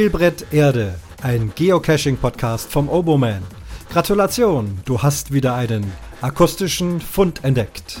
Spielbrett 0.00 0.46
Erde, 0.50 0.94
ein 1.20 1.52
Geocaching-Podcast 1.54 2.72
vom 2.72 2.88
Oboman. 2.88 3.42
Gratulation, 3.90 4.80
du 4.86 5.02
hast 5.02 5.30
wieder 5.30 5.54
einen 5.54 5.92
akustischen 6.22 7.02
Fund 7.02 7.44
entdeckt. 7.44 8.00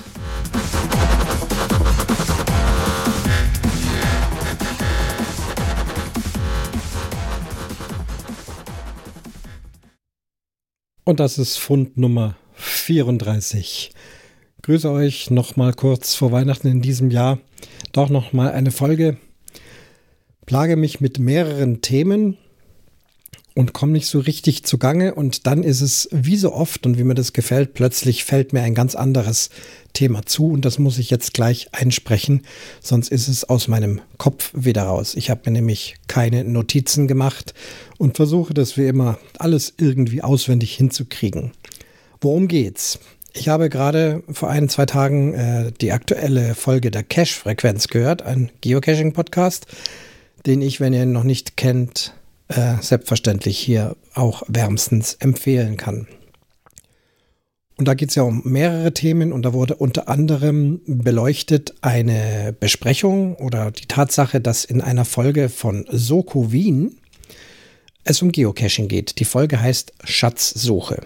Und 11.04 11.20
das 11.20 11.36
ist 11.36 11.58
Fund 11.58 11.98
Nummer 11.98 12.34
34. 12.54 13.92
Grüße 14.62 14.90
euch 14.90 15.30
nochmal 15.30 15.74
kurz 15.74 16.14
vor 16.14 16.32
Weihnachten 16.32 16.68
in 16.68 16.80
diesem 16.80 17.10
Jahr. 17.10 17.40
Doch 17.92 18.08
nochmal 18.08 18.52
eine 18.52 18.70
Folge. 18.70 19.18
Plage 20.50 20.74
mich 20.74 21.00
mit 21.00 21.20
mehreren 21.20 21.80
Themen 21.80 22.36
und 23.54 23.72
komme 23.72 23.92
nicht 23.92 24.08
so 24.08 24.18
richtig 24.18 24.64
zugange. 24.64 25.14
Und 25.14 25.46
dann 25.46 25.62
ist 25.62 25.80
es 25.80 26.08
wie 26.10 26.34
so 26.34 26.52
oft 26.52 26.84
und 26.86 26.98
wie 26.98 27.04
mir 27.04 27.14
das 27.14 27.32
gefällt, 27.32 27.72
plötzlich 27.72 28.24
fällt 28.24 28.52
mir 28.52 28.62
ein 28.62 28.74
ganz 28.74 28.96
anderes 28.96 29.50
Thema 29.92 30.26
zu 30.26 30.50
und 30.50 30.64
das 30.64 30.80
muss 30.80 30.98
ich 30.98 31.08
jetzt 31.08 31.34
gleich 31.34 31.68
einsprechen, 31.70 32.42
sonst 32.80 33.12
ist 33.12 33.28
es 33.28 33.48
aus 33.48 33.68
meinem 33.68 34.00
Kopf 34.18 34.50
wieder 34.52 34.82
raus. 34.82 35.14
Ich 35.14 35.30
habe 35.30 35.42
mir 35.44 35.52
nämlich 35.52 35.94
keine 36.08 36.42
Notizen 36.42 37.06
gemacht 37.06 37.54
und 37.98 38.16
versuche 38.16 38.52
das 38.52 38.76
wie 38.76 38.88
immer 38.88 39.20
alles 39.38 39.74
irgendwie 39.78 40.20
auswendig 40.20 40.74
hinzukriegen. 40.74 41.52
Worum 42.20 42.48
geht's? 42.48 42.98
Ich 43.34 43.48
habe 43.48 43.68
gerade 43.68 44.24
vor 44.28 44.50
ein, 44.50 44.68
zwei 44.68 44.86
Tagen 44.86 45.32
äh, 45.32 45.70
die 45.80 45.92
aktuelle 45.92 46.56
Folge 46.56 46.90
der 46.90 47.04
Cache-Frequenz 47.04 47.86
gehört, 47.86 48.22
ein 48.22 48.50
Geocaching-Podcast, 48.62 49.68
den 50.46 50.62
ich, 50.62 50.80
wenn 50.80 50.92
ihr 50.92 51.02
ihn 51.02 51.12
noch 51.12 51.24
nicht 51.24 51.56
kennt, 51.56 52.14
äh, 52.48 52.74
selbstverständlich 52.80 53.58
hier 53.58 53.96
auch 54.14 54.42
wärmstens 54.48 55.14
empfehlen 55.14 55.76
kann. 55.76 56.06
Und 57.76 57.88
da 57.88 57.94
geht 57.94 58.10
es 58.10 58.14
ja 58.14 58.24
um 58.24 58.42
mehrere 58.44 58.92
Themen 58.92 59.32
und 59.32 59.42
da 59.42 59.54
wurde 59.54 59.76
unter 59.76 60.08
anderem 60.08 60.82
beleuchtet 60.84 61.74
eine 61.80 62.54
Besprechung 62.58 63.36
oder 63.36 63.70
die 63.70 63.86
Tatsache, 63.86 64.38
dass 64.40 64.66
in 64.66 64.82
einer 64.82 65.06
Folge 65.06 65.48
von 65.48 65.86
Soko 65.88 66.52
Wien 66.52 66.98
es 68.04 68.20
um 68.20 68.32
Geocaching 68.32 68.88
geht. 68.88 69.18
Die 69.18 69.24
Folge 69.24 69.62
heißt 69.62 69.94
Schatzsuche. 70.04 71.00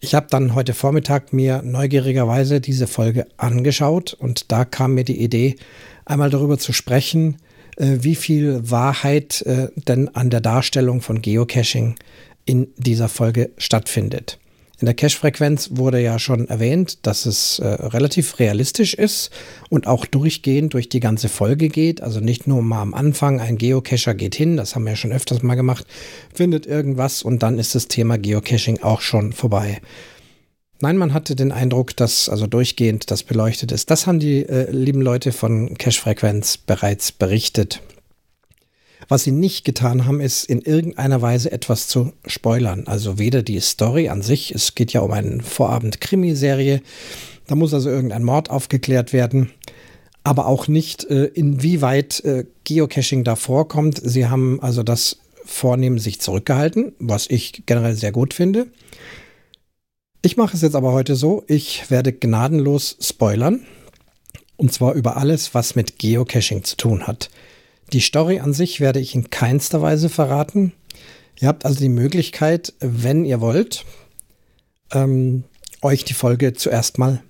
Ich 0.00 0.14
habe 0.14 0.26
dann 0.28 0.54
heute 0.54 0.74
Vormittag 0.74 1.32
mir 1.32 1.62
neugierigerweise 1.62 2.60
diese 2.60 2.86
Folge 2.86 3.26
angeschaut 3.36 4.12
und 4.12 4.52
da 4.52 4.64
kam 4.64 4.94
mir 4.94 5.04
die 5.04 5.22
Idee, 5.22 5.56
einmal 6.04 6.28
darüber 6.28 6.58
zu 6.58 6.72
sprechen, 6.72 7.36
wie 7.76 8.14
viel 8.14 8.70
Wahrheit 8.70 9.42
äh, 9.42 9.68
denn 9.76 10.08
an 10.14 10.30
der 10.30 10.40
Darstellung 10.40 11.00
von 11.00 11.22
Geocaching 11.22 11.96
in 12.44 12.68
dieser 12.76 13.08
Folge 13.08 13.50
stattfindet. 13.56 14.38
In 14.82 14.86
der 14.86 14.96
Cache-Frequenz 14.96 15.70
wurde 15.74 16.00
ja 16.00 16.18
schon 16.18 16.48
erwähnt, 16.48 17.06
dass 17.06 17.24
es 17.24 17.60
äh, 17.60 17.68
relativ 17.68 18.40
realistisch 18.40 18.94
ist 18.94 19.30
und 19.70 19.86
auch 19.86 20.06
durchgehend 20.06 20.74
durch 20.74 20.88
die 20.88 20.98
ganze 20.98 21.28
Folge 21.28 21.68
geht. 21.68 22.00
Also 22.00 22.18
nicht 22.18 22.48
nur 22.48 22.62
mal 22.62 22.82
am 22.82 22.92
Anfang, 22.92 23.40
ein 23.40 23.58
Geocacher 23.58 24.14
geht 24.14 24.34
hin, 24.34 24.56
das 24.56 24.74
haben 24.74 24.82
wir 24.82 24.90
ja 24.90 24.96
schon 24.96 25.12
öfters 25.12 25.44
mal 25.44 25.54
gemacht, 25.54 25.86
findet 26.34 26.66
irgendwas 26.66 27.22
und 27.22 27.44
dann 27.44 27.60
ist 27.60 27.76
das 27.76 27.86
Thema 27.86 28.18
Geocaching 28.18 28.82
auch 28.82 29.02
schon 29.02 29.32
vorbei. 29.32 29.80
Nein, 30.82 30.96
man 30.96 31.14
hatte 31.14 31.36
den 31.36 31.52
Eindruck, 31.52 31.96
dass 31.96 32.28
also 32.28 32.48
durchgehend 32.48 33.12
das 33.12 33.22
beleuchtet 33.22 33.70
ist. 33.70 33.88
Das 33.88 34.08
haben 34.08 34.18
die 34.18 34.44
äh, 34.44 34.68
lieben 34.72 35.00
Leute 35.00 35.30
von 35.30 35.78
Cache-Frequenz 35.78 36.56
bereits 36.56 37.12
berichtet. 37.12 37.80
Was 39.06 39.22
sie 39.22 39.30
nicht 39.30 39.64
getan 39.64 40.06
haben, 40.06 40.20
ist 40.20 40.44
in 40.44 40.60
irgendeiner 40.60 41.22
Weise 41.22 41.52
etwas 41.52 41.86
zu 41.86 42.12
spoilern. 42.26 42.88
Also 42.88 43.20
weder 43.20 43.44
die 43.44 43.60
Story 43.60 44.08
an 44.08 44.22
sich, 44.22 44.52
es 44.52 44.74
geht 44.74 44.92
ja 44.92 45.02
um 45.02 45.12
eine 45.12 45.40
Vorabend-Krimiserie, 45.40 46.82
da 47.46 47.54
muss 47.54 47.72
also 47.72 47.88
irgendein 47.88 48.24
Mord 48.24 48.50
aufgeklärt 48.50 49.12
werden, 49.12 49.52
aber 50.24 50.48
auch 50.48 50.66
nicht, 50.66 51.04
äh, 51.04 51.26
inwieweit 51.26 52.24
äh, 52.24 52.44
Geocaching 52.64 53.22
da 53.22 53.36
vorkommt. 53.36 54.00
Sie 54.02 54.26
haben 54.26 54.60
also 54.60 54.82
das 54.82 55.18
Vornehmen 55.44 55.98
sich 55.98 56.20
zurückgehalten, 56.20 56.92
was 56.98 57.30
ich 57.30 57.66
generell 57.66 57.94
sehr 57.94 58.10
gut 58.10 58.34
finde. 58.34 58.66
Ich 60.24 60.36
mache 60.36 60.54
es 60.54 60.62
jetzt 60.62 60.76
aber 60.76 60.92
heute 60.92 61.16
so, 61.16 61.42
ich 61.48 61.90
werde 61.90 62.12
gnadenlos 62.12 62.96
spoilern. 63.00 63.66
Und 64.56 64.72
zwar 64.72 64.94
über 64.94 65.16
alles, 65.16 65.52
was 65.52 65.74
mit 65.74 65.98
Geocaching 65.98 66.62
zu 66.62 66.76
tun 66.76 67.08
hat. 67.08 67.28
Die 67.92 68.00
Story 68.00 68.38
an 68.38 68.52
sich 68.52 68.78
werde 68.78 69.00
ich 69.00 69.16
in 69.16 69.30
keinster 69.30 69.82
Weise 69.82 70.08
verraten. 70.08 70.72
Ihr 71.40 71.48
habt 71.48 71.64
also 71.64 71.80
die 71.80 71.88
Möglichkeit, 71.88 72.72
wenn 72.78 73.24
ihr 73.24 73.40
wollt, 73.40 73.84
ähm, 74.92 75.42
euch 75.82 76.04
die 76.04 76.14
Folge 76.14 76.52
zuerst 76.52 76.98
mal 76.98 77.20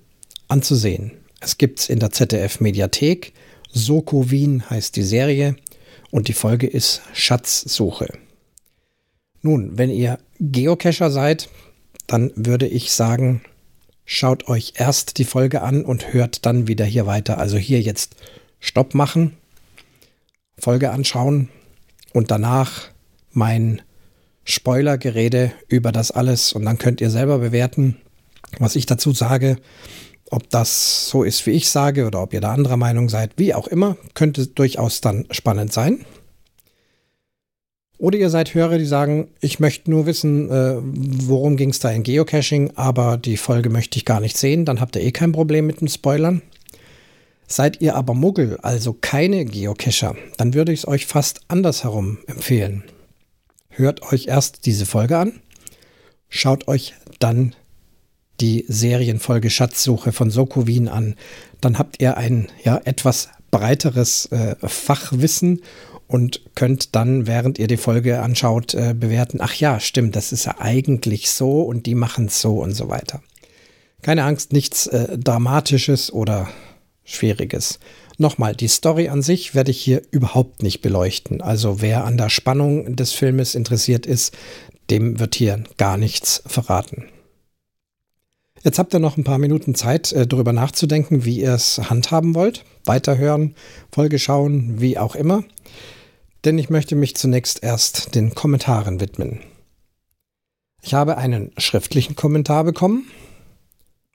anzusehen. 0.47 1.13
Es 1.39 1.57
gibt 1.57 1.79
es 1.79 1.89
in 1.89 1.97
der 1.97 2.11
ZDF 2.11 2.59
Mediathek. 2.59 3.33
Soko 3.71 4.29
Wien 4.29 4.69
heißt 4.69 4.95
die 4.95 5.03
Serie 5.03 5.55
und 6.11 6.27
die 6.27 6.33
Folge 6.33 6.67
ist 6.67 7.01
Schatzsuche. 7.13 8.13
Nun, 9.41 9.79
wenn 9.79 9.89
ihr 9.89 10.19
Geocacher 10.39 11.09
seid, 11.09 11.49
dann 12.07 12.31
würde 12.35 12.67
ich 12.67 12.91
sagen, 12.91 13.41
schaut 14.05 14.47
euch 14.47 14.73
erst 14.75 15.17
die 15.17 15.25
Folge 15.25 15.61
an 15.61 15.85
und 15.85 16.13
hört 16.13 16.45
dann 16.45 16.67
wieder 16.67 16.85
hier 16.85 17.05
weiter. 17.05 17.37
Also 17.37 17.57
hier 17.57 17.81
jetzt 17.81 18.15
Stopp 18.59 18.93
machen, 18.93 19.37
Folge 20.57 20.91
anschauen 20.91 21.49
und 22.13 22.31
danach 22.31 22.89
mein 23.31 23.81
Spoilergerede 24.45 25.51
über 25.67 25.91
das 25.91 26.11
alles 26.11 26.53
und 26.53 26.65
dann 26.65 26.77
könnt 26.77 27.01
ihr 27.01 27.09
selber 27.09 27.39
bewerten, 27.39 27.97
was 28.59 28.75
ich 28.75 28.85
dazu 28.85 29.11
sage. 29.13 29.57
Ob 30.29 30.49
das 30.49 31.09
so 31.09 31.23
ist, 31.23 31.45
wie 31.45 31.51
ich 31.51 31.69
sage, 31.69 32.07
oder 32.07 32.21
ob 32.21 32.33
ihr 32.33 32.41
da 32.41 32.53
anderer 32.53 32.77
Meinung 32.77 33.07
seid, 33.07 33.33
wie 33.37 33.53
auch 33.53 33.67
immer, 33.67 33.97
könnte 34.15 34.47
durchaus 34.47 34.99
dann 34.99 35.27
spannend 35.29 35.71
sein. 35.71 36.05
Oder 38.03 38.17
ihr 38.17 38.29
seid 38.29 38.53
Hörer, 38.53 38.79
die 38.79 38.85
sagen, 38.85 39.29
ich 39.39 39.61
möchte 39.61 39.89
nur 39.89 40.05
wissen, 40.05 40.51
äh, 40.51 40.75
worum 40.81 41.55
ging 41.55 41.69
es 41.69 41.79
da 41.79 41.89
in 41.89 42.03
Geocaching, 42.03 42.73
aber 42.75 43.15
die 43.15 43.37
Folge 43.37 43.69
möchte 43.69 43.97
ich 43.97 44.03
gar 44.03 44.19
nicht 44.19 44.35
sehen, 44.35 44.65
dann 44.65 44.81
habt 44.81 44.97
ihr 44.97 45.03
eh 45.03 45.13
kein 45.13 45.31
Problem 45.31 45.65
mit 45.67 45.79
den 45.79 45.87
Spoilern. 45.87 46.41
Seid 47.47 47.79
ihr 47.79 47.95
aber 47.95 48.13
Muggel, 48.13 48.57
also 48.61 48.91
keine 48.91 49.45
Geocacher, 49.45 50.17
dann 50.35 50.53
würde 50.53 50.73
ich 50.73 50.79
es 50.79 50.87
euch 50.89 51.05
fast 51.05 51.43
andersherum 51.47 52.17
empfehlen. 52.27 52.83
Hört 53.69 54.01
euch 54.11 54.27
erst 54.27 54.65
diese 54.65 54.85
Folge 54.85 55.17
an, 55.17 55.39
schaut 56.27 56.67
euch 56.67 56.95
dann 57.19 57.55
die 58.41 58.65
Serienfolge 58.67 59.49
Schatzsuche 59.49 60.11
von 60.11 60.29
Soko 60.29 60.67
Wien 60.67 60.89
an. 60.89 61.15
Dann 61.61 61.79
habt 61.79 62.01
ihr 62.01 62.17
ein 62.17 62.49
ja, 62.65 62.81
etwas 62.83 63.29
breiteres 63.49 64.25
äh, 64.25 64.57
Fachwissen 64.67 65.61
und 66.13 66.41
könnt 66.53 66.93
dann, 66.93 67.25
während 67.25 67.57
ihr 67.57 67.65
die 67.65 67.75
Folge 67.75 68.21
anschaut, 68.21 68.75
äh, 68.75 68.93
bewerten, 68.93 69.39
ach 69.41 69.55
ja, 69.55 69.79
stimmt, 69.79 70.15
das 70.15 70.31
ist 70.31 70.45
ja 70.45 70.57
eigentlich 70.59 71.31
so 71.31 71.63
und 71.63 71.87
die 71.87 71.95
machen 71.95 72.27
es 72.27 72.39
so 72.39 72.61
und 72.61 72.73
so 72.73 72.87
weiter. 72.87 73.23
Keine 74.03 74.23
Angst, 74.23 74.53
nichts 74.53 74.85
äh, 74.85 75.17
Dramatisches 75.17 76.13
oder 76.13 76.49
Schwieriges. 77.03 77.79
Nochmal, 78.19 78.55
die 78.55 78.67
Story 78.67 79.09
an 79.09 79.23
sich 79.23 79.55
werde 79.55 79.71
ich 79.71 79.81
hier 79.81 80.03
überhaupt 80.11 80.61
nicht 80.61 80.81
beleuchten. 80.81 81.41
Also 81.41 81.81
wer 81.81 82.05
an 82.05 82.17
der 82.17 82.29
Spannung 82.29 82.95
des 82.95 83.11
Filmes 83.13 83.55
interessiert 83.55 84.05
ist, 84.05 84.37
dem 84.91 85.19
wird 85.19 85.33
hier 85.33 85.63
gar 85.77 85.97
nichts 85.97 86.43
verraten. 86.45 87.05
Jetzt 88.63 88.77
habt 88.77 88.93
ihr 88.93 88.99
noch 88.99 89.17
ein 89.17 89.23
paar 89.23 89.39
Minuten 89.39 89.73
Zeit, 89.73 90.11
äh, 90.11 90.27
darüber 90.27 90.53
nachzudenken, 90.53 91.25
wie 91.25 91.41
ihr 91.41 91.55
es 91.55 91.79
handhaben 91.89 92.35
wollt. 92.35 92.65
Weiterhören, 92.85 93.55
Folge 93.91 94.19
schauen, 94.19 94.79
wie 94.79 94.99
auch 94.99 95.15
immer 95.15 95.43
denn 96.45 96.57
ich 96.57 96.69
möchte 96.69 96.95
mich 96.95 97.15
zunächst 97.15 97.63
erst 97.63 98.15
den 98.15 98.35
Kommentaren 98.35 98.99
widmen. 98.99 99.39
Ich 100.81 100.93
habe 100.93 101.17
einen 101.17 101.51
schriftlichen 101.57 102.15
Kommentar 102.15 102.63
bekommen 102.63 103.09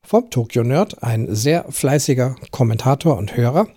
vom 0.04 0.30
Tokyo 0.30 0.62
Nerd, 0.62 1.02
ein 1.02 1.34
sehr 1.34 1.64
fleißiger 1.70 2.36
Kommentator 2.50 3.16
und 3.16 3.36
Hörer, 3.36 3.69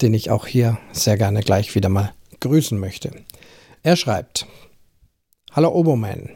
den 0.00 0.14
ich 0.14 0.30
auch 0.30 0.46
hier 0.46 0.78
sehr 0.92 1.16
gerne 1.16 1.40
gleich 1.40 1.74
wieder 1.74 1.88
mal 1.88 2.12
grüßen 2.40 2.78
möchte. 2.78 3.10
Er 3.82 3.96
schreibt: 3.96 4.46
Hallo 5.52 5.70
Oboman, 5.70 6.30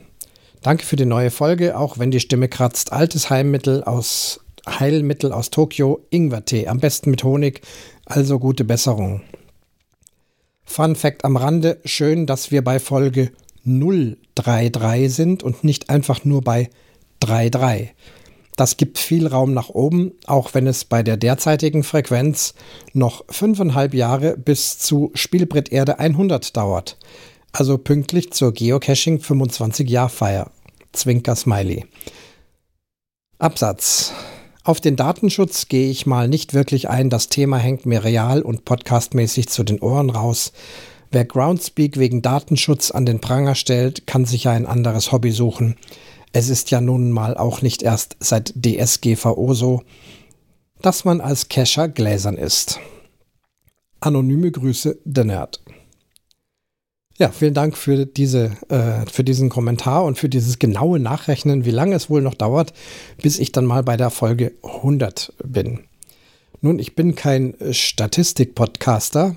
danke 0.63 0.85
für 0.85 0.97
die 0.97 1.05
neue 1.05 1.31
Folge, 1.31 1.79
auch 1.79 1.99
wenn 1.99 2.11
die 2.11 2.21
Stimme 2.21 2.49
kratzt. 2.49 2.93
Altes 2.93 3.31
Heilmittel 3.31 3.85
aus 3.85 4.41
Heilmittel 4.69 5.33
aus 5.33 5.51
Tokio, 5.51 6.07
Ingwertee, 6.11 6.69
am 6.69 6.79
besten 6.79 7.11
mit 7.11 7.25
Honig, 7.25 7.63
also 8.07 8.39
gute 8.39 8.65
Besserung. 8.65 9.23
Fun 10.65 10.97
Fact 10.97 11.25
am 11.25 11.37
Rande, 11.37 11.81
schön, 11.85 12.27
dass 12.27 12.51
wir 12.51 12.63
bei 12.63 12.79
Folge 12.79 13.33
033 13.65 15.15
sind 15.15 15.43
und 15.43 15.65
nicht 15.65 15.91
einfach 15.91 16.25
nur 16.25 16.43
bei 16.43 16.71
33. 17.21 17.95
Das 18.57 18.77
gibt 18.77 18.99
viel 18.99 19.27
Raum 19.27 19.55
nach 19.55 19.71
oben, 19.71 20.13
auch 20.27 20.53
wenn 20.55 20.67
es 20.67 20.85
bei 20.85 21.03
der 21.03 21.17
derzeitigen 21.17 21.85
Frequenz 21.85 22.55
noch 22.93 23.25
fünfeinhalb 23.29 23.95
Jahre 23.95 24.37
bis 24.37 24.79
zu 24.79 25.11
Spielbrett 25.15 25.73
Erde 25.73 25.99
100 25.99 26.57
dauert. 26.57 26.99
Also 27.53 27.79
pünktlich 27.79 28.33
zur 28.33 28.53
Geocaching 28.53 29.21
25 29.21 29.89
Jahr 29.89 30.09
Feier. 30.09 30.51
Zwinker 30.93 31.37
Smiley. 31.37 31.87
Absatz. 33.39 34.13
Auf 34.65 34.81
den 34.81 34.95
Datenschutz 34.95 35.67
gehe 35.67 35.91
ich 35.91 36.07
mal 36.07 36.29
nicht 36.29 36.55
wirklich 36.55 36.89
ein. 36.89 37.11
Das 37.11 37.29
Thema 37.29 37.57
hängt 37.57 37.85
mir 37.85 38.05
real 38.05 38.43
und 38.43 38.65
podcastmäßig 38.65 39.49
zu 39.49 39.65
den 39.65 39.81
Ohren 39.81 40.09
raus. 40.09 40.53
Wer 41.11 41.25
Groundspeak 41.25 41.99
wegen 41.99 42.23
Datenschutz 42.23 42.93
an 42.93 43.05
den 43.05 43.21
Pranger 43.21 43.57
stellt, 43.57 44.07
kann 44.07 44.25
sich 44.25 44.45
ja 44.45 44.53
ein 44.53 44.67
anderes 44.67 45.11
Hobby 45.11 45.33
suchen. 45.33 45.77
Es 46.33 46.49
ist 46.49 46.71
ja 46.71 46.81
nun 46.81 47.11
mal 47.11 47.37
auch 47.37 47.61
nicht 47.61 47.83
erst 47.83 48.17
seit 48.21 48.55
DSGVO 48.55 49.53
so, 49.53 49.83
dass 50.81 51.05
man 51.05 51.21
als 51.21 51.49
Cacher 51.49 51.89
gläsern 51.89 52.37
ist. 52.37 52.79
Anonyme 53.99 54.53
Grüße, 54.53 54.99
der 55.05 55.25
Nerd. 55.25 55.62
Ja, 57.19 57.29
vielen 57.29 57.55
Dank 57.55 57.77
für, 57.77 58.07
diese, 58.07 58.57
äh, 58.69 59.07
für 59.11 59.23
diesen 59.23 59.49
Kommentar 59.49 60.05
und 60.05 60.19
für 60.19 60.29
dieses 60.29 60.59
genaue 60.59 60.99
Nachrechnen, 60.99 61.65
wie 61.65 61.71
lange 61.71 61.95
es 61.95 62.09
wohl 62.09 62.23
noch 62.23 62.35
dauert, 62.35 62.73
bis 63.21 63.39
ich 63.39 63.53
dann 63.53 63.67
mal 63.67 63.83
bei 63.83 63.97
der 63.97 64.11
Folge 64.11 64.53
100 64.63 65.33
bin. 65.45 65.81
Nun, 66.63 66.79
ich 66.79 66.95
bin 66.95 67.15
kein 67.15 67.55
Statistik-Podcaster, 67.71 69.37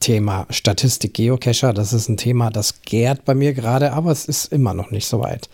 Thema 0.00 0.46
Statistik 0.50 1.14
Geocacher. 1.14 1.72
Das 1.72 1.92
ist 1.92 2.08
ein 2.08 2.16
Thema, 2.16 2.50
das 2.50 2.82
gärt 2.82 3.24
bei 3.24 3.34
mir 3.34 3.54
gerade, 3.54 3.92
aber 3.92 4.10
es 4.10 4.26
ist 4.26 4.52
immer 4.52 4.74
noch 4.74 4.90
nicht 4.90 5.06
so 5.06 5.20
weit. 5.20 5.48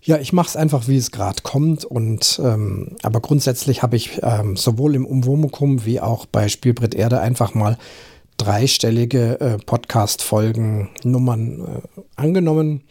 Ja, 0.00 0.18
ich 0.18 0.32
mache 0.32 0.48
es 0.48 0.56
einfach, 0.56 0.88
wie 0.88 0.96
es 0.96 1.10
gerade 1.10 1.42
kommt. 1.42 1.84
Und 1.84 2.40
ähm, 2.42 2.96
aber 3.02 3.20
grundsätzlich 3.20 3.82
habe 3.82 3.96
ich 3.96 4.20
ähm, 4.22 4.56
sowohl 4.56 4.94
im 4.94 5.06
Umwomukum 5.06 5.84
wie 5.84 6.00
auch 6.00 6.26
bei 6.26 6.48
Spielbrett 6.48 6.94
Erde 6.94 7.20
einfach 7.20 7.54
mal 7.54 7.78
dreistellige 8.38 9.40
äh, 9.40 9.58
Podcast-Folgen 9.58 10.88
Nummern 11.04 11.82
äh, 11.96 12.00
angenommen. 12.16 12.82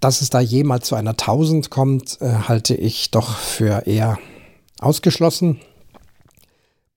Dass 0.00 0.20
es 0.20 0.30
da 0.30 0.40
jemals 0.40 0.88
zu 0.88 0.94
einer 0.94 1.12
1000 1.12 1.70
kommt, 1.70 2.18
äh, 2.20 2.28
halte 2.48 2.74
ich 2.74 3.10
doch 3.10 3.36
für 3.36 3.86
eher 3.86 4.18
ausgeschlossen. 4.80 5.60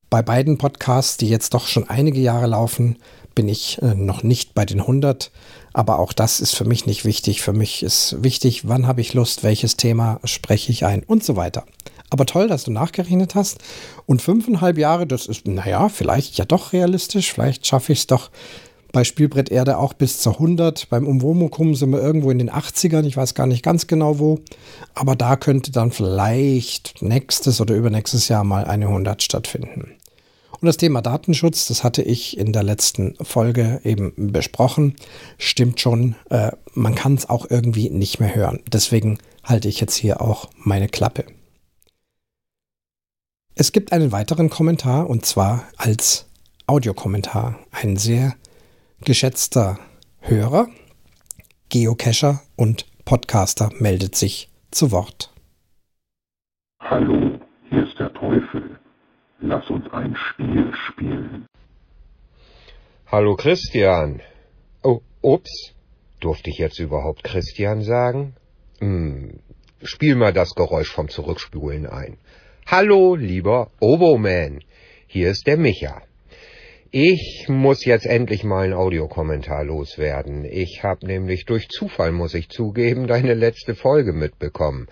Bei 0.09 0.21
beiden 0.21 0.57
Podcasts, 0.57 1.17
die 1.17 1.29
jetzt 1.29 1.53
doch 1.53 1.67
schon 1.67 1.89
einige 1.89 2.19
Jahre 2.19 2.47
laufen, 2.47 2.97
bin 3.35 3.49
ich 3.49 3.81
äh, 3.81 3.95
noch 3.95 4.23
nicht 4.23 4.53
bei 4.53 4.65
den 4.65 4.81
100. 4.81 5.31
Aber 5.73 5.99
auch 5.99 6.13
das 6.13 6.39
ist 6.39 6.55
für 6.55 6.65
mich 6.65 6.85
nicht 6.85 7.05
wichtig. 7.05 7.41
Für 7.41 7.53
mich 7.53 7.83
ist 7.83 8.21
wichtig, 8.23 8.67
wann 8.67 8.87
habe 8.87 9.01
ich 9.01 9.13
Lust, 9.13 9.43
welches 9.43 9.75
Thema 9.75 10.19
spreche 10.23 10.71
ich 10.71 10.85
ein 10.85 11.03
und 11.03 11.23
so 11.23 11.35
weiter. 11.35 11.65
Aber 12.13 12.27
toll, 12.27 12.47
dass 12.47 12.63
du 12.63 12.69
nachgerechnet 12.69 13.33
hast. 13.33 13.57
Und 14.05 14.21
fünfeinhalb 14.21 14.77
Jahre, 14.77 15.07
das 15.07 15.25
ist, 15.25 15.47
naja, 15.47 15.89
vielleicht 15.89 16.37
ja 16.37 16.45
doch 16.45 16.71
realistisch. 16.71 17.33
Vielleicht 17.33 17.65
schaffe 17.65 17.91
ich 17.91 18.01
es 18.01 18.07
doch 18.07 18.29
bei 18.91 19.03
Spielbrett 19.03 19.49
Erde 19.49 19.79
auch 19.79 19.93
bis 19.93 20.19
zur 20.19 20.33
100. 20.33 20.89
Beim 20.89 21.07
Umwomukum 21.07 21.73
sind 21.73 21.89
wir 21.89 22.03
irgendwo 22.03 22.29
in 22.29 22.37
den 22.37 22.51
80ern. 22.51 23.05
Ich 23.05 23.17
weiß 23.17 23.33
gar 23.33 23.47
nicht 23.47 23.63
ganz 23.63 23.87
genau 23.87 24.19
wo. 24.19 24.41
Aber 24.93 25.15
da 25.15 25.37
könnte 25.37 25.71
dann 25.71 25.91
vielleicht 25.91 27.01
nächstes 27.01 27.59
oder 27.59 27.73
übernächstes 27.73 28.27
Jahr 28.27 28.43
mal 28.43 28.65
eine 28.65 28.89
100 28.89 29.23
stattfinden. 29.23 29.93
Und 30.51 30.67
das 30.67 30.77
Thema 30.77 31.01
Datenschutz, 31.01 31.65
das 31.65 31.83
hatte 31.83 32.03
ich 32.03 32.37
in 32.37 32.53
der 32.53 32.61
letzten 32.61 33.15
Folge 33.23 33.81
eben 33.83 34.13
besprochen. 34.31 34.97
Stimmt 35.39 35.79
schon, 35.79 36.13
äh, 36.29 36.51
man 36.75 36.93
kann 36.93 37.15
es 37.15 37.27
auch 37.27 37.49
irgendwie 37.49 37.89
nicht 37.89 38.19
mehr 38.19 38.35
hören. 38.35 38.59
Deswegen 38.71 39.17
halte 39.43 39.67
ich 39.67 39.79
jetzt 39.79 39.95
hier 39.95 40.21
auch 40.21 40.51
meine 40.59 40.89
Klappe. 40.89 41.25
Es 43.55 43.71
gibt 43.71 43.91
einen 43.91 44.11
weiteren 44.11 44.49
Kommentar 44.49 45.07
und 45.07 45.27
zwar 45.27 45.67
als 45.77 46.27
Audiokommentar. 46.65 47.59
Ein 47.71 47.97
sehr 47.97 48.33
geschätzter 49.01 49.77
Hörer, 50.21 50.69
Geocacher 51.69 52.41
und 52.55 52.87
Podcaster 53.05 53.69
meldet 53.77 54.15
sich 54.15 54.49
zu 54.71 54.91
Wort. 54.91 55.31
Hallo, 56.79 57.39
hier 57.69 57.87
ist 57.87 57.99
der 57.99 58.11
Teufel. 58.13 58.79
Lass 59.39 59.69
uns 59.69 59.85
ein 59.91 60.15
Spiel 60.15 60.73
spielen. 60.87 61.45
Hallo 63.05 63.35
Christian. 63.35 64.21
Oh, 64.81 65.01
ups. 65.21 65.75
Durfte 66.19 66.49
ich 66.49 66.57
jetzt 66.57 66.79
überhaupt 66.79 67.23
Christian 67.23 67.83
sagen? 67.83 68.35
Hm, 68.79 69.41
spiel 69.83 70.15
mal 70.15 70.33
das 70.33 70.55
Geräusch 70.55 70.91
vom 70.91 71.09
Zurückspulen 71.09 71.85
ein. 71.85 72.17
Hallo, 72.65 73.15
lieber 73.15 73.71
Oboman. 73.81 74.63
Hier 75.05 75.29
ist 75.31 75.47
der 75.47 75.57
Micha. 75.57 76.01
Ich 76.91 77.45
muss 77.49 77.83
jetzt 77.83 78.05
endlich 78.05 78.45
mal 78.45 78.63
einen 78.63 78.73
Audiokommentar 78.73 79.65
loswerden. 79.65 80.45
Ich 80.45 80.81
habe 80.81 81.05
nämlich 81.05 81.43
durch 81.45 81.67
Zufall, 81.67 82.13
muss 82.13 82.33
ich 82.33 82.47
zugeben, 82.47 83.05
deine 83.05 83.33
letzte 83.33 83.75
Folge 83.75 84.13
mitbekommen. 84.13 84.87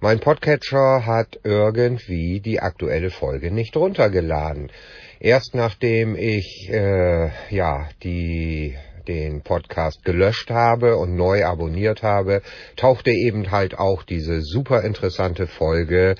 Mein 0.00 0.20
Podcatcher 0.20 1.06
hat 1.06 1.40
irgendwie 1.44 2.40
die 2.40 2.60
aktuelle 2.60 3.10
Folge 3.10 3.50
nicht 3.50 3.74
runtergeladen. 3.74 4.70
Erst 5.18 5.54
nachdem 5.54 6.16
ich 6.16 6.68
äh, 6.70 7.30
ja 7.48 7.88
die 8.02 8.76
den 9.08 9.42
Podcast 9.42 10.04
gelöscht 10.04 10.50
habe 10.50 10.96
und 10.96 11.14
neu 11.14 11.44
abonniert 11.44 12.02
habe, 12.02 12.42
tauchte 12.76 13.10
eben 13.10 13.50
halt 13.50 13.78
auch 13.78 14.02
diese 14.02 14.40
super 14.40 14.82
interessante 14.82 15.46
Folge 15.46 16.16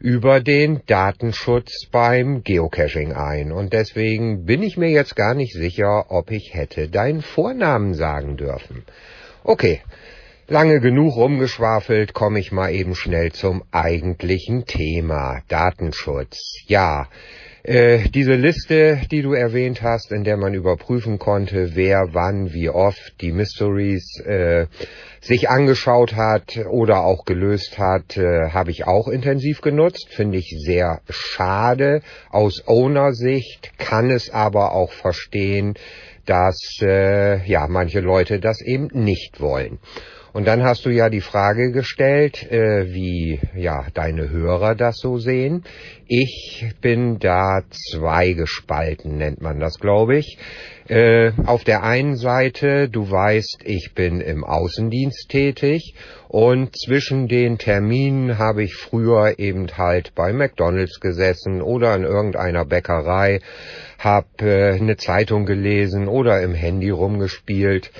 über 0.00 0.40
den 0.40 0.82
Datenschutz 0.86 1.86
beim 1.90 2.42
Geocaching 2.42 3.12
ein. 3.12 3.52
Und 3.52 3.72
deswegen 3.72 4.44
bin 4.44 4.62
ich 4.62 4.76
mir 4.76 4.90
jetzt 4.90 5.16
gar 5.16 5.34
nicht 5.34 5.52
sicher, 5.52 6.06
ob 6.10 6.30
ich 6.30 6.54
hätte 6.54 6.88
deinen 6.88 7.22
Vornamen 7.22 7.94
sagen 7.94 8.36
dürfen. 8.36 8.84
Okay, 9.44 9.80
Lange 10.50 10.80
genug 10.80 11.14
rumgeschwafelt, 11.14 12.14
komme 12.14 12.38
ich 12.40 12.52
mal 12.52 12.72
eben 12.72 12.94
schnell 12.94 13.32
zum 13.32 13.64
eigentlichen 13.70 14.64
Thema 14.64 15.42
Datenschutz. 15.48 16.62
Ja, 16.66 17.06
äh, 17.68 18.08
diese 18.08 18.34
Liste, 18.34 19.02
die 19.10 19.20
du 19.20 19.34
erwähnt 19.34 19.82
hast, 19.82 20.10
in 20.10 20.24
der 20.24 20.38
man 20.38 20.54
überprüfen 20.54 21.18
konnte, 21.18 21.74
wer 21.74 22.08
wann, 22.12 22.54
wie 22.54 22.70
oft 22.70 23.20
die 23.20 23.30
Mysteries 23.30 24.20
äh, 24.20 24.66
sich 25.20 25.50
angeschaut 25.50 26.16
hat 26.16 26.58
oder 26.70 27.04
auch 27.04 27.26
gelöst 27.26 27.78
hat, 27.78 28.16
äh, 28.16 28.48
habe 28.50 28.70
ich 28.70 28.86
auch 28.86 29.08
intensiv 29.08 29.60
genutzt. 29.60 30.08
Finde 30.10 30.38
ich 30.38 30.54
sehr 30.64 31.02
schade. 31.10 32.00
Aus 32.30 32.66
Owner-Sicht 32.66 33.78
kann 33.78 34.10
es 34.10 34.30
aber 34.30 34.72
auch 34.72 34.92
verstehen, 34.92 35.74
dass 36.24 36.78
äh, 36.80 37.44
ja 37.46 37.66
manche 37.68 38.00
Leute 38.00 38.40
das 38.40 38.62
eben 38.62 38.88
nicht 38.94 39.40
wollen. 39.40 39.78
Und 40.32 40.46
dann 40.46 40.62
hast 40.62 40.84
du 40.84 40.90
ja 40.90 41.08
die 41.08 41.20
Frage 41.20 41.72
gestellt, 41.72 42.50
äh, 42.50 42.92
wie 42.92 43.40
ja 43.56 43.86
deine 43.94 44.30
Hörer 44.30 44.74
das 44.74 44.98
so 44.98 45.18
sehen. 45.18 45.64
Ich 46.10 46.64
bin 46.80 47.18
da 47.18 47.60
zweigespalten, 47.68 49.18
nennt 49.18 49.42
man 49.42 49.60
das, 49.60 49.78
glaube 49.78 50.16
ich. 50.16 50.38
Äh, 50.88 51.32
auf 51.44 51.64
der 51.64 51.82
einen 51.82 52.16
Seite, 52.16 52.88
du 52.88 53.10
weißt, 53.10 53.58
ich 53.66 53.92
bin 53.94 54.22
im 54.22 54.42
Außendienst 54.42 55.28
tätig 55.28 55.94
und 56.28 56.74
zwischen 56.74 57.28
den 57.28 57.58
Terminen 57.58 58.38
habe 58.38 58.62
ich 58.62 58.74
früher 58.74 59.38
eben 59.38 59.66
halt 59.76 60.14
bei 60.14 60.32
McDonald's 60.32 60.98
gesessen 60.98 61.60
oder 61.60 61.94
in 61.94 62.04
irgendeiner 62.04 62.64
Bäckerei, 62.64 63.40
habe 63.98 64.28
äh, 64.40 64.78
eine 64.80 64.96
Zeitung 64.96 65.44
gelesen 65.44 66.08
oder 66.08 66.40
im 66.40 66.54
Handy 66.54 66.88
rumgespielt 66.88 67.90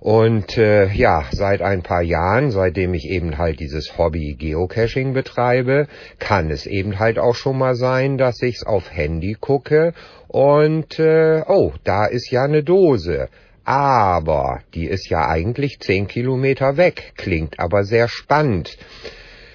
und 0.00 0.56
äh, 0.56 0.86
ja, 0.94 1.26
seit 1.30 1.60
ein 1.60 1.82
paar 1.82 2.00
Jahren, 2.00 2.50
seitdem 2.50 2.94
ich 2.94 3.04
eben 3.04 3.36
halt 3.36 3.60
dieses 3.60 3.98
Hobby 3.98 4.34
Geocaching 4.34 5.12
betreibe, 5.12 5.88
kann 6.18 6.50
es 6.50 6.64
eben 6.64 6.98
halt 6.98 7.18
auch 7.18 7.34
schon 7.34 7.49
mal 7.52 7.74
sein, 7.74 8.18
dass 8.18 8.42
ich's 8.42 8.64
auf 8.64 8.90
Handy 8.90 9.36
gucke 9.38 9.92
und 10.28 10.98
äh, 10.98 11.42
oh, 11.46 11.72
da 11.84 12.06
ist 12.06 12.30
ja 12.30 12.44
eine 12.44 12.62
Dose. 12.62 13.28
Aber 13.64 14.60
die 14.74 14.86
ist 14.86 15.08
ja 15.10 15.28
eigentlich 15.28 15.80
zehn 15.80 16.08
Kilometer 16.08 16.76
weg, 16.76 17.12
klingt 17.16 17.60
aber 17.60 17.84
sehr 17.84 18.08
spannend. 18.08 18.76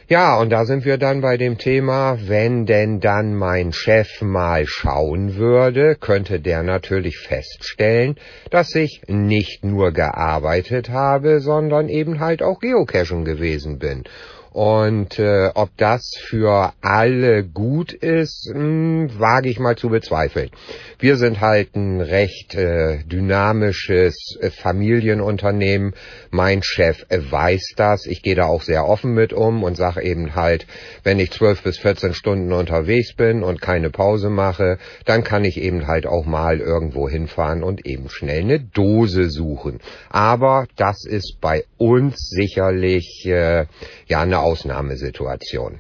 Ja, 0.08 0.38
und 0.38 0.52
da 0.52 0.66
sind 0.66 0.86
wir 0.86 1.00
dann 1.00 1.22
bei 1.22 1.36
dem 1.36 1.58
Thema, 1.58 2.20
wenn 2.28 2.68
denn 2.68 3.00
dann 3.00 3.34
mein 3.34 3.74
Chef 3.74 4.22
mal 4.22 4.68
schauen 4.68 5.36
würde, 5.36 5.96
könnte 5.96 6.40
der 6.40 6.62
natürlich 6.62 7.18
feststellen, 7.18 8.16
dass 8.52 8.76
ich 8.76 9.02
nicht 9.08 9.66
nur 9.66 9.94
gearbeitet 9.94 10.90
habe, 10.90 11.40
sondern 11.40 11.90
eben 11.90 12.20
halt 12.20 12.44
auch 12.44 12.60
Geocachen 12.60 13.26
gewesen 13.26 13.80
bin. 13.80 14.04
Und 14.56 15.20
äh, 15.20 15.50
ob 15.54 15.76
das 15.76 16.12
für 16.18 16.72
alle 16.80 17.44
gut 17.44 17.92
ist, 17.92 18.50
mh, 18.54 18.56
hm, 18.56 19.20
wage 19.20 19.50
ich 19.50 19.60
mal 19.60 19.76
zu 19.76 19.90
bezweifeln. 19.90 20.50
Wir 20.98 21.18
sind 21.18 21.42
halt 21.42 21.76
ein 21.76 22.00
recht 22.00 22.56
äh, 22.56 23.00
dynamisches 23.04 24.16
äh, 24.40 24.50
Familienunternehmen. 24.52 25.94
Mein 26.32 26.64
Chef 26.64 27.06
äh, 27.10 27.20
weiß 27.30 27.74
das. 27.76 28.06
Ich 28.06 28.22
gehe 28.22 28.36
da 28.36 28.46
auch 28.46 28.62
sehr 28.62 28.88
offen 28.88 29.14
mit 29.14 29.34
um 29.34 29.62
und 29.62 29.76
sage 29.76 30.02
eben 30.04 30.36
halt, 30.36 30.68
wenn 31.04 31.20
ich 31.20 31.32
zwölf 31.32 31.62
bis 31.62 31.78
14 31.78 32.14
Stunden 32.14 32.54
unterwegs 32.54 33.14
bin 33.14 33.44
und 33.44 33.60
keine 33.62 33.90
Pause 33.90 34.30
mache, 34.30 34.78
dann 35.04 35.26
kann 35.26 35.44
ich 35.44 35.60
eben 35.60 35.86
halt 35.86 36.08
auch 36.08 36.26
mal 36.26 36.62
irgendwo 36.62 37.10
hinfahren 37.10 37.62
und 37.62 37.86
eben 37.86 38.08
schnell 38.10 38.44
eine 38.44 38.62
Dose 38.62 39.30
suchen. 39.30 39.82
Aber 40.10 40.66
das 40.78 41.04
ist 41.06 41.40
bei 41.42 41.66
uns 41.78 42.30
sicherlich 42.30 43.26
äh, 43.26 43.66
ja 44.08 44.22
eine 44.22 44.45
Ausnahmesituation. 44.46 45.80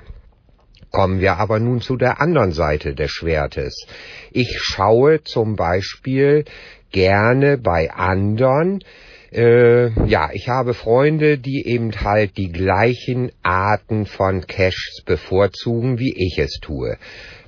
Kommen 0.91 1.19
wir 1.19 1.37
aber 1.37 1.59
nun 1.59 1.81
zu 1.81 1.97
der 1.97 2.19
anderen 2.19 2.51
Seite 2.51 2.95
des 2.95 3.11
Schwertes. 3.11 3.85
Ich 4.31 4.57
schaue 4.59 5.21
zum 5.23 5.55
Beispiel 5.55 6.45
gerne 6.91 7.59
bei 7.59 7.91
anderen, 7.91 8.83
äh, 9.31 9.89
ja, 10.07 10.29
ich 10.33 10.49
habe 10.49 10.73
Freunde, 10.73 11.37
die 11.37 11.67
eben 11.67 11.91
halt 11.91 12.37
die 12.37 12.51
gleichen 12.51 13.31
Arten 13.43 14.07
von 14.07 14.47
Caches 14.47 15.03
bevorzugen, 15.05 15.99
wie 15.99 16.15
ich 16.15 16.39
es 16.39 16.59
tue. 16.59 16.97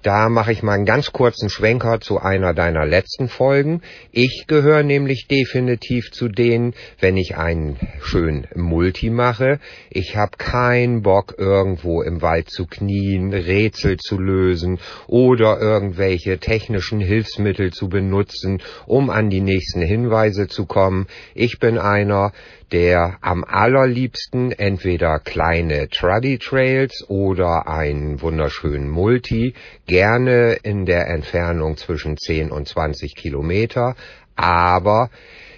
Da 0.07 0.29
mache 0.29 0.53
ich 0.53 0.63
mal 0.63 0.71
einen 0.71 0.85
ganz 0.85 1.11
kurzen 1.11 1.49
Schwenker 1.49 1.99
zu 1.99 2.17
einer 2.17 2.53
deiner 2.53 2.85
letzten 2.85 3.27
Folgen. 3.27 3.81
Ich 4.13 4.45
gehöre 4.47 4.81
nämlich 4.81 5.27
definitiv 5.27 6.11
zu 6.13 6.29
denen, 6.29 6.75
wenn 7.01 7.17
ich 7.17 7.35
einen 7.35 7.75
schönen 7.99 8.47
Multi 8.55 9.09
mache. 9.09 9.59
Ich 9.89 10.15
habe 10.15 10.37
keinen 10.37 11.01
Bock, 11.01 11.35
irgendwo 11.37 12.03
im 12.03 12.21
Wald 12.21 12.49
zu 12.49 12.67
knien, 12.67 13.33
Rätsel 13.33 13.97
zu 13.97 14.17
lösen 14.17 14.79
oder 15.07 15.59
irgendwelche 15.59 16.37
technischen 16.37 17.01
Hilfsmittel 17.01 17.73
zu 17.73 17.89
benutzen, 17.89 18.61
um 18.85 19.09
an 19.09 19.29
die 19.29 19.41
nächsten 19.41 19.81
Hinweise 19.81 20.47
zu 20.47 20.67
kommen. 20.67 21.07
Ich 21.35 21.59
bin 21.59 21.77
einer, 21.77 22.31
der 22.71 23.17
am 23.21 23.43
allerliebsten 23.43 24.51
entweder 24.51 25.19
kleine 25.19 25.89
Truddy 25.89 26.37
Trails 26.37 27.05
oder 27.07 27.67
einen 27.67 28.21
wunderschönen 28.21 28.89
Multi, 28.89 29.53
gerne 29.85 30.57
in 30.63 30.85
der 30.85 31.07
Entfernung 31.07 31.77
zwischen 31.77 32.17
10 32.17 32.51
und 32.51 32.67
20 32.67 33.15
Kilometer, 33.15 33.95
aber 34.35 35.09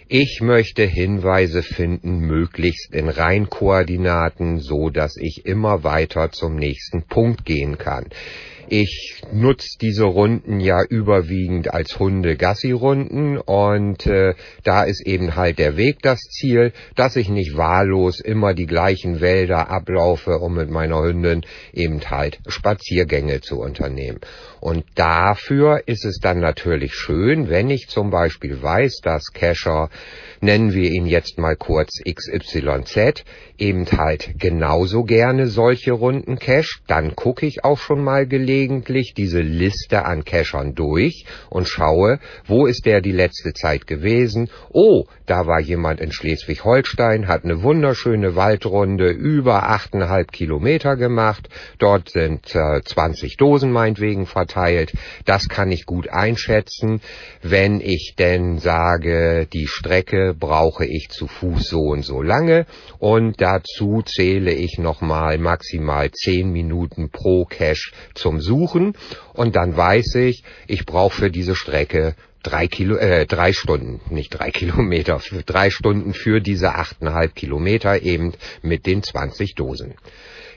ich 0.08 0.42
möchte 0.42 0.84
Hinweise 0.86 1.62
finden, 1.62 2.22
möglichst 2.22 2.96
in 2.96 3.10
Reinkoordinaten, 3.10 4.58
so 4.58 4.90
dass 4.90 5.16
ich 5.18 5.46
immer 5.46 5.84
weiter 5.84 6.32
zum 6.32 6.56
nächsten 6.56 7.04
Punkt 7.04 7.46
gehen 7.46 7.78
kann. 7.78 8.08
Ich 8.72 9.24
nutze 9.34 9.80
diese 9.82 10.04
Runden 10.04 10.60
ja 10.60 10.84
überwiegend 10.84 11.74
als 11.74 11.98
Hunde-Gassi-Runden 11.98 13.40
und 13.40 14.06
äh, 14.06 14.36
da 14.64 14.84
ist 14.84 15.02
eben 15.08 15.36
halt 15.36 15.58
der 15.58 15.76
Weg 15.76 16.04
das 16.04 16.20
Ziel, 16.20 16.72
dass 16.96 17.16
ich 17.16 17.30
nicht 17.30 17.58
wahllos 17.58 18.20
immer 18.20 18.54
die 18.54 18.68
gleichen 18.68 19.22
Wälder 19.22 19.72
ablaufe, 19.72 20.38
um 20.38 20.54
mit 20.54 20.70
meiner 20.70 21.02
Hündin 21.02 21.42
eben 21.74 22.00
halt 22.12 22.38
Spaziergänge 22.46 23.42
zu 23.42 23.60
unternehmen. 23.60 24.20
Und 24.62 24.86
dafür 24.96 25.84
ist 25.86 26.06
es 26.06 26.20
dann 26.20 26.40
natürlich 26.40 26.94
schön, 26.94 27.50
wenn 27.50 27.70
ich 27.70 27.88
zum 27.88 28.10
Beispiel 28.10 28.62
weiß, 28.62 29.00
dass 29.04 29.32
Cacher, 29.34 29.90
nennen 30.42 30.74
wir 30.74 30.92
ihn 30.92 31.06
jetzt 31.06 31.38
mal 31.38 31.56
kurz 31.56 32.02
XYZ, 32.04 33.24
eben 33.58 33.86
halt 33.92 34.34
genauso 34.38 35.04
gerne 35.04 35.48
solche 35.48 35.92
Runden 35.92 36.40
cache, 36.40 36.80
dann 36.88 37.16
gucke 37.16 37.46
ich 37.46 37.64
auch 37.64 37.78
schon 37.78 38.04
mal 38.04 38.28
gelegentlich 38.28 39.14
diese 39.16 39.42
Liste 39.42 40.06
an 40.06 40.26
Cachern 40.26 40.76
durch 40.76 41.26
und 41.50 41.68
schaue, 41.68 42.20
wo 42.46 42.66
ist 42.66 42.86
der 42.86 43.02
die 43.02 43.12
letzte 43.12 43.54
Zeit 43.54 43.88
gewesen. 43.88 44.50
Oh, 44.72 45.06
da 45.30 45.46
war 45.46 45.60
jemand 45.60 46.02
in 46.02 46.12
Schleswig-Holstein, 46.12 47.28
hat 47.28 47.44
eine 47.44 47.62
wunderschöne 47.62 48.36
Waldrunde 48.36 49.10
über 49.10 49.70
achteinhalb 49.70 50.32
Kilometer 50.32 50.96
gemacht. 50.96 51.50
Dort 51.78 52.10
sind 52.10 52.56
äh, 52.56 52.82
20 52.82 53.38
Dosen 53.38 53.72
meinetwegen 53.72 54.26
verteilt. 54.26 54.94
Das 55.26 55.48
kann 55.48 55.72
ich 55.72 55.86
gut 55.86 56.10
einschätzen, 56.10 57.02
wenn 57.44 57.80
ich 57.80 58.16
denn 58.18 58.58
sage, 58.58 59.48
die 59.54 59.68
Strecke 59.68 60.34
brauche 60.38 60.86
ich 60.86 61.10
zu 61.10 61.28
Fuß 61.28 61.68
so 61.68 61.82
und 61.82 62.04
so 62.04 62.22
lange 62.24 62.66
und 62.98 63.40
dazu 63.40 64.02
zähle 64.04 64.52
ich 64.52 64.80
nochmal 64.80 65.38
maximal 65.38 66.10
10 66.10 66.52
Minuten 66.52 67.10
pro 67.12 67.46
Cache 67.46 67.92
zum 68.16 68.42
Suchen 68.42 68.94
und 69.34 69.56
dann 69.56 69.78
weiß 69.78 70.16
ich, 70.16 70.44
ich 70.68 70.86
brauche 70.86 71.16
für 71.16 71.32
diese 71.32 71.56
Strecke 71.56 72.16
drei 72.44 72.68
Kilo, 72.68 72.96
äh, 72.96 73.26
drei 73.26 73.54
Stunden, 73.54 74.02
nicht 74.14 74.30
drei 74.30 74.52
Kilometer, 74.52 75.22
drei 75.46 75.70
Stunden 75.70 76.14
für 76.14 76.42
diese 76.42 76.76
achteinhalb 76.76 77.36
Kilometer 77.36 78.02
eben 78.02 78.34
mit 78.62 78.86
den 78.86 79.04
20 79.04 79.56
Dosen. 79.56 79.96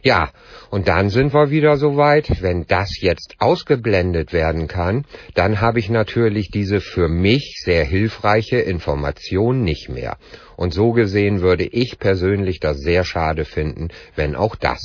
Ja, 0.04 0.30
und 0.70 0.88
dann 0.88 1.10
sind 1.10 1.32
wir 1.32 1.50
wieder 1.50 1.76
so 1.76 1.96
weit, 1.96 2.42
wenn 2.42 2.66
das 2.66 3.00
jetzt 3.00 3.36
ausgeblendet 3.38 4.32
werden 4.32 4.66
kann, 4.66 5.04
dann 5.34 5.60
habe 5.60 5.78
ich 5.78 5.90
natürlich 5.90 6.50
diese 6.50 6.80
für 6.80 7.08
mich 7.08 7.60
sehr 7.62 7.84
hilfreiche 7.84 8.58
Information 8.58 9.62
nicht 9.62 9.88
mehr. 9.88 10.16
Und 10.56 10.74
so 10.74 10.90
gesehen 10.90 11.40
würde 11.40 11.64
ich 11.64 12.00
persönlich 12.00 12.58
das 12.58 12.78
sehr 12.78 13.04
schade 13.04 13.44
finden, 13.44 13.90
wenn 14.16 14.34
auch 14.34 14.56
das 14.56 14.82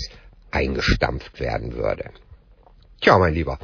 eingestampft 0.52 1.40
werden 1.40 1.74
würde. 1.74 2.12
Tja, 3.02 3.18
mein 3.18 3.34
Lieber, 3.34 3.58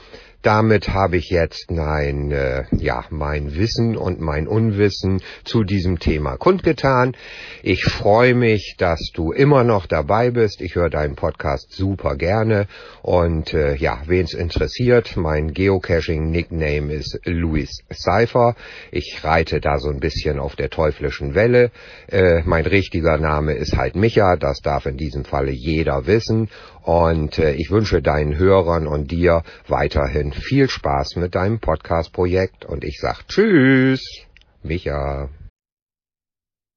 damit 0.44 0.90
habe 0.90 1.18
ich 1.18 1.30
jetzt 1.30 1.72
mein, 1.72 2.32
äh, 2.32 2.66
ja, 2.72 3.06
mein 3.10 3.56
Wissen 3.56 3.98
und 3.98 4.20
mein 4.20 4.48
Unwissen 4.48 5.22
zu 5.44 5.64
diesem 5.64 6.00
Thema 6.00 6.38
kundgetan. 6.38 7.16
Ich 7.64 7.86
freue 7.86 8.36
mich, 8.36 8.76
dass 8.78 9.00
du 9.14 9.32
immer 9.32 9.64
noch 9.64 9.86
dabei 9.88 10.32
bist. 10.32 10.62
Ich 10.62 10.76
höre 10.76 10.90
deinen 10.90 11.16
Podcast 11.16 11.72
super 11.72 12.16
gerne. 12.18 12.68
Und 13.02 13.54
äh, 13.54 13.76
ja, 13.76 14.02
wen 14.06 14.26
es 14.26 14.34
interessiert, 14.34 15.16
mein 15.16 15.54
Geocaching-Nickname 15.54 16.94
ist 16.94 17.20
Louis 17.24 17.84
Cypher. 17.92 18.56
Ich 18.92 19.24
reite 19.24 19.62
da 19.62 19.80
so 19.80 19.90
ein 19.90 20.00
bisschen 20.00 20.40
auf 20.40 20.56
der 20.56 20.70
teuflischen 20.70 21.36
Welle. 21.36 21.72
Äh, 22.08 22.44
mein 22.44 22.66
richtiger 22.66 23.18
Name 23.18 23.54
ist 23.54 23.78
halt 23.78 23.96
Micha. 23.96 24.36
Das 24.36 24.60
darf 24.60 24.86
in 24.86 24.98
diesem 24.98 25.24
Falle 25.24 25.52
jeder 25.52 26.06
wissen. 26.06 26.50
Und 26.84 27.40
äh, 27.40 27.54
ich 27.54 27.72
wünsche 27.72 28.02
deinen 28.02 28.38
Hörern 28.38 28.88
und 28.88 29.12
dir 29.12 29.44
weiterhin 29.68 30.34
viel 30.34 30.70
Spaß 30.70 31.16
mit 31.16 31.34
deinem 31.34 31.60
Podcast-Projekt 31.60 32.66
und 32.66 32.84
ich 32.84 33.00
sag 33.00 33.25
Tschüss, 33.28 34.02
Micha. 34.63 35.30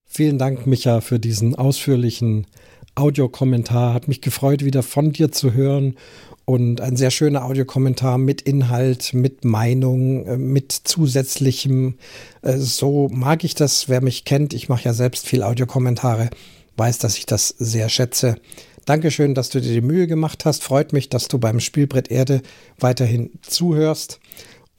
Vielen 0.08 0.38
Dank, 0.38 0.66
Micha, 0.66 1.00
für 1.00 1.18
diesen 1.18 1.56
ausführlichen 1.56 2.46
Audiokommentar. 2.94 3.94
Hat 3.94 4.06
mich 4.06 4.22
gefreut, 4.22 4.64
wieder 4.64 4.82
von 4.82 5.12
dir 5.12 5.32
zu 5.32 5.52
hören. 5.52 5.96
Und 6.44 6.80
ein 6.80 6.96
sehr 6.96 7.10
schöner 7.10 7.44
Audiokommentar 7.44 8.18
mit 8.18 8.40
Inhalt, 8.40 9.12
mit 9.12 9.44
Meinung, 9.44 10.24
äh, 10.26 10.36
mit 10.36 10.70
zusätzlichem. 10.70 11.98
Äh, 12.42 12.58
so 12.58 13.08
mag 13.10 13.42
ich 13.42 13.56
das. 13.56 13.88
Wer 13.88 14.00
mich 14.00 14.24
kennt, 14.24 14.54
ich 14.54 14.68
mache 14.68 14.84
ja 14.84 14.92
selbst 14.92 15.26
viel 15.26 15.42
Audiokommentare, 15.42 16.30
weiß, 16.76 16.98
dass 16.98 17.18
ich 17.18 17.26
das 17.26 17.48
sehr 17.48 17.88
schätze. 17.88 18.36
Dankeschön, 18.84 19.34
dass 19.34 19.50
du 19.50 19.60
dir 19.60 19.72
die 19.72 19.80
Mühe 19.80 20.06
gemacht 20.06 20.44
hast. 20.44 20.62
Freut 20.62 20.92
mich, 20.92 21.08
dass 21.08 21.28
du 21.28 21.38
beim 21.38 21.60
Spielbrett 21.60 22.10
Erde 22.10 22.42
weiterhin 22.78 23.30
zuhörst. 23.42 24.20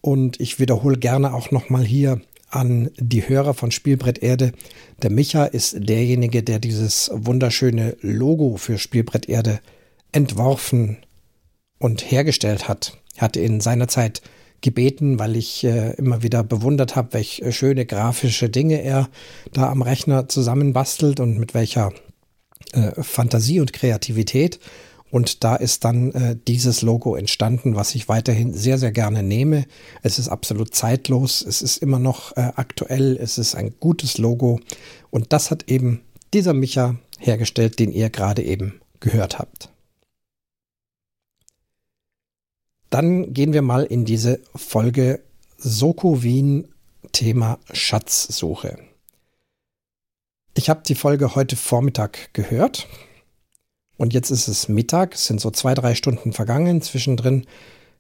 Und 0.02 0.40
ich 0.40 0.60
wiederhole 0.60 0.98
gerne 0.98 1.34
auch 1.34 1.52
nochmal 1.52 1.84
hier 1.84 2.22
an 2.50 2.90
die 2.98 3.28
Hörer 3.28 3.54
von 3.54 3.72
Spielbrett 3.72 4.20
Erde. 4.20 4.54
Der 5.02 5.12
Micha 5.12 5.46
ist 5.46 5.76
derjenige, 5.78 6.44
der 6.44 6.60
dieses 6.60 7.12
wunderschöne 7.14 7.98
Logo 8.02 8.58
für 8.58 8.78
Spielbrett 8.78 9.28
Erde 9.28 9.60
entworfen 10.12 10.98
und 11.78 12.10
hergestellt 12.10 12.68
hat. 12.68 12.98
Er 13.16 13.24
hatte 13.24 13.42
in 13.42 13.60
seiner 13.60 13.88
Zeit 13.88 14.22
gebeten, 14.62 15.20
weil 15.20 15.36
ich 15.36 15.64
äh, 15.64 15.94
immer 15.94 16.24
wieder 16.24 16.44
bewundert 16.44 16.96
habe, 16.96 17.14
welche 17.14 17.52
schöne 17.52 17.86
grafische 17.86 18.50
Dinge 18.50 18.82
er 18.82 19.10
da 19.54 19.70
am 19.70 19.82
Rechner 19.82 20.28
zusammenbastelt 20.28 21.20
und 21.20 21.38
mit 21.38 21.54
welcher 21.54 21.94
äh, 22.74 22.92
Fantasie 23.02 23.60
und 23.60 23.74
Kreativität. 23.74 24.60
Und 25.10 25.44
da 25.44 25.56
ist 25.56 25.86
dann 25.86 26.12
äh, 26.12 26.36
dieses 26.48 26.82
Logo 26.82 27.16
entstanden, 27.16 27.76
was 27.76 27.96
ich 27.96 28.10
weiterhin 28.10 28.54
sehr, 28.54 28.78
sehr 28.78 28.92
gerne 28.92 29.24
nehme. 29.24 29.66
Es 30.04 30.20
ist 30.20 30.28
absolut 30.28 30.76
zeitlos, 30.76 31.42
es 31.42 31.62
ist 31.62 31.78
immer 31.78 32.00
noch 32.00 32.36
äh, 32.36 32.52
aktuell, 32.56 33.18
es 33.18 33.38
ist 33.38 33.56
ein 33.56 33.76
gutes 33.80 34.18
Logo. 34.18 34.60
Und 35.10 35.32
das 35.32 35.50
hat 35.50 35.70
eben 35.70 36.02
dieser 36.34 36.54
Micha 36.54 36.96
hergestellt, 37.20 37.80
den 37.80 37.92
ihr 37.92 38.10
gerade 38.10 38.44
eben 38.44 38.82
gehört 39.00 39.40
habt. 39.40 39.70
Dann 42.90 43.34
gehen 43.34 43.54
wir 43.54 43.62
mal 43.62 43.84
in 43.84 44.06
diese 44.06 44.40
Folge 44.56 45.22
Soko 45.58 46.24
Wien 46.24 46.68
Thema 47.12 47.60
Schatzsuche. 47.72 48.78
Ich 50.56 50.70
habe 50.70 50.82
die 50.86 50.96
Folge 50.96 51.36
heute 51.36 51.56
Vormittag 51.56 52.34
gehört 52.34 52.88
Und 53.98 54.14
jetzt 54.14 54.30
ist 54.30 54.48
es 54.48 54.70
Mittag, 54.70 55.16
es 55.16 55.26
sind 55.26 55.42
so 55.42 55.52
zwei, 55.52 55.74
drei 55.74 55.96
Stunden 55.96 56.34
vergangen. 56.34 56.82
Zwischendrin 56.82 57.46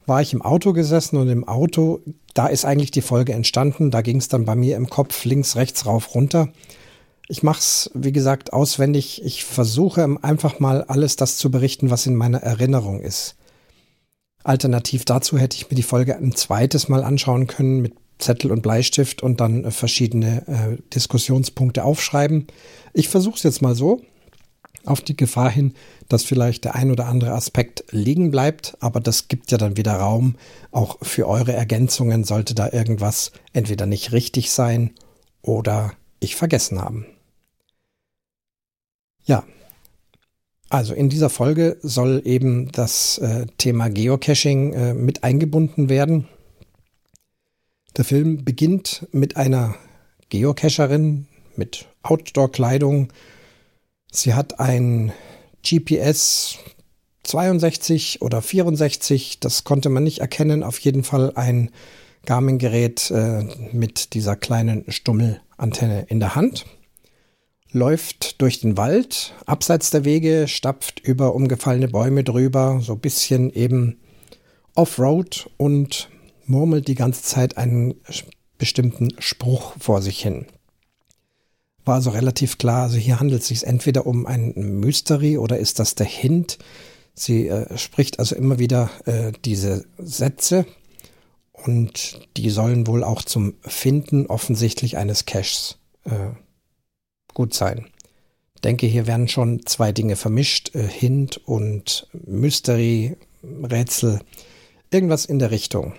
war 0.05 0.21
ich 0.21 0.33
im 0.33 0.41
Auto 0.41 0.73
gesessen 0.73 1.17
und 1.17 1.27
im 1.29 1.47
Auto, 1.47 2.01
da 2.33 2.47
ist 2.47 2.65
eigentlich 2.65 2.91
die 2.91 3.01
Folge 3.01 3.33
entstanden. 3.33 3.91
Da 3.91 4.01
ging 4.01 4.17
es 4.17 4.27
dann 4.27 4.45
bei 4.45 4.55
mir 4.55 4.77
im 4.77 4.89
Kopf 4.89 5.25
links, 5.25 5.55
rechts, 5.55 5.85
rauf, 5.85 6.15
runter. 6.15 6.49
Ich 7.27 7.43
mache 7.43 7.59
es, 7.59 7.91
wie 7.93 8.13
gesagt, 8.13 8.53
auswendig. 8.53 9.23
Ich 9.25 9.43
versuche 9.43 10.17
einfach 10.21 10.59
mal 10.59 10.83
alles 10.83 11.15
das 11.15 11.37
zu 11.37 11.51
berichten, 11.51 11.89
was 11.89 12.05
in 12.05 12.15
meiner 12.15 12.41
Erinnerung 12.41 13.01
ist. 13.01 13.36
Alternativ 14.47 15.03
dazu 15.05 15.37
hätte 15.37 15.57
ich 15.57 15.69
mir 15.69 15.75
die 15.75 15.83
Folge 15.83 16.15
ein 16.15 16.33
zweites 16.33 16.87
Mal 16.87 17.03
anschauen 17.03 17.47
können 17.47 17.81
mit 17.81 17.95
Zettel 18.17 18.51
und 18.51 18.61
Bleistift 18.61 19.21
und 19.21 19.41
dann 19.41 19.65
äh, 19.65 19.71
verschiedene 19.71 20.47
äh, 20.47 20.81
Diskussionspunkte 20.93 21.83
aufschreiben. 21.83 22.47
Ich 22.93 23.09
versuche 23.09 23.35
es 23.35 23.43
jetzt 23.43 23.61
mal 23.61 23.75
so, 23.75 24.01
auf 24.85 25.01
die 25.01 25.17
Gefahr 25.17 25.49
hin, 25.49 25.73
dass 26.07 26.23
vielleicht 26.23 26.63
der 26.63 26.75
ein 26.75 26.91
oder 26.91 27.07
andere 27.07 27.33
Aspekt 27.33 27.83
liegen 27.91 28.31
bleibt, 28.31 28.77
aber 28.79 29.01
das 29.01 29.27
gibt 29.27 29.51
ja 29.51 29.57
dann 29.57 29.75
wieder 29.75 29.95
Raum 29.95 30.35
auch 30.71 30.97
für 31.01 31.27
eure 31.27 31.51
Ergänzungen, 31.51 32.23
sollte 32.23 32.55
da 32.55 32.71
irgendwas 32.71 33.33
entweder 33.51 33.85
nicht 33.85 34.13
richtig 34.13 34.49
sein 34.51 34.91
oder 35.41 35.91
ich 36.21 36.37
vergessen 36.37 36.81
haben. 36.81 37.05
Ja, 39.25 39.43
also 40.69 40.93
in 40.93 41.09
dieser 41.09 41.29
Folge 41.29 41.77
soll 41.81 42.21
eben 42.25 42.71
das 42.71 43.17
äh, 43.19 43.45
Thema 43.57 43.89
Geocaching 43.89 44.73
äh, 44.73 44.93
mit 44.93 45.23
eingebunden 45.23 45.89
werden. 45.89 46.27
Der 47.95 48.05
Film 48.05 48.43
beginnt 48.43 49.07
mit 49.11 49.37
einer 49.37 49.75
Geocacherin 50.29 51.27
mit 51.55 51.87
Outdoor-Kleidung. 52.03 53.13
Sie 54.11 54.33
hat 54.33 54.59
ein 54.59 55.13
GPS 55.63 56.59
62 57.23 58.21
oder 58.21 58.41
64, 58.41 59.39
das 59.39 59.63
konnte 59.63 59.89
man 59.89 60.03
nicht 60.03 60.19
erkennen. 60.19 60.63
Auf 60.63 60.79
jeden 60.79 61.03
Fall 61.03 61.31
ein 61.35 61.71
Garmin-Gerät 62.25 63.09
äh, 63.11 63.43
mit 63.71 64.13
dieser 64.13 64.35
kleinen 64.35 64.83
Stummelantenne 64.89 66.05
in 66.09 66.19
der 66.19 66.35
Hand 66.35 66.65
läuft 67.71 68.41
durch 68.41 68.59
den 68.59 68.77
Wald, 68.77 69.33
abseits 69.45 69.89
der 69.89 70.05
Wege, 70.05 70.47
stapft 70.47 70.99
über 70.99 71.35
umgefallene 71.35 71.87
Bäume 71.87 72.23
drüber, 72.23 72.79
so 72.81 72.93
ein 72.93 72.99
bisschen 72.99 73.51
eben 73.51 73.99
Offroad 74.75 75.49
und 75.57 76.09
murmelt 76.45 76.87
die 76.87 76.95
ganze 76.95 77.23
Zeit 77.23 77.57
einen 77.57 77.95
bestimmten 78.57 79.09
Spruch 79.19 79.73
vor 79.79 80.01
sich 80.01 80.21
hin. 80.21 80.45
War 81.85 81.95
also 81.95 82.09
relativ 82.09 82.57
klar, 82.57 82.83
also 82.83 82.97
hier 82.97 83.19
handelt 83.19 83.41
es 83.41 83.47
sich 83.47 83.65
entweder 83.65 84.05
um 84.05 84.25
ein 84.25 84.53
Mystery 84.55 85.37
oder 85.37 85.57
ist 85.57 85.79
das 85.79 85.95
der 85.95 86.05
Hint. 86.05 86.57
Sie 87.13 87.47
äh, 87.47 87.77
spricht 87.77 88.19
also 88.19 88.35
immer 88.35 88.59
wieder 88.59 88.89
äh, 89.05 89.31
diese 89.45 89.85
Sätze 89.97 90.65
und 91.51 92.27
die 92.37 92.49
sollen 92.49 92.87
wohl 92.87 93.03
auch 93.03 93.23
zum 93.23 93.55
Finden 93.61 94.27
offensichtlich 94.27 94.97
eines 94.97 95.25
Caches 95.25 95.79
äh, 96.05 96.31
gut 97.37 97.53
sein. 97.53 97.85
Denke, 98.63 98.87
hier 98.87 99.05
werden 99.05 99.27
schon 99.27 99.63
zwei 99.67 99.91
Dinge 99.91 100.15
vermischt, 100.15 100.73
äh, 100.73 100.87
Hint 100.87 101.39
und 101.45 102.07
Mystery, 102.25 103.15
Rätsel, 103.43 104.21
irgendwas 104.89 105.25
in 105.25 105.37
der 105.37 105.51
Richtung. 105.51 105.93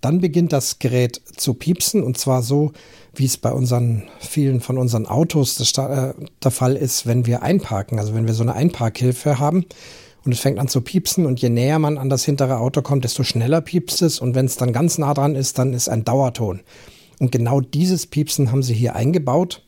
Dann 0.00 0.20
beginnt 0.20 0.52
das 0.52 0.78
Gerät 0.78 1.20
zu 1.36 1.54
piepsen 1.54 2.04
und 2.04 2.18
zwar 2.18 2.44
so, 2.44 2.70
wie 3.16 3.24
es 3.24 3.36
bei 3.36 3.50
unseren 3.50 4.04
vielen 4.20 4.60
von 4.60 4.78
unseren 4.78 5.06
Autos 5.06 5.60
äh, 5.76 6.14
der 6.44 6.50
Fall 6.52 6.76
ist, 6.76 7.04
wenn 7.04 7.26
wir 7.26 7.42
einparken, 7.42 7.98
also 7.98 8.14
wenn 8.14 8.28
wir 8.28 8.34
so 8.34 8.44
eine 8.44 8.54
Einparkhilfe 8.54 9.40
haben 9.40 9.66
und 10.24 10.30
es 10.30 10.38
fängt 10.38 10.60
an 10.60 10.68
zu 10.68 10.82
piepsen 10.82 11.26
und 11.26 11.42
je 11.42 11.48
näher 11.48 11.80
man 11.80 11.98
an 11.98 12.08
das 12.08 12.24
hintere 12.24 12.58
Auto 12.58 12.80
kommt, 12.80 13.02
desto 13.02 13.24
schneller 13.24 13.60
piepst 13.60 14.02
es 14.02 14.20
und 14.20 14.36
wenn 14.36 14.46
es 14.46 14.54
dann 14.56 14.72
ganz 14.72 14.98
nah 14.98 15.14
dran 15.14 15.34
ist, 15.34 15.58
dann 15.58 15.72
ist 15.72 15.88
ein 15.88 16.04
Dauerton. 16.04 16.60
Und 17.18 17.32
genau 17.32 17.60
dieses 17.60 18.06
Piepsen 18.06 18.52
haben 18.52 18.62
sie 18.62 18.74
hier 18.74 18.94
eingebaut 18.94 19.64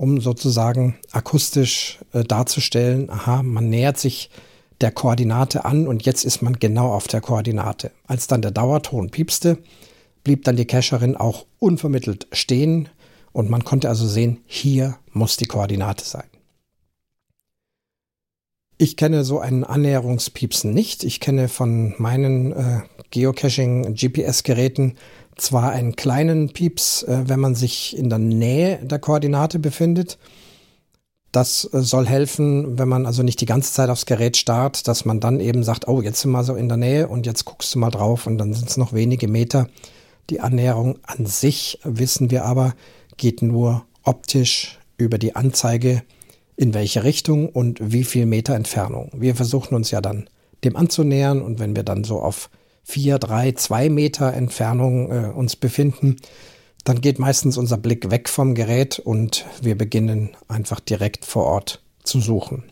um 0.00 0.18
sozusagen 0.18 0.96
akustisch 1.12 1.98
äh, 2.14 2.24
darzustellen, 2.24 3.10
aha, 3.10 3.42
man 3.42 3.68
nähert 3.68 3.98
sich 3.98 4.30
der 4.80 4.92
Koordinate 4.92 5.66
an 5.66 5.86
und 5.86 6.06
jetzt 6.06 6.24
ist 6.24 6.40
man 6.40 6.54
genau 6.54 6.94
auf 6.94 7.06
der 7.06 7.20
Koordinate. 7.20 7.90
Als 8.06 8.26
dann 8.26 8.40
der 8.40 8.50
Dauerton 8.50 9.10
piepste, 9.10 9.58
blieb 10.24 10.44
dann 10.44 10.56
die 10.56 10.64
Cacherin 10.64 11.18
auch 11.18 11.44
unvermittelt 11.58 12.28
stehen 12.32 12.88
und 13.32 13.50
man 13.50 13.62
konnte 13.62 13.90
also 13.90 14.06
sehen, 14.06 14.38
hier 14.46 14.96
muss 15.12 15.36
die 15.36 15.44
Koordinate 15.44 16.02
sein. 16.06 16.24
Ich 18.78 18.96
kenne 18.96 19.24
so 19.24 19.38
einen 19.38 19.64
Annäherungspiepsen 19.64 20.72
nicht. 20.72 21.04
Ich 21.04 21.20
kenne 21.20 21.48
von 21.48 21.94
meinen 21.98 22.52
äh, 22.52 22.80
Geocaching-GPS-Geräten 23.10 24.96
zwar 25.40 25.70
einen 25.70 25.96
kleinen 25.96 26.52
Pieps, 26.52 27.02
äh, 27.02 27.24
wenn 27.26 27.40
man 27.40 27.54
sich 27.54 27.96
in 27.96 28.08
der 28.08 28.18
Nähe 28.18 28.78
der 28.84 28.98
Koordinate 28.98 29.58
befindet. 29.58 30.18
Das 31.32 31.68
äh, 31.72 31.80
soll 31.80 32.06
helfen, 32.06 32.78
wenn 32.78 32.88
man 32.88 33.06
also 33.06 33.22
nicht 33.22 33.40
die 33.40 33.46
ganze 33.46 33.72
Zeit 33.72 33.90
aufs 33.90 34.06
Gerät 34.06 34.36
starrt, 34.36 34.88
dass 34.88 35.04
man 35.04 35.20
dann 35.20 35.40
eben 35.40 35.62
sagt, 35.62 35.88
oh, 35.88 36.02
jetzt 36.02 36.20
sind 36.20 36.32
wir 36.32 36.44
so 36.44 36.54
in 36.54 36.68
der 36.68 36.76
Nähe 36.76 37.08
und 37.08 37.26
jetzt 37.26 37.44
guckst 37.44 37.74
du 37.74 37.78
mal 37.78 37.90
drauf 37.90 38.26
und 38.26 38.38
dann 38.38 38.54
sind 38.54 38.68
es 38.68 38.76
noch 38.76 38.92
wenige 38.92 39.28
Meter. 39.28 39.68
Die 40.28 40.40
Annäherung 40.40 40.98
an 41.02 41.26
sich, 41.26 41.80
wissen 41.84 42.30
wir 42.30 42.44
aber, 42.44 42.74
geht 43.16 43.42
nur 43.42 43.84
optisch 44.04 44.78
über 44.96 45.18
die 45.18 45.34
Anzeige, 45.36 46.02
in 46.56 46.74
welche 46.74 47.04
Richtung 47.04 47.48
und 47.48 47.78
wie 47.80 48.04
viel 48.04 48.26
Meter 48.26 48.54
Entfernung. 48.54 49.10
Wir 49.14 49.34
versuchen 49.34 49.74
uns 49.74 49.90
ja 49.90 50.00
dann 50.00 50.28
dem 50.62 50.76
anzunähern 50.76 51.40
und 51.40 51.58
wenn 51.58 51.74
wir 51.74 51.84
dann 51.84 52.04
so 52.04 52.20
auf 52.20 52.50
vier, 52.90 53.18
drei, 53.18 53.52
zwei 53.52 53.88
Meter 53.88 54.32
Entfernung 54.34 55.10
äh, 55.10 55.26
uns 55.28 55.56
befinden, 55.56 56.16
dann 56.84 57.00
geht 57.00 57.18
meistens 57.18 57.56
unser 57.56 57.76
Blick 57.76 58.10
weg 58.10 58.28
vom 58.28 58.54
Gerät 58.54 58.98
und 58.98 59.44
wir 59.62 59.76
beginnen 59.76 60.30
einfach 60.48 60.80
direkt 60.80 61.24
vor 61.24 61.44
Ort 61.44 61.82
zu 62.02 62.20
suchen. 62.20 62.64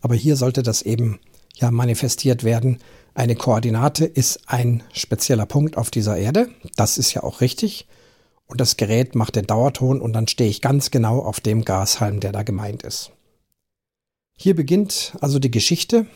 Aber 0.00 0.14
hier 0.14 0.36
sollte 0.36 0.62
das 0.62 0.82
eben 0.82 1.18
ja 1.54 1.70
manifestiert 1.70 2.44
werden. 2.44 2.78
Eine 3.14 3.36
Koordinate 3.36 4.04
ist 4.04 4.40
ein 4.46 4.82
spezieller 4.92 5.46
Punkt 5.46 5.76
auf 5.76 5.90
dieser 5.90 6.16
Erde. 6.16 6.48
Das 6.76 6.98
ist 6.98 7.14
ja 7.14 7.22
auch 7.22 7.40
richtig. 7.40 7.86
Und 8.46 8.60
das 8.60 8.76
Gerät 8.76 9.14
macht 9.14 9.36
den 9.36 9.46
Dauerton 9.46 10.00
und 10.00 10.12
dann 10.12 10.28
stehe 10.28 10.50
ich 10.50 10.60
ganz 10.60 10.90
genau 10.90 11.20
auf 11.20 11.40
dem 11.40 11.64
Gashalm, 11.64 12.20
der 12.20 12.32
da 12.32 12.42
gemeint 12.42 12.82
ist. 12.82 13.10
Hier 14.36 14.54
beginnt 14.54 15.16
also 15.20 15.38
die 15.38 15.50
Geschichte 15.50 16.06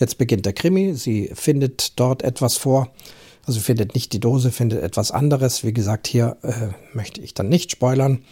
Jetzt 0.00 0.16
beginnt 0.16 0.46
der 0.46 0.54
Krimi. 0.54 0.94
Sie 0.94 1.30
findet 1.34 2.00
dort 2.00 2.22
etwas 2.22 2.56
vor. 2.56 2.90
Also 3.46 3.60
findet 3.60 3.94
nicht 3.94 4.14
die 4.14 4.20
Dose, 4.20 4.50
findet 4.50 4.82
etwas 4.82 5.10
anderes. 5.10 5.62
Wie 5.62 5.74
gesagt, 5.74 6.06
hier 6.06 6.38
äh, 6.42 6.68
möchte 6.96 7.20
ich 7.20 7.34
dann 7.34 7.50
nicht 7.50 7.70
spoilern. 7.70 8.24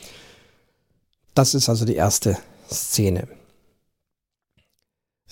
Das 1.35 1.55
ist 1.55 1.69
also 1.69 1.85
die 1.85 1.95
erste 1.95 2.39
Szene. 2.71 3.29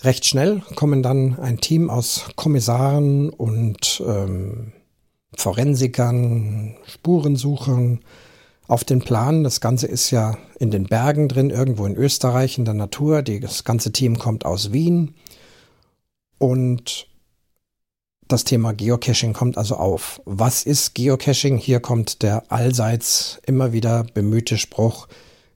Recht 0.01 0.25
schnell 0.25 0.61
kommen 0.75 1.01
dann 1.01 1.39
ein 1.39 1.57
Team 1.57 1.89
aus 1.89 2.25
Kommissaren 2.35 3.29
und 3.29 4.03
ähm, 4.05 4.73
Forensikern, 5.35 6.75
Spurensuchern 6.85 8.01
auf 8.67 8.83
den 8.83 8.99
Plan. 8.99 9.43
Das 9.43 9.59
Ganze 9.59 9.87
ist 9.87 10.11
ja 10.11 10.37
in 10.59 10.69
den 10.69 10.83
Bergen 10.83 11.29
drin, 11.29 11.49
irgendwo 11.49 11.87
in 11.87 11.95
Österreich, 11.95 12.59
in 12.59 12.65
der 12.65 12.75
Natur. 12.75 13.23
Das 13.23 13.63
ganze 13.63 13.91
Team 13.91 14.19
kommt 14.19 14.45
aus 14.45 14.71
Wien. 14.71 15.15
Und 16.37 17.07
das 18.27 18.43
Thema 18.43 18.73
Geocaching 18.73 19.33
kommt 19.33 19.57
also 19.57 19.77
auf. 19.77 20.21
Was 20.25 20.63
ist 20.63 20.95
Geocaching? 20.95 21.57
Hier 21.57 21.79
kommt 21.79 22.23
der 22.23 22.51
allseits 22.51 23.39
immer 23.45 23.71
wieder 23.71 24.03
bemühte 24.13 24.57
Spruch. 24.57 25.07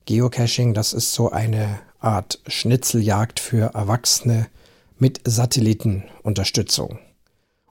Geocaching, 0.06 0.74
das 0.74 0.94
ist 0.94 1.14
so 1.14 1.32
eine 1.32 1.80
Art 2.00 2.40
Schnitzeljagd 2.48 3.40
für 3.40 3.74
Erwachsene 3.76 4.48
mit 4.98 5.22
Satellitenunterstützung. 5.26 7.00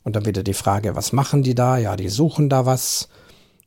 Und 0.02 0.16
dann 0.16 0.26
wieder 0.26 0.42
die 0.42 0.54
Frage, 0.54 0.94
was 0.96 1.12
machen 1.12 1.42
die 1.42 1.54
da? 1.54 1.78
Ja, 1.78 1.96
die 1.96 2.08
suchen 2.08 2.48
da 2.48 2.66
was 2.66 3.08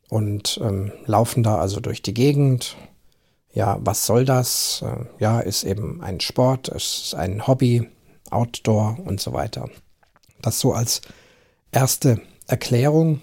und 0.09 0.59
ähm, 0.63 0.91
laufen 1.05 1.43
da 1.43 1.57
also 1.57 1.79
durch 1.79 2.01
die 2.01 2.13
Gegend. 2.13 2.75
Ja, 3.53 3.77
was 3.81 4.05
soll 4.05 4.25
das? 4.25 4.83
Äh, 4.85 5.05
ja, 5.19 5.39
ist 5.39 5.63
eben 5.63 6.01
ein 6.01 6.19
Sport, 6.19 6.69
ist 6.69 7.15
ein 7.15 7.47
Hobby, 7.47 7.89
Outdoor 8.33 8.97
und 9.05 9.21
so 9.21 9.33
weiter. 9.33 9.69
Das 10.41 10.59
so 10.59 10.73
als 10.73 11.01
erste 11.71 12.21
Erklärung. 12.47 13.21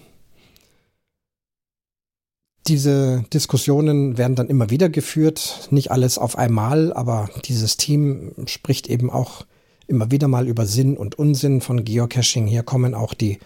Diese 2.67 3.23
Diskussionen 3.33 4.17
werden 4.17 4.35
dann 4.35 4.47
immer 4.47 4.69
wieder 4.69 4.89
geführt, 4.89 5.67
nicht 5.71 5.91
alles 5.91 6.17
auf 6.17 6.37
einmal, 6.37 6.93
aber 6.93 7.29
dieses 7.45 7.77
Team 7.77 8.33
spricht 8.45 8.87
eben 8.87 9.09
auch 9.09 9.45
immer 9.87 10.11
wieder 10.11 10.27
mal 10.27 10.47
über 10.47 10.65
Sinn 10.65 10.95
und 10.95 11.17
Unsinn 11.17 11.61
von 11.61 11.83
Geocaching. 11.83 12.47
Hier 12.47 12.63
kommen 12.63 12.93
auch 12.93 13.13
die 13.13 13.39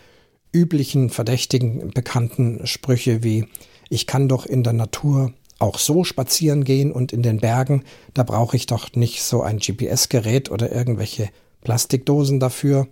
üblichen 0.53 1.09
verdächtigen 1.09 1.91
bekannten 1.91 2.65
Sprüche 2.67 3.23
wie 3.23 3.47
ich 3.89 4.07
kann 4.07 4.27
doch 4.27 4.45
in 4.45 4.63
der 4.63 4.73
Natur 4.73 5.33
auch 5.59 5.79
so 5.79 6.03
spazieren 6.03 6.63
gehen 6.63 6.91
und 6.91 7.13
in 7.13 7.21
den 7.21 7.39
Bergen, 7.39 7.83
da 8.13 8.23
brauche 8.23 8.57
ich 8.57 8.65
doch 8.65 8.91
nicht 8.93 9.23
so 9.23 9.41
ein 9.41 9.59
GPS-Gerät 9.59 10.51
oder 10.51 10.71
irgendwelche 10.71 11.29
Plastikdosen 11.65 12.39
dafür. 12.39 12.87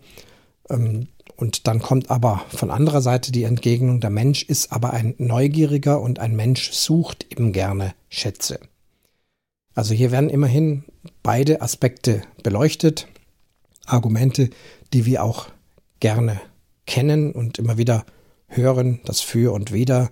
Ähm, 0.69 1.07
und 1.38 1.67
dann 1.67 1.79
kommt 1.79 2.12
aber 2.12 2.43
von 2.49 2.69
anderer 2.69 3.01
Seite 3.01 3.31
die 3.31 3.43
Entgegnung, 3.43 4.01
der 4.01 4.09
Mensch 4.09 4.43
ist 4.43 4.73
aber 4.73 4.91
ein 4.91 5.15
Neugieriger 5.17 6.01
und 6.01 6.19
ein 6.19 6.36
Mensch 6.36 6.71
sucht 6.71 7.25
eben 7.31 7.53
gerne 7.53 7.93
Schätze. 8.09 8.59
Also 9.73 9.93
hier 9.93 10.12
werden 10.12 10.29
immerhin 10.29 10.83
beide 11.23 11.62
Aspekte 11.62 12.21
beleuchtet, 12.43 13.07
Argumente, 13.86 14.49
die 14.93 15.05
wir 15.05 15.23
auch 15.23 15.47
gerne 15.99 16.39
kennen 16.86 17.31
und 17.31 17.57
immer 17.57 17.77
wieder 17.77 18.05
hören, 18.47 18.99
das 19.05 19.21
Für 19.21 19.53
und 19.53 19.71
Wider. 19.71 20.09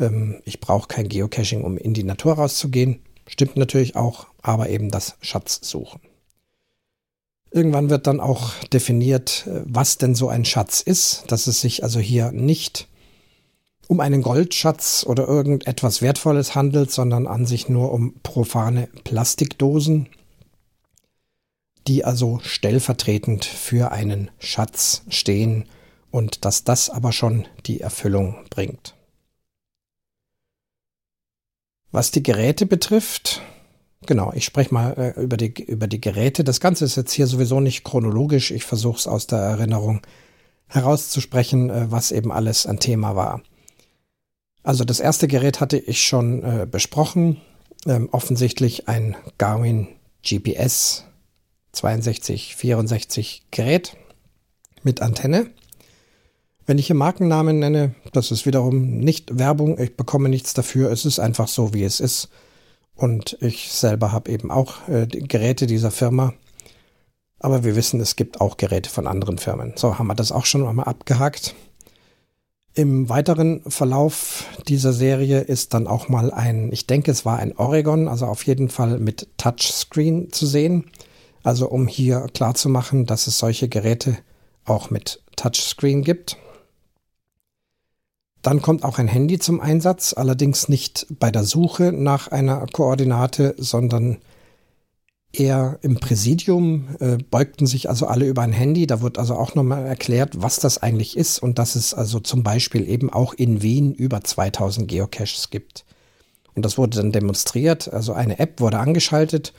Ähm, 0.00 0.40
ich 0.44 0.60
brauche 0.60 0.88
kein 0.88 1.08
Geocaching, 1.08 1.62
um 1.62 1.78
in 1.78 1.94
die 1.94 2.02
Natur 2.04 2.34
rauszugehen. 2.34 3.00
Stimmt 3.28 3.56
natürlich 3.56 3.96
auch, 3.96 4.26
aber 4.42 4.68
eben 4.68 4.90
das 4.90 5.16
Schatzsuchen. 5.20 6.00
Irgendwann 7.56 7.88
wird 7.88 8.06
dann 8.06 8.20
auch 8.20 8.52
definiert, 8.64 9.46
äh, 9.46 9.62
was 9.64 9.96
denn 9.96 10.14
so 10.14 10.28
ein 10.28 10.44
Schatz 10.44 10.82
ist, 10.82 11.24
dass 11.28 11.46
es 11.46 11.62
sich 11.62 11.82
also 11.82 12.00
hier 12.00 12.30
nicht 12.30 12.86
um 13.88 14.00
einen 14.00 14.20
Goldschatz 14.20 15.06
oder 15.08 15.26
irgendetwas 15.26 16.02
Wertvolles 16.02 16.54
handelt, 16.54 16.90
sondern 16.90 17.26
an 17.26 17.46
sich 17.46 17.70
nur 17.70 17.92
um 17.92 18.12
profane 18.22 18.90
Plastikdosen, 19.04 20.08
die 21.86 22.04
also 22.04 22.40
stellvertretend 22.42 23.46
für 23.46 23.90
einen 23.90 24.30
Schatz 24.38 25.00
stehen 25.08 25.64
und 26.10 26.44
dass 26.44 26.62
das 26.62 26.90
aber 26.90 27.12
schon 27.12 27.46
die 27.64 27.80
Erfüllung 27.80 28.36
bringt. 28.50 28.94
Was 31.90 32.10
die 32.10 32.22
Geräte 32.22 32.66
betrifft, 32.66 33.40
genau, 34.06 34.32
ich 34.34 34.44
spreche 34.44 34.72
mal 34.72 34.92
äh, 34.92 35.20
über, 35.20 35.36
die, 35.36 35.52
über 35.64 35.86
die 35.86 36.00
Geräte. 36.00 36.44
Das 36.44 36.60
Ganze 36.60 36.84
ist 36.84 36.96
jetzt 36.96 37.12
hier 37.12 37.26
sowieso 37.26 37.60
nicht 37.60 37.84
chronologisch. 37.84 38.50
Ich 38.50 38.64
versuche 38.64 38.98
es 38.98 39.06
aus 39.06 39.26
der 39.26 39.38
Erinnerung 39.38 40.00
herauszusprechen, 40.68 41.70
äh, 41.70 41.90
was 41.90 42.12
eben 42.12 42.32
alles 42.32 42.66
ein 42.66 42.78
Thema 42.78 43.16
war. 43.16 43.42
Also 44.62 44.84
das 44.84 45.00
erste 45.00 45.28
Gerät 45.28 45.60
hatte 45.60 45.78
ich 45.78 46.02
schon 46.02 46.42
äh, 46.42 46.66
besprochen. 46.68 47.40
Ähm, 47.86 48.08
offensichtlich 48.10 48.88
ein 48.88 49.14
Garmin 49.38 49.88
GPS 50.22 51.04
6264 51.72 53.46
Gerät 53.50 53.96
mit 54.82 55.02
Antenne. 55.02 55.50
Wenn 56.66 56.78
ich 56.78 56.88
hier 56.88 56.96
Markennamen 56.96 57.60
nenne, 57.60 57.94
das 58.12 58.32
ist 58.32 58.44
wiederum 58.44 58.98
nicht 58.98 59.38
Werbung, 59.38 59.78
ich 59.78 59.96
bekomme 59.96 60.28
nichts 60.28 60.52
dafür, 60.52 60.90
es 60.90 61.04
ist 61.04 61.20
einfach 61.20 61.46
so, 61.46 61.72
wie 61.72 61.84
es 61.84 62.00
ist. 62.00 62.28
Und 62.96 63.36
ich 63.40 63.70
selber 63.72 64.10
habe 64.12 64.30
eben 64.30 64.50
auch 64.50 64.88
äh, 64.88 65.06
die 65.06 65.20
Geräte 65.20 65.66
dieser 65.66 65.90
Firma. 65.90 66.32
Aber 67.38 67.62
wir 67.62 67.76
wissen, 67.76 68.00
es 68.00 68.16
gibt 68.16 68.40
auch 68.40 68.56
Geräte 68.56 68.88
von 68.88 69.06
anderen 69.06 69.38
Firmen. 69.38 69.74
So 69.76 69.98
haben 69.98 70.06
wir 70.06 70.14
das 70.14 70.32
auch 70.32 70.46
schon 70.46 70.66
einmal 70.66 70.86
abgehakt. 70.86 71.54
Im 72.74 73.08
weiteren 73.08 73.62
Verlauf 73.66 74.44
dieser 74.68 74.92
Serie 74.92 75.40
ist 75.40 75.72
dann 75.72 75.86
auch 75.86 76.08
mal 76.08 76.30
ein, 76.30 76.72
ich 76.72 76.86
denke, 76.86 77.10
es 77.10 77.24
war 77.24 77.38
ein 77.38 77.56
Oregon, 77.56 78.08
also 78.08 78.26
auf 78.26 78.46
jeden 78.46 78.68
Fall 78.68 78.98
mit 78.98 79.28
Touchscreen 79.38 80.32
zu 80.32 80.46
sehen. 80.46 80.90
Also 81.42 81.68
um 81.68 81.86
hier 81.86 82.26
klarzumachen, 82.34 83.06
dass 83.06 83.26
es 83.28 83.38
solche 83.38 83.68
Geräte 83.68 84.18
auch 84.64 84.90
mit 84.90 85.22
Touchscreen 85.36 86.02
gibt. 86.02 86.36
Dann 88.46 88.62
kommt 88.62 88.84
auch 88.84 89.00
ein 89.00 89.08
Handy 89.08 89.40
zum 89.40 89.60
Einsatz, 89.60 90.14
allerdings 90.16 90.68
nicht 90.68 91.08
bei 91.18 91.32
der 91.32 91.42
Suche 91.42 91.90
nach 91.92 92.28
einer 92.28 92.64
Koordinate, 92.72 93.56
sondern 93.58 94.18
eher 95.32 95.80
im 95.82 95.96
Präsidium 95.98 96.86
äh, 97.00 97.16
beugten 97.28 97.66
sich 97.66 97.88
also 97.88 98.06
alle 98.06 98.24
über 98.24 98.42
ein 98.42 98.52
Handy. 98.52 98.86
Da 98.86 99.00
wird 99.02 99.18
also 99.18 99.34
auch 99.34 99.56
nochmal 99.56 99.84
erklärt, 99.84 100.40
was 100.40 100.60
das 100.60 100.80
eigentlich 100.80 101.16
ist 101.16 101.40
und 101.40 101.58
dass 101.58 101.74
es 101.74 101.92
also 101.92 102.20
zum 102.20 102.44
Beispiel 102.44 102.88
eben 102.88 103.12
auch 103.12 103.34
in 103.34 103.62
Wien 103.62 103.92
über 103.92 104.22
2000 104.22 104.86
Geocaches 104.86 105.50
gibt. 105.50 105.84
Und 106.54 106.64
das 106.64 106.78
wurde 106.78 106.98
dann 106.98 107.10
demonstriert. 107.10 107.92
Also 107.92 108.12
eine 108.12 108.38
App 108.38 108.60
wurde 108.60 108.78
angeschaltet. 108.78 109.54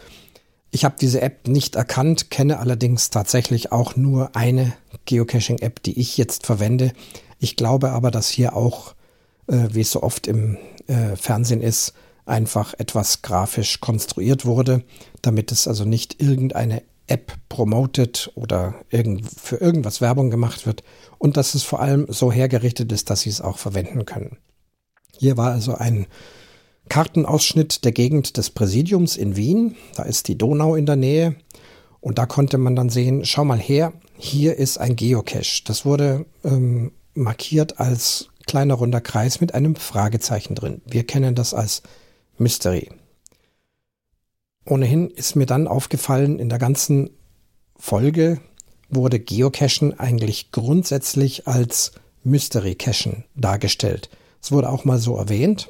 Ich 0.72 0.86
habe 0.86 0.96
diese 0.98 1.20
App 1.20 1.50
nicht 1.50 1.76
erkannt, 1.76 2.32
kenne 2.32 2.60
allerdings 2.60 3.10
tatsächlich 3.10 3.74
auch 3.74 3.98
nur 3.98 4.34
eine 4.38 4.72
Geocaching-App, 5.04 5.84
die 5.84 6.00
ich 6.00 6.16
jetzt 6.16 6.46
verwende. 6.46 6.94
Ich 7.40 7.56
glaube 7.56 7.92
aber, 7.92 8.12
dass 8.12 8.30
hier 8.30 8.56
auch, 8.56 8.96
äh, 9.48 9.68
wie 9.72 9.82
es 9.82 9.92
so 9.92 10.04
oft 10.04 10.28
im 10.28 10.58
äh, 10.88 11.16
Fernsehen 11.16 11.62
ist, 11.62 11.94
einfach 12.26 12.74
etwas 12.78 13.22
grafisch 13.22 13.80
konstruiert 13.80 14.46
wurde, 14.46 14.84
damit 15.22 15.52
es 15.52 15.68
also 15.68 15.86
nicht 15.86 16.22
irgendeine 16.22 16.84
App 17.08 17.34
promotet 17.48 18.32
oder 18.36 18.76
irgend, 18.90 19.30
für 19.32 19.58
irgendwas 19.58 20.02
Werbung 20.02 20.30
gemacht 20.30 20.66
wird 20.66 20.84
und 21.18 21.38
dass 21.38 21.56
es 21.56 21.64
vor 21.64 21.80
allem 21.80 22.06
so 22.10 22.32
hergerichtet 22.32 22.92
ist, 22.92 23.10
dass 23.10 23.22
sie 23.22 23.30
es 23.30 23.40
auch 23.40 23.58
verwenden 23.58 24.06
können. 24.06 24.38
Hier 25.18 25.38
war 25.38 25.52
also 25.52 25.74
ein 25.76 26.06
Kartenausschnitt 26.90 27.86
der 27.86 27.92
Gegend 27.92 28.38
des 28.38 28.50
Präsidiums 28.50 29.18
in 29.18 29.36
Wien. 29.36 29.76
Da 29.96 30.04
ist 30.04 30.28
die 30.28 30.38
Donau 30.38 30.76
in 30.76 30.86
der 30.86 30.96
Nähe. 30.96 31.36
Und 32.00 32.18
da 32.18 32.26
konnte 32.26 32.58
man 32.58 32.76
dann 32.76 32.90
sehen, 32.90 33.26
schau 33.26 33.44
mal 33.44 33.60
her, 33.60 33.94
hier 34.18 34.56
ist 34.56 34.78
ein 34.78 34.96
Geocache. 34.96 35.64
Das 35.66 35.86
wurde 35.86 36.26
ähm, 36.44 36.92
markiert 37.18 37.80
als 37.80 38.30
kleiner 38.46 38.76
runder 38.76 39.02
Kreis 39.02 39.42
mit 39.42 39.54
einem 39.54 39.76
Fragezeichen 39.76 40.56
drin. 40.56 40.82
Wir 40.86 41.06
kennen 41.06 41.36
das 41.36 41.54
als 41.54 41.84
Mystery. 42.38 42.90
Ohnehin 44.66 45.10
ist 45.10 45.36
mir 45.36 45.46
dann 45.46 45.68
aufgefallen, 45.68 46.40
in 46.40 46.50
der 46.50 46.60
ganzen 46.60 47.10
Folge 47.78 48.40
wurde 48.90 49.20
Geocachen 49.20 49.98
eigentlich 50.00 50.52
grundsätzlich 50.52 51.48
als 51.48 51.92
Mystery 52.24 52.76
Cachen 52.76 53.26
dargestellt. 53.36 54.10
Es 54.42 54.52
wurde 54.52 54.70
auch 54.70 54.86
mal 54.86 55.00
so 55.00 55.18
erwähnt. 55.18 55.70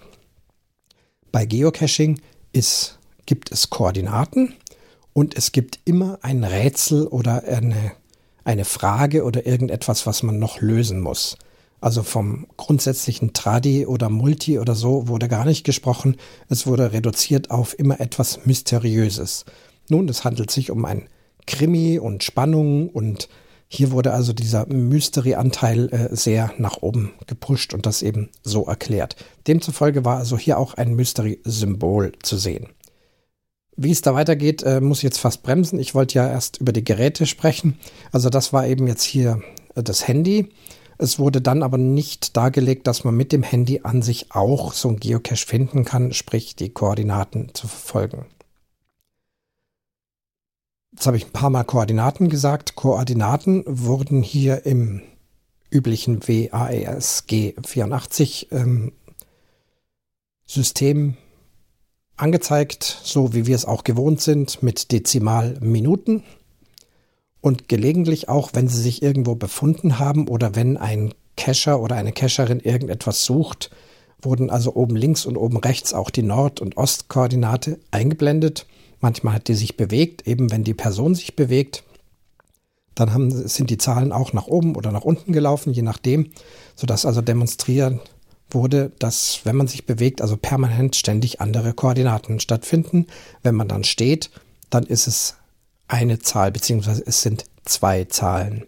Bei 1.32 1.46
Geocaching 1.46 2.22
ist, 2.54 3.00
gibt 3.26 3.52
es 3.52 3.70
Koordinaten 3.70 4.54
und 5.14 5.36
es 5.36 5.52
gibt 5.52 5.80
immer 5.86 6.20
ein 6.22 6.44
Rätsel 6.44 7.08
oder 7.08 7.44
eine, 7.44 7.94
eine 8.48 8.66
Frage 8.66 9.24
oder 9.26 9.46
irgendetwas, 9.46 10.08
was 10.08 10.24
man 10.24 10.40
noch 10.40 10.62
lösen 10.62 11.02
muss. 11.02 11.38
Also 11.82 12.02
vom 12.02 12.48
grundsätzlichen 12.56 13.34
Tradi 13.34 13.86
oder 13.86 14.10
Multi 14.10 14.58
oder 14.58 14.74
so 14.74 15.10
wurde 15.10 15.28
gar 15.28 15.46
nicht 15.46 15.64
gesprochen. 15.64 16.16
Es 16.50 16.66
wurde 16.66 16.94
reduziert 16.94 17.52
auf 17.52 17.78
immer 17.78 18.00
etwas 18.00 18.46
Mysteriöses. 18.46 19.46
Nun, 19.90 20.08
es 20.10 20.24
handelt 20.24 20.50
sich 20.50 20.72
um 20.72 20.86
ein 20.86 21.08
Krimi 21.46 22.00
und 22.00 22.24
Spannung 22.24 22.90
und 22.90 23.28
hier 23.68 23.92
wurde 23.92 24.14
also 24.14 24.32
dieser 24.32 24.66
Mystery-Anteil 24.66 25.90
äh, 25.90 26.16
sehr 26.16 26.54
nach 26.58 26.78
oben 26.82 27.12
gepusht 27.28 27.74
und 27.74 27.86
das 27.86 28.02
eben 28.02 28.30
so 28.44 28.66
erklärt. 28.66 29.18
Demzufolge 29.46 30.06
war 30.06 30.18
also 30.18 30.38
hier 30.38 30.58
auch 30.58 30.76
ein 30.76 30.96
Mystery-Symbol 30.96 32.14
zu 32.24 32.38
sehen. 32.38 32.70
Wie 33.80 33.92
es 33.92 34.02
da 34.02 34.16
weitergeht, 34.16 34.64
äh, 34.64 34.82
muss 34.82 34.98
ich 34.98 35.04
jetzt 35.04 35.20
fast 35.20 35.44
bremsen. 35.44 35.80
Ich 35.80 35.94
wollte 35.94 36.16
ja 36.16 36.28
erst 36.28 36.58
über 36.58 36.74
die 36.74 36.84
Geräte 36.84 37.28
sprechen. 37.28 37.78
Also 38.12 38.30
das 38.30 38.52
war 38.52 38.66
eben 38.66 38.88
jetzt 38.88 39.04
hier 39.04 39.40
äh, 39.76 39.84
das 39.84 40.08
Handy. 40.08 40.50
Es 40.98 41.20
wurde 41.20 41.42
dann 41.42 41.62
aber 41.62 41.78
nicht 41.78 42.36
dargelegt, 42.36 42.88
dass 42.88 43.04
man 43.04 43.16
mit 43.16 43.32
dem 43.32 43.44
Handy 43.44 43.82
an 43.84 44.02
sich 44.02 44.32
auch 44.32 44.74
so 44.74 44.90
ein 44.90 44.98
Geocache 44.98 45.46
finden 45.46 45.86
kann, 45.86 46.12
sprich 46.12 46.56
die 46.56 46.70
Koordinaten 46.70 47.54
zu 47.54 47.68
verfolgen. 47.68 48.26
Jetzt 50.92 51.06
habe 51.06 51.18
ich 51.18 51.28
ein 51.28 51.34
paar 51.34 51.52
Mal 51.52 51.64
Koordinaten 51.64 52.30
gesagt. 52.30 52.74
Koordinaten 52.74 53.64
wurden 53.68 54.24
hier 54.24 54.66
im 54.66 55.04
üblichen 55.70 56.28
WASG 56.28 57.54
84 57.64 58.52
ähm, 58.52 58.94
System 60.48 61.16
angezeigt, 62.18 63.00
so 63.04 63.34
wie 63.34 63.46
wir 63.46 63.56
es 63.56 63.66
auch 63.66 63.84
gewohnt 63.84 64.22
sind, 64.22 64.62
mit 64.64 64.92
Dezimalminuten 64.92 66.24
und 67.42 67.70
gelegentlich 67.70 68.28
auch, 68.28 68.52
wenn 68.54 68.68
sie 68.68 68.82
sich 68.82 69.02
irgendwo 69.02 69.36
befunden 69.36 70.00
haben 70.00 70.28
oder 70.28 70.56
wenn 70.56 70.78
ein 70.78 71.14
Cacher 71.38 71.80
oder 71.80 71.96
eine 71.96 72.12
Cacherin 72.12 72.60
irgendetwas 72.60 73.24
sucht, 73.24 73.70
wurden 74.22 74.50
also 74.50 74.76
oben 74.76 74.96
links 74.96 75.26
und 75.26 75.38
oben 75.38 75.58
rechts 75.58 75.94
auch 75.94 76.10
die 76.10 76.24
Nord- 76.24 76.60
und 76.60 76.76
Ostkoordinate 76.76 77.80
eingeblendet. 77.92 78.66
Manchmal 79.00 79.36
hat 79.36 79.48
die 79.48 79.54
sich 79.54 79.78
bewegt, 79.78 80.28
eben 80.28 80.52
wenn 80.52 80.64
die 80.64 80.74
Person 80.74 81.14
sich 81.14 81.36
bewegt. 81.36 81.84
Dann 82.96 83.14
haben, 83.14 83.30
sind 83.48 83.70
die 83.70 83.78
Zahlen 83.78 84.12
auch 84.12 84.34
nach 84.34 84.48
oben 84.48 84.76
oder 84.76 84.92
nach 84.92 85.04
unten 85.04 85.32
gelaufen, 85.32 85.72
je 85.72 85.84
nachdem, 85.84 86.32
sodass 86.76 87.06
also 87.06 87.22
demonstriert 87.22 88.00
wurde, 88.50 88.92
dass 89.00 89.42
wenn 89.44 89.56
man 89.56 89.68
sich 89.68 89.86
bewegt, 89.86 90.22
also 90.22 90.38
permanent 90.38 90.96
ständig 90.96 91.42
andere 91.42 91.74
Koordinaten 91.74 92.40
stattfinden. 92.40 93.08
Wenn 93.44 93.56
man 93.56 93.68
dann 93.68 93.84
steht, 93.84 94.30
dann 94.70 94.84
ist 94.84 95.08
es 95.08 95.36
eine 95.88 96.20
Zahl, 96.20 96.52
beziehungsweise 96.52 97.04
es 97.06 97.22
sind 97.22 97.46
zwei 97.66 98.06
Zahlen. 98.06 98.66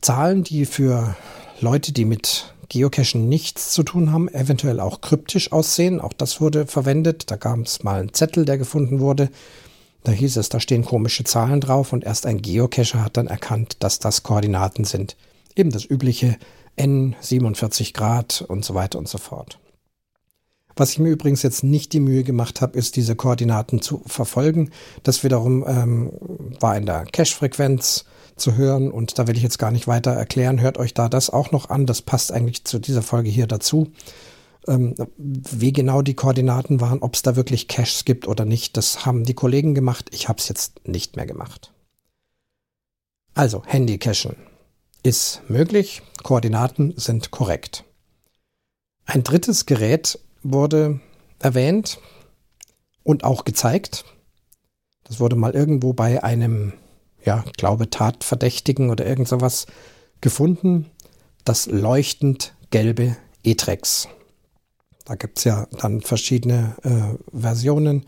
Zahlen, 0.00 0.44
die 0.44 0.66
für 0.66 1.16
Leute, 1.60 1.92
die 1.92 2.04
mit 2.04 2.52
Geocachen 2.68 3.28
nichts 3.28 3.72
zu 3.72 3.82
tun 3.82 4.12
haben, 4.12 4.28
eventuell 4.28 4.80
auch 4.80 5.00
kryptisch 5.00 5.52
aussehen. 5.52 6.00
Auch 6.00 6.12
das 6.12 6.40
wurde 6.40 6.66
verwendet. 6.66 7.30
Da 7.30 7.36
gab 7.36 7.58
es 7.60 7.82
mal 7.82 8.00
einen 8.00 8.14
Zettel, 8.14 8.44
der 8.44 8.58
gefunden 8.58 8.98
wurde. 8.98 9.28
Da 10.04 10.10
hieß 10.10 10.36
es, 10.38 10.48
da 10.48 10.58
stehen 10.58 10.84
komische 10.84 11.22
Zahlen 11.22 11.60
drauf 11.60 11.92
und 11.92 12.02
erst 12.02 12.26
ein 12.26 12.42
Geocacher 12.42 13.04
hat 13.04 13.16
dann 13.16 13.28
erkannt, 13.28 13.76
dass 13.80 14.00
das 14.00 14.22
Koordinaten 14.24 14.84
sind. 14.84 15.16
Eben 15.54 15.70
das 15.70 15.88
übliche 15.88 16.36
N, 16.76 17.16
47 17.20 17.94
Grad 17.94 18.44
und 18.46 18.64
so 18.64 18.74
weiter 18.74 18.98
und 18.98 19.08
so 19.08 19.18
fort. 19.18 19.58
Was 20.74 20.92
ich 20.92 20.98
mir 20.98 21.10
übrigens 21.10 21.42
jetzt 21.42 21.64
nicht 21.64 21.92
die 21.92 22.00
Mühe 22.00 22.24
gemacht 22.24 22.60
habe, 22.60 22.78
ist 22.78 22.96
diese 22.96 23.14
Koordinaten 23.14 23.82
zu 23.82 24.02
verfolgen. 24.06 24.70
Das 25.02 25.22
wiederum 25.22 25.64
ähm, 25.66 26.12
war 26.60 26.76
in 26.76 26.86
der 26.86 27.04
Cache-Frequenz 27.04 28.06
zu 28.36 28.56
hören 28.56 28.90
und 28.90 29.18
da 29.18 29.26
will 29.26 29.36
ich 29.36 29.42
jetzt 29.42 29.58
gar 29.58 29.70
nicht 29.70 29.86
weiter 29.86 30.12
erklären. 30.12 30.60
Hört 30.60 30.78
euch 30.78 30.94
da 30.94 31.08
das 31.08 31.28
auch 31.28 31.50
noch 31.50 31.68
an. 31.68 31.84
Das 31.84 32.00
passt 32.00 32.32
eigentlich 32.32 32.64
zu 32.64 32.78
dieser 32.78 33.02
Folge 33.02 33.28
hier 33.28 33.46
dazu. 33.46 33.92
Ähm, 34.66 34.94
wie 35.18 35.72
genau 35.72 36.02
die 36.02 36.14
Koordinaten 36.14 36.80
waren, 36.80 37.02
ob 37.02 37.14
es 37.14 37.22
da 37.22 37.36
wirklich 37.36 37.68
Caches 37.68 38.04
gibt 38.04 38.26
oder 38.26 38.44
nicht, 38.44 38.76
das 38.76 39.04
haben 39.04 39.24
die 39.24 39.34
Kollegen 39.34 39.74
gemacht. 39.74 40.08
Ich 40.12 40.28
habe 40.28 40.38
es 40.38 40.48
jetzt 40.48 40.86
nicht 40.88 41.16
mehr 41.16 41.26
gemacht. 41.26 41.72
Also 43.34 43.62
Handy-Cachen 43.66 44.36
ist 45.02 45.42
möglich. 45.48 46.02
Koordinaten 46.22 46.94
sind 46.96 47.30
korrekt. 47.30 47.84
Ein 49.04 49.24
drittes 49.24 49.66
Gerät 49.66 50.18
wurde 50.42 51.00
erwähnt 51.38 51.98
und 53.02 53.24
auch 53.24 53.44
gezeigt. 53.44 54.04
Das 55.04 55.20
wurde 55.20 55.36
mal 55.36 55.52
irgendwo 55.52 55.92
bei 55.92 56.22
einem, 56.22 56.72
ja, 57.24 57.44
glaube 57.56 57.90
Tatverdächtigen 57.90 58.90
oder 58.90 59.04
irgend 59.06 59.28
sowas 59.28 59.66
gefunden. 60.20 60.90
Das 61.44 61.66
leuchtend 61.66 62.54
gelbe 62.70 63.16
Etrex. 63.42 64.08
Da 65.04 65.16
gibt 65.16 65.38
es 65.38 65.44
ja 65.44 65.66
dann 65.80 66.00
verschiedene 66.00 66.76
äh, 66.84 67.38
Versionen. 67.38 68.06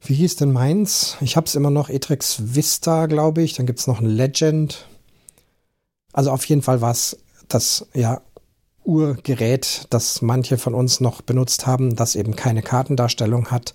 Wie 0.00 0.14
hieß 0.14 0.36
denn 0.36 0.52
meins? 0.52 1.16
Ich 1.20 1.36
habe 1.36 1.46
es 1.46 1.56
immer 1.56 1.70
noch 1.70 1.88
Etrex 1.88 2.54
Vista, 2.54 3.06
glaube 3.06 3.42
ich. 3.42 3.54
Dann 3.54 3.66
gibt 3.66 3.80
es 3.80 3.88
noch 3.88 4.00
ein 4.00 4.06
Legend. 4.06 4.86
Also 6.12 6.30
auf 6.30 6.44
jeden 6.46 6.62
Fall 6.62 6.80
war 6.80 6.92
es 6.92 7.18
das 7.48 7.86
ja 7.94 8.22
Urgerät, 8.84 9.86
das 9.90 10.22
manche 10.22 10.56
von 10.56 10.74
uns 10.74 11.00
noch 11.00 11.20
benutzt 11.20 11.66
haben, 11.66 11.94
das 11.94 12.16
eben 12.16 12.34
keine 12.36 12.62
Kartendarstellung 12.62 13.50
hat, 13.50 13.74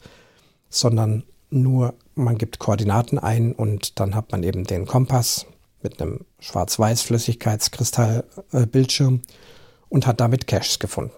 sondern 0.70 1.22
nur 1.52 1.94
man 2.16 2.40
gibt 2.40 2.60
Koordinaten 2.60 3.20
ein 3.20 3.54
und 3.54 4.00
dann 4.00 4.16
hat 4.16 4.32
man 4.32 4.42
eben 4.44 4.64
den 4.64 4.88
Kompass 4.88 5.46
mit 5.84 6.02
einem 6.02 6.26
schwarz-weiß 6.40 7.04
Flüssigkeitskristallbildschirm 7.04 9.22
und 9.90 10.08
hat 10.08 10.20
damit 10.20 10.48
Caches 10.48 10.80
gefunden. 10.80 11.14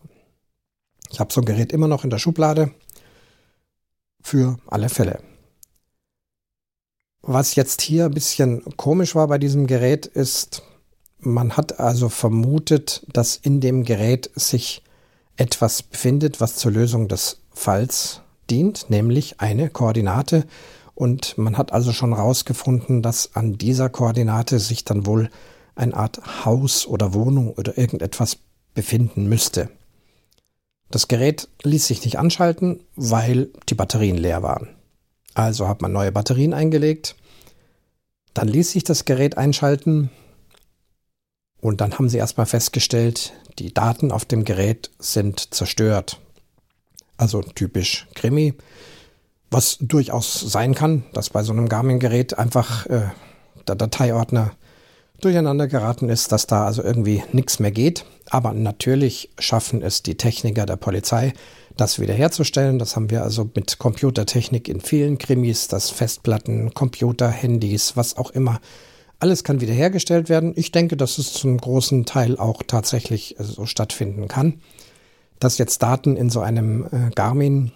Ich 1.09 1.21
habe 1.21 1.31
so 1.31 1.39
ein 1.39 1.45
Gerät 1.45 1.71
immer 1.71 1.87
noch 1.87 2.03
in 2.03 2.09
der 2.09 2.17
Schublade 2.17 2.71
für 4.21 4.57
alle 4.67 4.89
Fälle. 4.89 5.21
Was 7.21 7.55
jetzt 7.55 7.79
hier 7.81 8.03
ein 8.05 8.13
bisschen 8.13 8.61
komisch 8.75 9.15
war 9.15 9.27
bei 9.27 9.37
diesem 9.37 9.67
Gerät 9.67 10.05
ist, 10.05 10.63
man 11.25 11.57
hat 11.57 11.79
also 11.79 12.09
vermutet, 12.09 13.05
dass 13.11 13.35
in 13.35 13.59
dem 13.59 13.83
Gerät 13.83 14.29
sich 14.35 14.83
etwas 15.37 15.83
befindet, 15.83 16.39
was 16.39 16.55
zur 16.55 16.71
Lösung 16.71 17.07
des 17.07 17.39
Falls 17.51 18.21
dient, 18.49 18.89
nämlich 18.89 19.39
eine 19.41 19.69
Koordinate. 19.69 20.45
Und 20.93 21.37
man 21.37 21.57
hat 21.57 21.73
also 21.73 21.91
schon 21.91 22.15
herausgefunden, 22.15 23.01
dass 23.01 23.35
an 23.35 23.57
dieser 23.57 23.89
Koordinate 23.89 24.59
sich 24.59 24.85
dann 24.85 25.05
wohl 25.05 25.29
eine 25.75 25.93
Art 25.93 26.45
Haus 26.45 26.87
oder 26.87 27.13
Wohnung 27.13 27.51
oder 27.53 27.77
irgendetwas 27.77 28.37
befinden 28.73 29.27
müsste. 29.27 29.69
Das 30.89 31.07
Gerät 31.07 31.49
ließ 31.63 31.87
sich 31.87 32.05
nicht 32.05 32.17
anschalten, 32.17 32.81
weil 32.95 33.49
die 33.67 33.75
Batterien 33.75 34.17
leer 34.17 34.43
waren. 34.43 34.69
Also 35.33 35.67
hat 35.67 35.81
man 35.81 35.91
neue 35.91 36.11
Batterien 36.11 36.53
eingelegt. 36.53 37.15
Dann 38.33 38.47
ließ 38.47 38.71
sich 38.71 38.83
das 38.83 39.03
Gerät 39.03 39.37
einschalten, 39.37 40.09
und 41.65 41.81
dann 41.81 41.95
haben 41.95 42.09
sie 42.09 42.19
erstmal 42.19 42.45
festgestellt, 42.45 43.33
die 43.57 43.73
Daten 43.73 44.11
auf 44.11 44.23
dem 44.23 44.43
Gerät 44.43 44.91
sind 44.99 45.51
zerstört. 45.51 46.19
Also 47.17 47.41
typisch 47.41 48.05
Krimi. 48.13 48.53
Was 49.49 49.79
durchaus 49.81 50.39
sein 50.39 50.75
kann, 50.75 51.05
dass 51.13 51.31
bei 51.31 51.41
so 51.41 51.53
einem 51.53 51.67
Garmin-Gerät 51.67 52.37
einfach 52.37 52.85
äh, 52.85 53.07
der 53.67 53.73
Dateiordner 53.73 54.51
durcheinander 55.21 55.67
geraten 55.67 56.07
ist, 56.07 56.31
dass 56.31 56.45
da 56.45 56.67
also 56.67 56.83
irgendwie 56.83 57.23
nichts 57.31 57.57
mehr 57.57 57.71
geht. 57.71 58.05
Aber 58.29 58.53
natürlich 58.53 59.31
schaffen 59.39 59.81
es 59.81 60.03
die 60.03 60.17
Techniker 60.17 60.67
der 60.67 60.75
Polizei, 60.75 61.33
das 61.77 61.97
wiederherzustellen. 61.97 62.77
Das 62.77 62.95
haben 62.95 63.09
wir 63.09 63.23
also 63.23 63.49
mit 63.55 63.79
Computertechnik 63.79 64.69
in 64.69 64.81
vielen 64.81 65.17
Krimis, 65.17 65.67
dass 65.67 65.89
Festplatten, 65.89 66.75
Computer, 66.75 67.27
Handys, 67.27 67.97
was 67.97 68.17
auch 68.17 68.29
immer 68.29 68.61
alles 69.19 69.43
kann 69.43 69.61
wiederhergestellt 69.61 70.29
werden. 70.29 70.53
Ich 70.55 70.71
denke, 70.71 70.97
dass 70.97 71.17
es 71.17 71.33
zum 71.33 71.57
großen 71.57 72.05
Teil 72.05 72.37
auch 72.37 72.63
tatsächlich 72.63 73.39
äh, 73.39 73.43
so 73.43 73.65
stattfinden 73.65 74.27
kann. 74.27 74.61
Dass 75.39 75.57
jetzt 75.57 75.81
Daten 75.83 76.15
in 76.15 76.29
so 76.29 76.41
einem 76.41 76.85
äh, 76.85 77.11
Garmin 77.13 77.71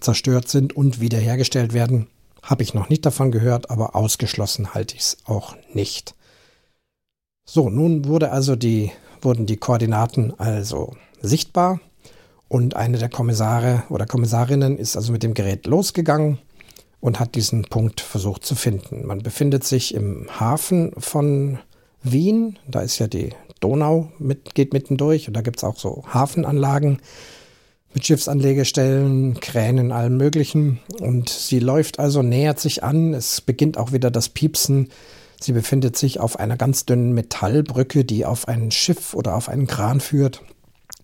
zerstört 0.00 0.48
sind 0.48 0.74
und 0.74 1.00
wiederhergestellt 1.00 1.72
werden, 1.72 2.06
habe 2.42 2.62
ich 2.62 2.74
noch 2.74 2.88
nicht 2.88 3.04
davon 3.04 3.30
gehört, 3.30 3.70
aber 3.70 3.94
ausgeschlossen 3.94 4.74
halte 4.74 4.94
ich 4.94 5.02
es 5.02 5.18
auch 5.24 5.56
nicht. 5.72 6.14
So, 7.44 7.68
nun 7.68 8.06
wurde 8.06 8.30
also 8.30 8.56
die, 8.56 8.92
wurden 9.20 9.46
die 9.46 9.56
Koordinaten 9.56 10.32
also 10.38 10.96
sichtbar 11.20 11.80
und 12.48 12.76
eine 12.76 12.98
der 12.98 13.08
Kommissare 13.08 13.82
oder 13.90 14.06
Kommissarinnen 14.06 14.78
ist 14.78 14.96
also 14.96 15.12
mit 15.12 15.22
dem 15.22 15.34
Gerät 15.34 15.66
losgegangen 15.66 16.38
und 17.00 17.18
hat 17.18 17.34
diesen 17.34 17.62
Punkt 17.64 18.00
versucht 18.00 18.44
zu 18.44 18.54
finden. 18.54 19.06
Man 19.06 19.22
befindet 19.22 19.64
sich 19.64 19.94
im 19.94 20.26
Hafen 20.38 20.92
von 20.98 21.58
Wien, 22.02 22.58
da 22.66 22.80
ist 22.80 22.98
ja 22.98 23.06
die 23.06 23.30
Donau, 23.60 24.10
mit, 24.18 24.54
geht 24.54 24.72
mitten 24.72 25.00
und 25.00 25.32
da 25.32 25.42
gibt's 25.42 25.64
auch 25.64 25.76
so 25.76 26.04
Hafenanlagen 26.08 26.98
mit 27.92 28.06
Schiffsanlegestellen, 28.06 29.40
Kränen, 29.40 29.92
allem 29.92 30.16
Möglichen. 30.16 30.80
Und 31.00 31.28
sie 31.28 31.58
läuft 31.58 31.98
also, 31.98 32.22
nähert 32.22 32.60
sich 32.60 32.84
an. 32.84 33.14
Es 33.14 33.40
beginnt 33.40 33.78
auch 33.78 33.92
wieder 33.92 34.10
das 34.10 34.28
Piepsen. 34.28 34.88
Sie 35.40 35.52
befindet 35.52 35.96
sich 35.96 36.20
auf 36.20 36.38
einer 36.38 36.56
ganz 36.56 36.86
dünnen 36.86 37.12
Metallbrücke, 37.12 38.04
die 38.04 38.26
auf 38.26 38.46
ein 38.46 38.70
Schiff 38.70 39.14
oder 39.14 39.34
auf 39.34 39.48
einen 39.48 39.66
Kran 39.66 40.00
führt. 40.00 40.42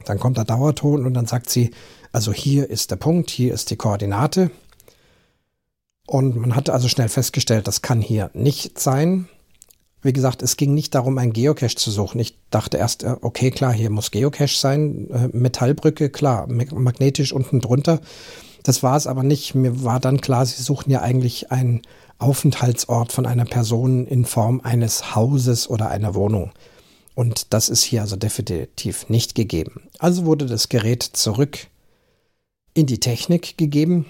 Dann 0.05 0.21
kommt 0.21 0.37
der 0.37 0.45
Dauerton 0.45 1.05
und 1.07 1.15
dann 1.15 1.27
sagt 1.27 1.51
sie, 1.51 1.71
also 2.13 2.33
hier 2.33 2.71
ist 2.71 2.91
der 2.91 2.97
Punkt, 2.97 3.31
hier 3.31 3.53
ist 3.53 3.71
die 3.71 3.77
Koordinate. 3.77 4.51
Und 6.07 6.37
man 6.37 6.55
hatte 6.55 6.73
also 6.73 6.89
schnell 6.89 7.09
festgestellt, 7.09 7.67
das 7.67 7.83
kann 7.83 8.01
hier 8.01 8.31
nicht 8.33 8.79
sein. 8.79 9.29
Wie 10.03 10.13
gesagt, 10.13 10.43
es 10.43 10.57
ging 10.57 10.73
nicht 10.73 10.95
darum, 10.95 11.19
ein 11.19 11.33
Geocache 11.33 11.75
zu 11.75 11.91
suchen. 11.91 12.21
Ich 12.21 12.39
dachte 12.51 12.77
erst, 12.77 13.03
äh, 13.03 13.17
okay, 13.23 13.51
klar, 13.51 13.73
hier 13.73 13.91
muss 13.91 14.13
Geocache 14.13 14.57
sein. 14.57 15.11
Äh, 15.11 15.29
Metallbrücke, 15.37 16.11
klar, 16.11 16.47
magnetisch 16.47 17.33
unten 17.33 17.61
drunter. 17.61 18.01
Das 18.63 18.83
war 18.83 18.97
es 18.97 19.07
aber 19.07 19.25
nicht. 19.25 19.55
Mir 19.55 19.83
war 19.83 19.99
dann 19.99 20.21
klar, 20.21 20.47
sie 20.47 20.63
suchen 20.63 20.91
ja 20.91 21.01
eigentlich 21.01 21.51
einen 21.51 21.83
Aufenthaltsort 22.19 23.13
von 23.13 23.27
einer 23.27 23.45
Person 23.45 24.07
in 24.07 24.25
Form 24.25 24.61
eines 24.63 25.17
Hauses 25.17 25.69
oder 25.69 25.91
einer 25.91 26.15
Wohnung. 26.15 26.53
Und 27.15 27.53
das 27.53 27.69
ist 27.69 27.83
hier 27.83 28.03
also 28.03 28.17
definitiv 28.17 29.09
nicht 29.09 29.35
gegeben. 29.35 29.89
Also 29.99 30.25
wurde 30.25 30.47
das 30.47 30.69
Gerät 30.69 31.03
zurück 31.03 31.67
in 32.75 32.87
die 32.87 33.01
Technik 33.01 33.57
gegeben 33.57 34.07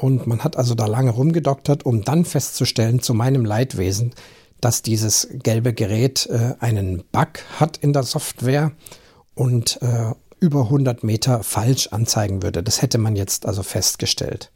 und 0.00 0.26
man 0.26 0.42
hat 0.42 0.56
also 0.56 0.74
da 0.74 0.86
lange 0.86 1.10
rumgedoktert, 1.10 1.84
um 1.84 2.02
dann 2.02 2.24
festzustellen, 2.24 3.00
zu 3.00 3.12
meinem 3.12 3.44
Leidwesen, 3.44 4.14
dass 4.58 4.80
dieses 4.80 5.28
gelbe 5.30 5.74
Gerät 5.74 6.26
äh, 6.30 6.54
einen 6.58 7.04
Bug 7.12 7.44
hat 7.58 7.76
in 7.76 7.92
der 7.92 8.04
Software 8.04 8.72
und 9.34 9.78
äh, 9.82 10.12
über 10.40 10.62
100 10.62 11.04
Meter 11.04 11.42
falsch 11.42 11.88
anzeigen 11.88 12.42
würde. 12.42 12.62
Das 12.62 12.80
hätte 12.80 12.96
man 12.96 13.14
jetzt 13.14 13.44
also 13.44 13.62
festgestellt. 13.62 14.50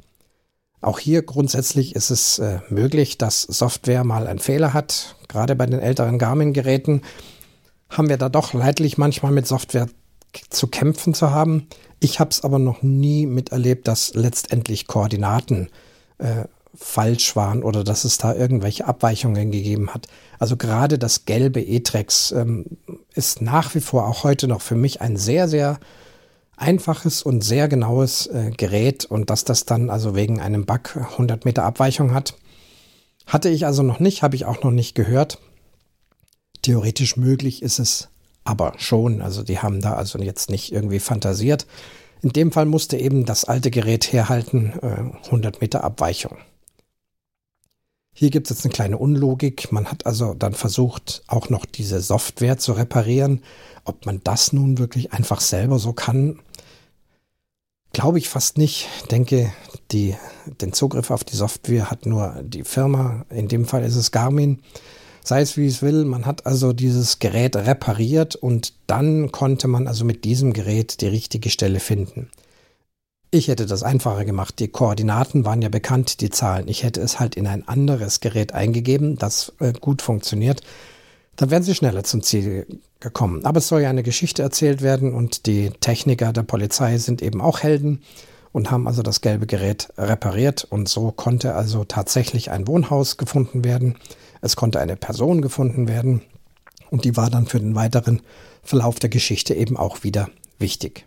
Auch 0.80 0.98
hier 0.98 1.20
grundsätzlich 1.20 1.94
ist 1.94 2.09
es 2.09 2.38
äh, 2.38 2.61
möglich, 2.70 3.18
dass 3.18 3.42
Software 3.42 4.04
mal 4.04 4.26
einen 4.26 4.38
Fehler 4.38 4.72
hat. 4.72 5.16
Gerade 5.28 5.57
bei 5.57 5.66
den 5.66 5.80
älteren 5.80 6.18
Garmin-Geräten 6.18 7.02
haben 7.90 8.09
wir 8.09 8.16
da 8.16 8.30
doch 8.30 8.54
leidlich 8.54 8.96
manchmal 8.96 9.33
mit 9.33 9.46
Software 9.46 9.88
zu 10.48 10.68
kämpfen 10.68 11.12
zu 11.12 11.30
haben. 11.30 11.68
Ich 12.04 12.20
habe 12.20 12.28
es 12.28 12.44
aber 12.44 12.58
noch 12.58 12.82
nie 12.82 13.24
miterlebt, 13.24 13.88
dass 13.88 14.12
letztendlich 14.12 14.86
Koordinaten 14.86 15.70
äh, 16.18 16.44
falsch 16.74 17.34
waren 17.34 17.62
oder 17.62 17.82
dass 17.82 18.04
es 18.04 18.18
da 18.18 18.34
irgendwelche 18.34 18.86
Abweichungen 18.86 19.50
gegeben 19.50 19.94
hat. 19.94 20.06
Also 20.38 20.58
gerade 20.58 20.98
das 20.98 21.24
gelbe 21.24 21.62
E-Trex 21.62 22.32
ähm, 22.32 22.66
ist 23.14 23.40
nach 23.40 23.74
wie 23.74 23.80
vor 23.80 24.06
auch 24.06 24.22
heute 24.22 24.48
noch 24.48 24.60
für 24.60 24.74
mich 24.74 25.00
ein 25.00 25.16
sehr, 25.16 25.48
sehr 25.48 25.80
einfaches 26.58 27.22
und 27.22 27.42
sehr 27.42 27.68
genaues 27.68 28.26
äh, 28.26 28.50
Gerät 28.54 29.06
und 29.06 29.30
dass 29.30 29.44
das 29.44 29.64
dann 29.64 29.88
also 29.88 30.14
wegen 30.14 30.42
einem 30.42 30.66
Bug 30.66 30.94
100 30.96 31.46
Meter 31.46 31.62
Abweichung 31.62 32.12
hat, 32.12 32.34
hatte 33.26 33.48
ich 33.48 33.64
also 33.64 33.82
noch 33.82 33.98
nicht, 33.98 34.22
habe 34.22 34.36
ich 34.36 34.44
auch 34.44 34.62
noch 34.62 34.72
nicht 34.72 34.94
gehört. 34.94 35.38
Theoretisch 36.60 37.16
möglich 37.16 37.62
ist 37.62 37.78
es 37.78 38.08
aber 38.44 38.74
schon. 38.76 39.22
Also 39.22 39.42
die 39.42 39.59
haben 39.59 39.80
da 39.80 39.94
also 39.94 40.18
jetzt 40.18 40.50
nicht 40.50 40.72
irgendwie 40.72 41.00
fantasiert. 41.00 41.66
In 42.22 42.30
dem 42.30 42.52
Fall 42.52 42.66
musste 42.66 42.96
eben 42.96 43.24
das 43.24 43.44
alte 43.44 43.70
Gerät 43.70 44.12
herhalten, 44.12 44.72
äh, 44.80 45.26
100 45.26 45.61
Meter 45.61 45.85
Abweichung. 45.85 46.38
Hier 48.16 48.30
gibt 48.30 48.48
es 48.48 48.57
jetzt 48.57 48.64
eine 48.64 48.72
kleine 48.72 48.98
Unlogik. 48.98 49.72
Man 49.72 49.90
hat 49.90 50.07
also 50.07 50.35
dann 50.35 50.54
versucht, 50.54 51.24
auch 51.26 51.50
noch 51.50 51.66
diese 51.66 52.00
Software 52.00 52.59
zu 52.59 52.72
reparieren. 52.72 53.42
Ob 53.85 54.07
man 54.07 54.20
das 54.22 54.52
nun 54.52 54.78
wirklich 54.78 55.12
einfach 55.12 55.40
selber 55.40 55.80
so 55.80 55.92
kann, 55.92 56.38
glaube 57.92 58.18
ich 58.18 58.28
fast 58.28 58.57
nicht. 58.57 58.88
Ich 58.98 59.09
denke, 59.09 59.52
die, 59.90 60.14
den 60.61 60.72
Zugriff 60.72 61.11
auf 61.11 61.24
die 61.24 61.37
Software 61.37 61.90
hat 61.90 62.07
nur 62.07 62.40
die 62.42 62.64
Firma. 62.64 63.26
In 63.30 63.48
dem 63.48 63.64
Fall 63.64 63.83
ist 63.83 63.96
es 63.96 64.12
Garmin. 64.12 64.62
Sei 65.26 65.40
es 65.40 65.56
wie 65.56 65.66
es 65.66 65.80
will, 65.80 66.04
man 66.04 66.26
hat 66.26 66.44
also 66.44 66.74
dieses 66.74 67.18
Gerät 67.18 67.56
repariert 67.56 68.37
und 68.37 68.74
dann 68.87 69.32
konnte 69.32 69.68
man 69.68 69.88
also 69.88 70.04
mit 70.04 70.24
diesem 70.24 70.52
Gerät 70.52 71.00
die 71.00 71.06
richtige 71.06 71.48
Stelle 71.48 71.80
finden. 71.80 72.28
Ich 73.30 73.48
hätte 73.48 73.64
das 73.64 73.82
einfacher 73.82 74.26
gemacht. 74.26 74.60
Die 74.60 74.68
Koordinaten 74.68 75.46
waren 75.46 75.62
ja 75.62 75.70
bekannt, 75.70 76.20
die 76.20 76.28
Zahlen. 76.28 76.68
Ich 76.68 76.84
hätte 76.84 77.00
es 77.00 77.18
halt 77.18 77.37
in 77.37 77.46
ein 77.46 77.66
anderes 77.66 78.20
Gerät 78.20 78.52
eingegeben, 78.52 79.16
das 79.16 79.54
äh, 79.60 79.72
gut 79.72 80.02
funktioniert. 80.02 80.60
Dann 81.37 81.50
wären 81.50 81.62
sie 81.62 81.74
schneller 81.74 82.04
zum 82.04 82.22
Ziel 82.22 82.66
gekommen. 83.00 83.44
Aber 83.46 83.58
es 83.58 83.68
soll 83.68 83.80
ja 83.80 83.90
eine 83.90 84.02
Geschichte 84.02 84.42
erzählt 84.42 84.82
werden 84.82 85.14
und 85.14 85.46
die 85.46 85.70
Techniker 85.80 86.32
der 86.34 86.42
Polizei 86.42 86.98
sind 86.98 87.22
eben 87.22 87.40
auch 87.40 87.60
Helden 87.60 88.02
und 88.52 88.70
haben 88.70 88.87
also 88.87 89.02
das 89.02 89.20
gelbe 89.20 89.46
Gerät 89.46 89.88
repariert 89.98 90.64
und 90.68 90.88
so 90.88 91.10
konnte 91.10 91.54
also 91.54 91.82
tatsächlich 91.84 92.52
ein 92.52 92.68
Wohnhaus 92.68 93.16
gefunden 93.16 93.64
werden. 93.64 93.96
Es 94.44 94.57
konnte 94.57 94.78
eine 94.78 94.96
Person 94.96 95.40
gefunden 95.40 95.88
werden 95.88 96.20
und 96.90 97.07
die 97.07 97.16
war 97.16 97.30
dann 97.30 97.46
für 97.46 97.59
den 97.59 97.74
weiteren 97.74 98.20
Verlauf 98.62 98.98
der 98.98 99.09
Geschichte 99.09 99.54
eben 99.54 99.78
auch 99.78 100.04
wieder 100.04 100.28
wichtig. 100.59 101.07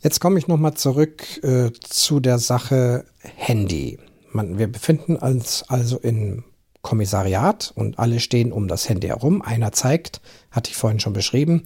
Jetzt 0.00 0.20
komme 0.20 0.38
ich 0.38 0.48
nochmal 0.48 0.72
zurück 0.72 1.22
äh, 1.44 1.70
zu 1.80 2.18
der 2.20 2.38
Sache 2.38 3.04
Handy. 3.20 3.98
Man, 4.32 4.56
wir 4.56 4.72
befinden 4.72 5.16
uns 5.16 5.64
also 5.68 5.98
im 5.98 6.44
Kommissariat 6.80 7.70
und 7.74 7.98
alle 7.98 8.18
stehen 8.18 8.50
um 8.50 8.68
das 8.68 8.88
Handy 8.88 9.08
herum. 9.08 9.42
Einer 9.42 9.72
zeigt, 9.72 10.22
hatte 10.50 10.70
ich 10.70 10.78
vorhin 10.78 11.00
schon 11.00 11.12
beschrieben, 11.12 11.64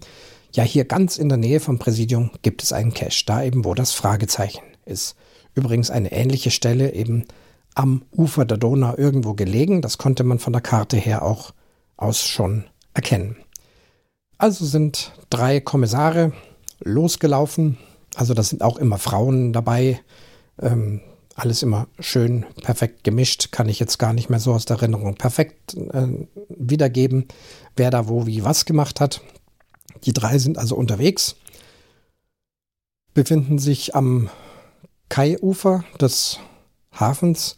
ja, 0.55 0.65
hier 0.65 0.87
ganz 0.87 1.19
in 1.19 1.29
der 1.29 1.39
Nähe 1.39 1.61
vom 1.61 1.79
Präsidium 1.79 2.33
gibt 2.43 2.65
es 2.65 2.73
einen 2.73 2.93
Cache, 2.93 3.25
da 3.27 3.45
eben, 3.45 3.65
wo 3.65 3.75
das 3.75 3.93
Fragezeichen 3.93 4.65
ist. 4.85 5.15
Übrigens 5.55 5.93
eine 5.93 6.11
ähnliche 6.11 6.51
Stelle 6.51 6.95
eben 6.95 7.27
am 7.75 8.03
Ufer 8.11 8.45
der 8.45 8.59
Donau 8.59 8.97
irgendwo 8.97 9.35
gelegen. 9.35 9.83
Das 9.83 9.99
konnte 9.99 10.25
man 10.25 10.39
von 10.39 10.53
der 10.53 10.63
Karte 10.63 10.97
her 10.97 11.23
auch 11.23 11.53
aus 11.97 12.23
schon 12.23 12.65
erkennen. 12.95 13.37
Also 14.39 14.65
sind 14.65 15.13
drei 15.31 15.61
Kommissare 15.61 16.33
losgelaufen, 16.81 17.79
also 18.17 18.35
da 18.35 18.43
sind 18.43 18.63
auch 18.63 18.77
immer 18.77 18.99
Frauen 18.99 19.53
dabei. 19.53 20.01
Ähm, 20.61 21.01
alles 21.35 21.63
immer 21.63 21.87
schön 21.99 22.45
perfekt 22.63 23.05
gemischt, 23.05 23.53
kann 23.53 23.69
ich 23.69 23.81
jetzt 23.81 23.99
gar 23.99 24.13
nicht 24.13 24.29
mehr 24.29 24.41
so 24.41 24.53
aus 24.53 24.67
der 24.67 24.77
Erinnerung 24.77 25.15
perfekt 25.15 25.75
äh, 25.75 26.27
wiedergeben, 26.49 27.29
wer 27.77 27.91
da 27.91 28.09
wo 28.09 28.27
wie 28.27 28.45
was 28.45 28.67
gemacht 28.67 29.01
hat. 29.01 29.23
Die 30.05 30.13
drei 30.13 30.39
sind 30.39 30.59
also 30.59 30.77
unterwegs, 30.77 31.37
befinden 33.15 33.59
sich 33.59 33.95
am 33.95 34.29
Kaiufer 35.09 35.85
des 36.01 36.39
Hafens. 36.93 37.57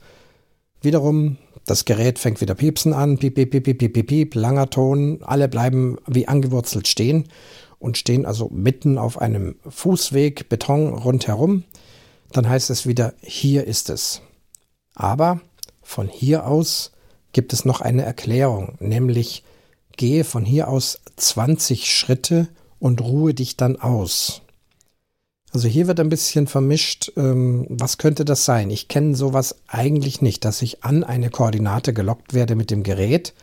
Wiederum, 0.81 1.39
das 1.67 1.85
Gerät 1.85 2.19
fängt 2.19 2.41
wieder 2.41 2.55
piepsen 2.55 2.93
an, 2.93 3.19
piep, 3.19 3.35
piep, 3.35 3.51
piep, 3.51 3.65
piep, 3.65 3.93
piep, 3.93 4.07
piep, 4.07 4.35
langer 4.35 4.71
Ton, 4.71 5.21
alle 5.23 5.49
bleiben 5.49 5.97
wie 6.07 6.29
angewurzelt 6.29 6.89
stehen 6.89 7.29
und 7.79 7.99
stehen 7.99 8.27
also 8.27 8.49
mitten 8.51 8.99
auf 8.99 9.21
einem 9.21 9.57
Fußweg, 9.69 10.49
Beton 10.49 10.95
rundherum, 10.95 11.65
dann 12.33 12.49
heißt 12.49 12.71
es 12.71 12.87
wieder, 12.87 13.15
hier 13.23 13.67
ist 13.67 13.91
es. 13.91 14.23
Aber 14.95 15.41
von 15.83 16.09
hier 16.09 16.47
aus 16.47 16.93
gibt 17.33 17.53
es 17.53 17.65
noch 17.65 17.81
eine 17.81 18.03
Erklärung, 18.03 18.77
nämlich 18.81 19.45
gehe 19.97 20.25
von 20.25 20.45
hier 20.45 20.69
aus 20.69 21.01
20 21.17 21.91
Schritte 21.91 22.49
und 22.79 23.01
ruhe 23.01 23.35
dich 23.35 23.57
dann 23.57 23.77
aus. 23.77 24.43
Also 25.55 25.69
hier 25.69 25.87
wird 25.87 26.01
ein 26.01 26.09
bisschen 26.09 26.49
vermischt, 26.49 27.13
ähm, 27.17 27.65
was 27.69 27.97
könnte 27.97 28.25
das 28.25 28.45
sein? 28.45 28.71
Ich 28.71 28.89
kenne 28.89 29.15
sowas 29.15 29.55
eigentlich 29.69 30.21
nicht, 30.21 30.45
dass 30.45 30.63
ich 30.63 30.83
an 30.83 31.05
eine 31.05 31.31
Koordinate 31.31 31.93
gelockt 31.93 32.35
werde 32.35 32.57
mit 32.57 32.73
dem 32.73 32.83
Gerät 32.83 33.35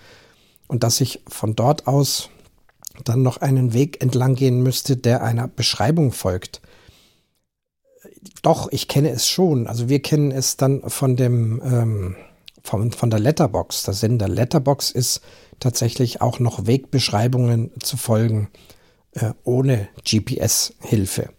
und 0.68 0.84
dass 0.84 1.00
ich 1.00 1.22
von 1.30 1.56
dort 1.56 1.88
aus 1.88 2.30
dann 3.06 3.22
noch 3.22 3.38
einen 3.38 3.72
Weg 3.72 4.04
entlang 4.04 4.36
gehen 4.36 4.62
müsste, 4.62 4.98
der 4.98 5.24
einer 5.24 5.48
Beschreibung 5.48 6.12
folgt. 6.12 6.60
Doch, 8.42 8.70
ich 8.74 8.90
kenne 8.90 9.12
es 9.12 9.26
schon. 9.26 9.66
Also 9.68 9.88
wir 9.88 10.02
kennen 10.02 10.32
es 10.32 10.58
dann 10.58 10.82
von 10.90 11.16
dem 11.16 11.62
ähm, 11.64 12.16
von, 12.62 12.92
von 12.92 13.10
der 13.10 13.20
Letterbox. 13.20 13.84
Der 13.84 13.94
Sender 13.94 14.28
Letterbox 14.28 14.92
ist 14.92 15.22
tatsächlich 15.62 16.20
auch 16.20 16.40
noch 16.40 16.66
Wegbeschreibungen 16.68 17.72
zu 17.80 17.96
folgen 17.96 18.50
äh, 19.14 19.32
ohne 19.46 19.88
GPS-Hilfe. 20.04 21.30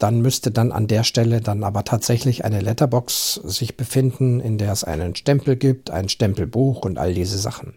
Dann 0.00 0.22
müsste 0.22 0.50
dann 0.50 0.72
an 0.72 0.86
der 0.86 1.04
Stelle 1.04 1.42
dann 1.42 1.62
aber 1.62 1.84
tatsächlich 1.84 2.42
eine 2.46 2.62
Letterbox 2.62 3.34
sich 3.34 3.76
befinden, 3.76 4.40
in 4.40 4.56
der 4.56 4.72
es 4.72 4.82
einen 4.82 5.14
Stempel 5.14 5.56
gibt, 5.56 5.90
ein 5.90 6.08
Stempelbuch 6.08 6.86
und 6.86 6.96
all 6.96 7.12
diese 7.12 7.36
Sachen. 7.36 7.74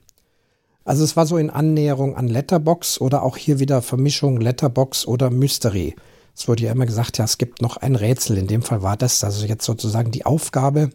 Also 0.86 1.03
es 1.03 1.17
war 1.17 1.25
so 1.25 1.38
in 1.38 1.49
Annäherung 1.49 2.15
an 2.15 2.29
Letterbox 2.29 3.01
oder 3.01 3.23
auch 3.23 3.36
hier 3.36 3.59
wieder 3.59 3.81
Vermischung 3.81 4.39
Letterbox 4.39 5.05
oder 5.05 5.29
Mystery. 5.29 5.95
Es 6.33 6.47
wurde 6.47 6.63
ja 6.63 6.71
immer 6.71 6.86
gesagt, 6.86 7.17
ja, 7.17 7.25
es 7.25 7.38
gibt 7.38 7.62
noch 7.62 7.75
ein 7.75 7.95
Rätsel. 7.95 8.38
In 8.38 8.47
dem 8.47 8.62
Fall 8.62 8.81
war 8.81 8.95
das 8.95 9.21
also 9.25 9.45
jetzt 9.45 9.65
sozusagen 9.65 10.12
die 10.12 10.25
Aufgabe, 10.25 10.91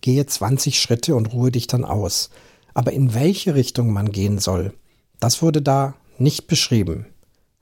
gehe 0.00 0.24
20 0.24 0.80
Schritte 0.80 1.16
und 1.16 1.32
ruhe 1.32 1.50
dich 1.50 1.66
dann 1.66 1.84
aus. 1.84 2.30
Aber 2.72 2.92
in 2.92 3.14
welche 3.14 3.56
Richtung 3.56 3.92
man 3.92 4.12
gehen 4.12 4.38
soll, 4.38 4.74
das 5.18 5.42
wurde 5.42 5.60
da 5.60 5.94
nicht 6.18 6.46
beschrieben. 6.46 7.06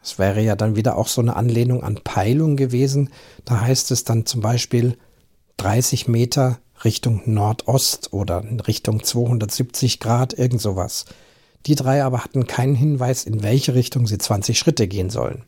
Es 0.03 0.19
wäre 0.19 0.41
ja 0.43 0.57
dann 0.57 0.77
wieder 0.77 0.97
auch 0.97 1.09
so 1.09 1.21
eine 1.21 1.37
Anlehnung 1.37 1.83
an 1.83 2.01
Peilung 2.03 2.57
gewesen. 2.57 3.11
Da 3.45 3.61
heißt 3.61 3.91
es 3.91 4.05
dann 4.05 4.27
zum 4.27 4.41
Beispiel 4.41 4.97
30 5.59 6.09
Meter 6.09 6.59
Richtung 6.85 7.23
Nordost 7.27 8.13
oder 8.13 8.45
Richtung 8.67 9.05
270 9.05 10.01
Grad, 10.01 10.33
irgend 10.33 10.61
sowas. 10.61 11.05
Die 11.67 11.77
drei 11.77 12.03
aber 12.03 12.25
hatten 12.25 12.47
keinen 12.47 12.75
Hinweis, 12.75 13.25
in 13.25 13.43
welche 13.43 13.75
Richtung 13.75 14.07
sie 14.07 14.19
20 14.19 14.59
Schritte 14.59 14.89
gehen 14.89 15.11
sollen. 15.11 15.45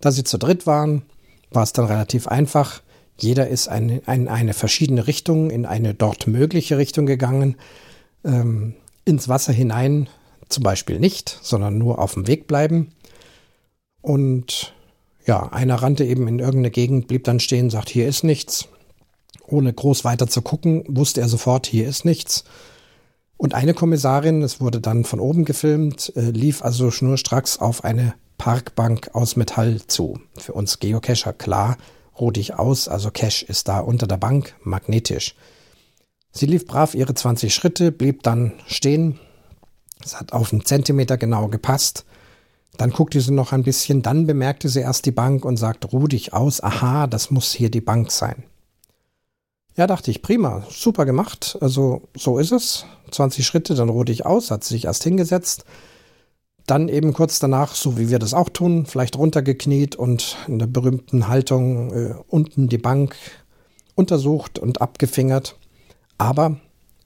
Da 0.00 0.10
sie 0.10 0.24
zu 0.24 0.38
dritt 0.38 0.66
waren, 0.66 1.02
war 1.50 1.62
es 1.62 1.72
dann 1.72 1.86
relativ 1.86 2.26
einfach. 2.26 2.82
Jeder 3.16 3.46
ist 3.46 3.68
in 3.68 4.02
eine, 4.06 4.30
eine, 4.30 4.54
verschiedene 4.54 5.06
Richtung, 5.06 5.50
in 5.50 5.66
eine 5.66 5.94
dort 5.94 6.26
mögliche 6.26 6.78
Richtung 6.78 7.06
gegangen. 7.06 7.56
Ähm, 8.24 8.74
ins 9.04 9.28
Wasser 9.28 9.52
hinein 9.52 10.08
zum 10.48 10.64
Beispiel 10.64 10.98
nicht, 10.98 11.38
sondern 11.42 11.78
nur 11.78 12.00
auf 12.00 12.14
dem 12.14 12.26
Weg 12.26 12.48
bleiben. 12.48 12.92
Und 14.04 14.74
ja, 15.26 15.48
einer 15.52 15.76
rannte 15.76 16.04
eben 16.04 16.28
in 16.28 16.38
irgendeine 16.38 16.70
Gegend, 16.70 17.08
blieb 17.08 17.24
dann 17.24 17.40
stehen, 17.40 17.70
sagt, 17.70 17.88
hier 17.88 18.06
ist 18.06 18.24
nichts 18.24 18.68
ohne 19.46 19.72
groß 19.72 20.04
weiter 20.04 20.26
zu 20.26 20.42
gucken, 20.42 20.84
wusste 20.88 21.20
er 21.20 21.28
sofort, 21.28 21.66
hier 21.66 21.88
ist 21.88 22.04
nichts. 22.04 22.44
Und 23.36 23.54
eine 23.54 23.74
Kommissarin, 23.74 24.42
es 24.42 24.60
wurde 24.60 24.80
dann 24.80 25.04
von 25.04 25.20
oben 25.20 25.44
gefilmt, 25.44 26.12
äh, 26.16 26.30
lief 26.30 26.62
also 26.62 26.90
schnurstracks 26.90 27.58
auf 27.58 27.84
eine 27.84 28.14
Parkbank 28.38 29.10
aus 29.12 29.36
Metall 29.36 29.82
zu. 29.86 30.18
Für 30.36 30.52
uns 30.52 30.78
Geocacher 30.78 31.32
klar, 31.32 31.76
rotig 32.18 32.54
aus, 32.54 32.88
also 32.88 33.10
Cache 33.10 33.44
ist 33.46 33.68
da 33.68 33.80
unter 33.80 34.06
der 34.06 34.16
Bank, 34.16 34.54
magnetisch. 34.62 35.34
Sie 36.30 36.46
lief 36.46 36.66
brav 36.66 36.94
ihre 36.94 37.14
20 37.14 37.54
Schritte, 37.54 37.92
blieb 37.92 38.22
dann 38.22 38.52
stehen. 38.66 39.20
Es 40.02 40.18
hat 40.18 40.32
auf 40.32 40.52
einen 40.52 40.64
Zentimeter 40.64 41.16
genau 41.16 41.48
gepasst. 41.48 42.04
Dann 42.76 42.90
guckte 42.90 43.20
sie 43.20 43.32
noch 43.32 43.52
ein 43.52 43.62
bisschen, 43.62 44.02
dann 44.02 44.26
bemerkte 44.26 44.68
sie 44.68 44.80
erst 44.80 45.06
die 45.06 45.12
Bank 45.12 45.44
und 45.44 45.56
sagte, 45.56 45.88
ruh 45.88 46.08
dich 46.08 46.32
aus, 46.32 46.62
aha, 46.62 47.06
das 47.06 47.30
muss 47.30 47.52
hier 47.52 47.70
die 47.70 47.80
Bank 47.80 48.10
sein. 48.10 48.44
Ja, 49.76 49.86
dachte 49.86 50.10
ich, 50.10 50.22
prima, 50.22 50.64
super 50.70 51.04
gemacht. 51.04 51.58
Also 51.60 52.02
so 52.16 52.38
ist 52.38 52.52
es. 52.52 52.86
20 53.10 53.44
Schritte, 53.46 53.74
dann 53.74 53.88
ruhte 53.88 54.12
ich 54.12 54.24
aus, 54.24 54.50
hat 54.50 54.64
sich 54.64 54.84
erst 54.84 55.02
hingesetzt. 55.02 55.64
Dann 56.66 56.88
eben 56.88 57.12
kurz 57.12 57.40
danach, 57.40 57.74
so 57.74 57.98
wie 57.98 58.08
wir 58.08 58.18
das 58.18 58.34
auch 58.34 58.48
tun, 58.48 58.86
vielleicht 58.86 59.18
runtergekniet 59.18 59.96
und 59.96 60.36
in 60.46 60.58
der 60.58 60.66
berühmten 60.66 61.28
Haltung 61.28 61.92
äh, 61.92 62.14
unten 62.28 62.68
die 62.68 62.78
Bank 62.78 63.16
untersucht 63.94 64.58
und 64.58 64.80
abgefingert. 64.80 65.58
Aber 66.18 66.56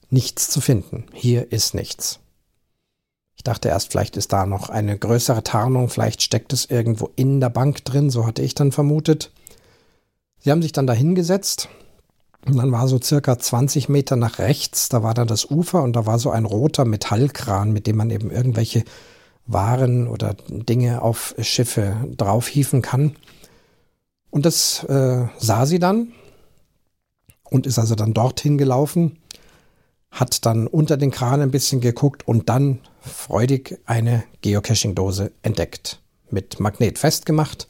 nichts 0.09 0.49
zu 0.49 0.61
finden. 0.61 1.05
Hier 1.13 1.51
ist 1.51 1.73
nichts. 1.73 2.19
Ich 3.39 3.43
dachte 3.45 3.69
erst, 3.69 3.91
vielleicht 3.93 4.17
ist 4.17 4.33
da 4.33 4.45
noch 4.45 4.67
eine 4.69 4.97
größere 4.97 5.43
Tarnung, 5.43 5.87
vielleicht 5.87 6.21
steckt 6.21 6.51
es 6.51 6.65
irgendwo 6.65 7.09
in 7.15 7.39
der 7.39 7.49
Bank 7.49 7.85
drin, 7.85 8.09
so 8.09 8.27
hatte 8.27 8.41
ich 8.41 8.53
dann 8.53 8.73
vermutet. 8.73 9.31
Sie 10.39 10.51
haben 10.51 10.61
sich 10.61 10.73
dann 10.73 10.87
da 10.87 10.91
hingesetzt, 10.91 11.69
Und 12.45 12.57
dann 12.57 12.73
war 12.73 12.89
so 12.89 12.99
circa 13.01 13.39
20 13.39 13.87
Meter 13.87 14.17
nach 14.17 14.39
rechts, 14.39 14.89
da 14.89 15.03
war 15.03 15.13
dann 15.13 15.27
das 15.27 15.49
Ufer 15.49 15.83
und 15.83 15.95
da 15.95 16.05
war 16.05 16.19
so 16.19 16.31
ein 16.31 16.43
roter 16.43 16.83
Metallkran, 16.83 17.71
mit 17.71 17.87
dem 17.87 17.95
man 17.95 18.09
eben 18.09 18.29
irgendwelche 18.29 18.83
Waren 19.45 20.09
oder 20.09 20.35
Dinge 20.49 21.01
auf 21.01 21.33
Schiffe 21.39 21.95
draufhieven 22.17 22.81
kann. 22.81 23.15
Und 24.31 24.45
das 24.45 24.83
äh, 24.83 25.27
sah 25.37 25.65
sie 25.65 25.79
dann 25.79 26.09
und 27.49 27.65
ist 27.65 27.79
also 27.79 27.95
dann 27.95 28.13
dorthin 28.13 28.57
gelaufen, 28.57 29.17
hat 30.11 30.45
dann 30.45 30.67
unter 30.67 30.97
den 30.97 31.11
Kran 31.11 31.39
ein 31.39 31.51
bisschen 31.51 31.79
geguckt 31.79 32.27
und 32.27 32.49
dann 32.49 32.79
freudig 33.09 33.79
eine 33.85 34.23
Geocaching-Dose 34.41 35.31
entdeckt. 35.41 35.99
Mit 36.29 36.59
Magnet 36.59 36.99
festgemacht 36.99 37.67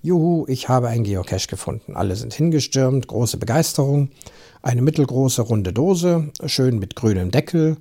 Juhu, 0.00 0.44
ich 0.46 0.68
habe 0.68 0.88
ein 0.88 1.02
Geocache 1.02 1.48
gefunden. 1.48 1.96
Alle 1.96 2.14
sind 2.14 2.32
hingestürmt, 2.32 3.08
große 3.08 3.36
Begeisterung. 3.36 4.10
Eine 4.62 4.80
mittelgroße 4.80 5.42
runde 5.42 5.72
Dose, 5.72 6.30
schön 6.46 6.78
mit 6.78 6.94
grünem 6.94 7.32
Deckel, 7.32 7.76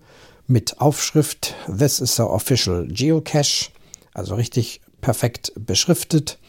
mit 0.47 0.81
Aufschrift 0.81 1.53
This 1.67 1.99
is 1.99 2.15
the 2.15 2.23
official 2.23 2.87
Geocache, 2.87 3.69
also 4.15 4.33
richtig 4.33 4.81
perfekt 4.99 5.53
beschriftet. 5.55 6.39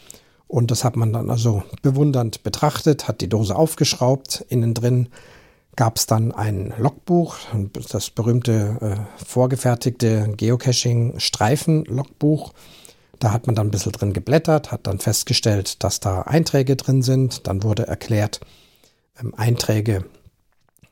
Und 0.47 0.71
das 0.71 0.83
hat 0.83 0.95
man 0.95 1.13
dann 1.13 1.29
also 1.29 1.61
bewundernd 1.83 2.41
betrachtet, 2.41 3.07
hat 3.07 3.21
die 3.21 3.29
Dose 3.29 3.55
aufgeschraubt. 3.55 4.43
Innen 4.49 4.73
drin 4.73 5.09
gab 5.79 5.97
es 5.97 6.05
dann 6.05 6.31
ein 6.31 6.73
Logbuch, 6.77 7.37
das 7.89 8.09
berühmte 8.09 8.77
äh, 8.81 8.97
vorgefertigte 9.25 10.33
Geocaching-Streifen-Logbuch 10.35 12.51
da 13.19 13.33
hat 13.33 13.47
man 13.47 13.55
dann 13.55 13.67
ein 13.67 13.71
bisschen 13.71 13.91
drin 13.91 14.13
geblättert, 14.13 14.71
hat 14.71 14.87
dann 14.87 14.99
festgestellt, 14.99 15.83
dass 15.83 15.99
da 15.99 16.21
Einträge 16.21 16.77
drin 16.77 17.01
sind. 17.01 17.47
Dann 17.47 17.63
wurde 17.63 17.85
erklärt, 17.85 18.39
ähm, 19.19 19.33
Einträge 19.35 20.05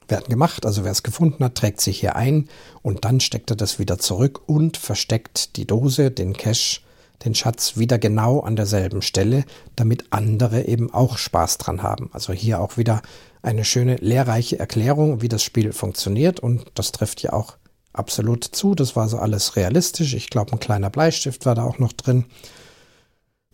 werden 0.10 0.30
gemacht. 0.30 0.66
Also 0.66 0.84
wer 0.84 0.92
es 0.92 1.04
gefunden 1.04 1.44
hat, 1.44 1.56
trägt 1.56 1.82
sich 1.82 2.00
hier 2.00 2.16
ein 2.16 2.50
und 2.82 3.06
dann 3.06 3.20
steckt 3.20 3.50
er 3.50 3.56
das 3.56 3.80
wieder 3.80 3.98
zurück 3.98 4.42
und 4.46 4.78
versteckt 4.78 5.56
die 5.56 5.66
Dose, 5.66 6.12
den 6.12 6.34
Cache, 6.34 6.82
den 7.26 7.34
Schatz 7.34 7.78
wieder 7.78 7.98
genau 7.98 8.42
an 8.42 8.56
derselben 8.56 9.02
Stelle, 9.02 9.44
damit 9.76 10.06
andere 10.12 10.68
eben 10.68 10.94
auch 10.94 11.18
Spaß 11.18 11.58
dran 11.58 11.82
haben. 11.82 12.10
Also 12.14 12.34
hier 12.34 12.62
auch 12.62 12.78
wieder 12.78 13.02
eine 13.42 13.66
schöne 13.66 13.96
lehrreiche 13.98 14.60
Erklärung, 14.60 15.22
wie 15.22 15.30
das 15.30 15.44
Spiel 15.44 15.74
funktioniert 15.74 16.40
und 16.40 16.66
das 16.76 16.92
trifft 16.92 17.22
ja 17.22 17.34
auch 17.34 17.58
absolut 17.94 18.44
zu. 18.44 18.76
Das 18.76 18.96
war 18.96 19.10
so 19.10 19.18
alles 19.18 19.56
realistisch. 19.56 20.14
Ich 20.14 20.30
glaube, 20.30 20.54
ein 20.54 20.60
kleiner 20.60 20.90
Bleistift 20.90 21.46
war 21.46 21.56
da 21.56 21.64
auch 21.64 21.80
noch 21.80 21.94
drin. 21.94 22.26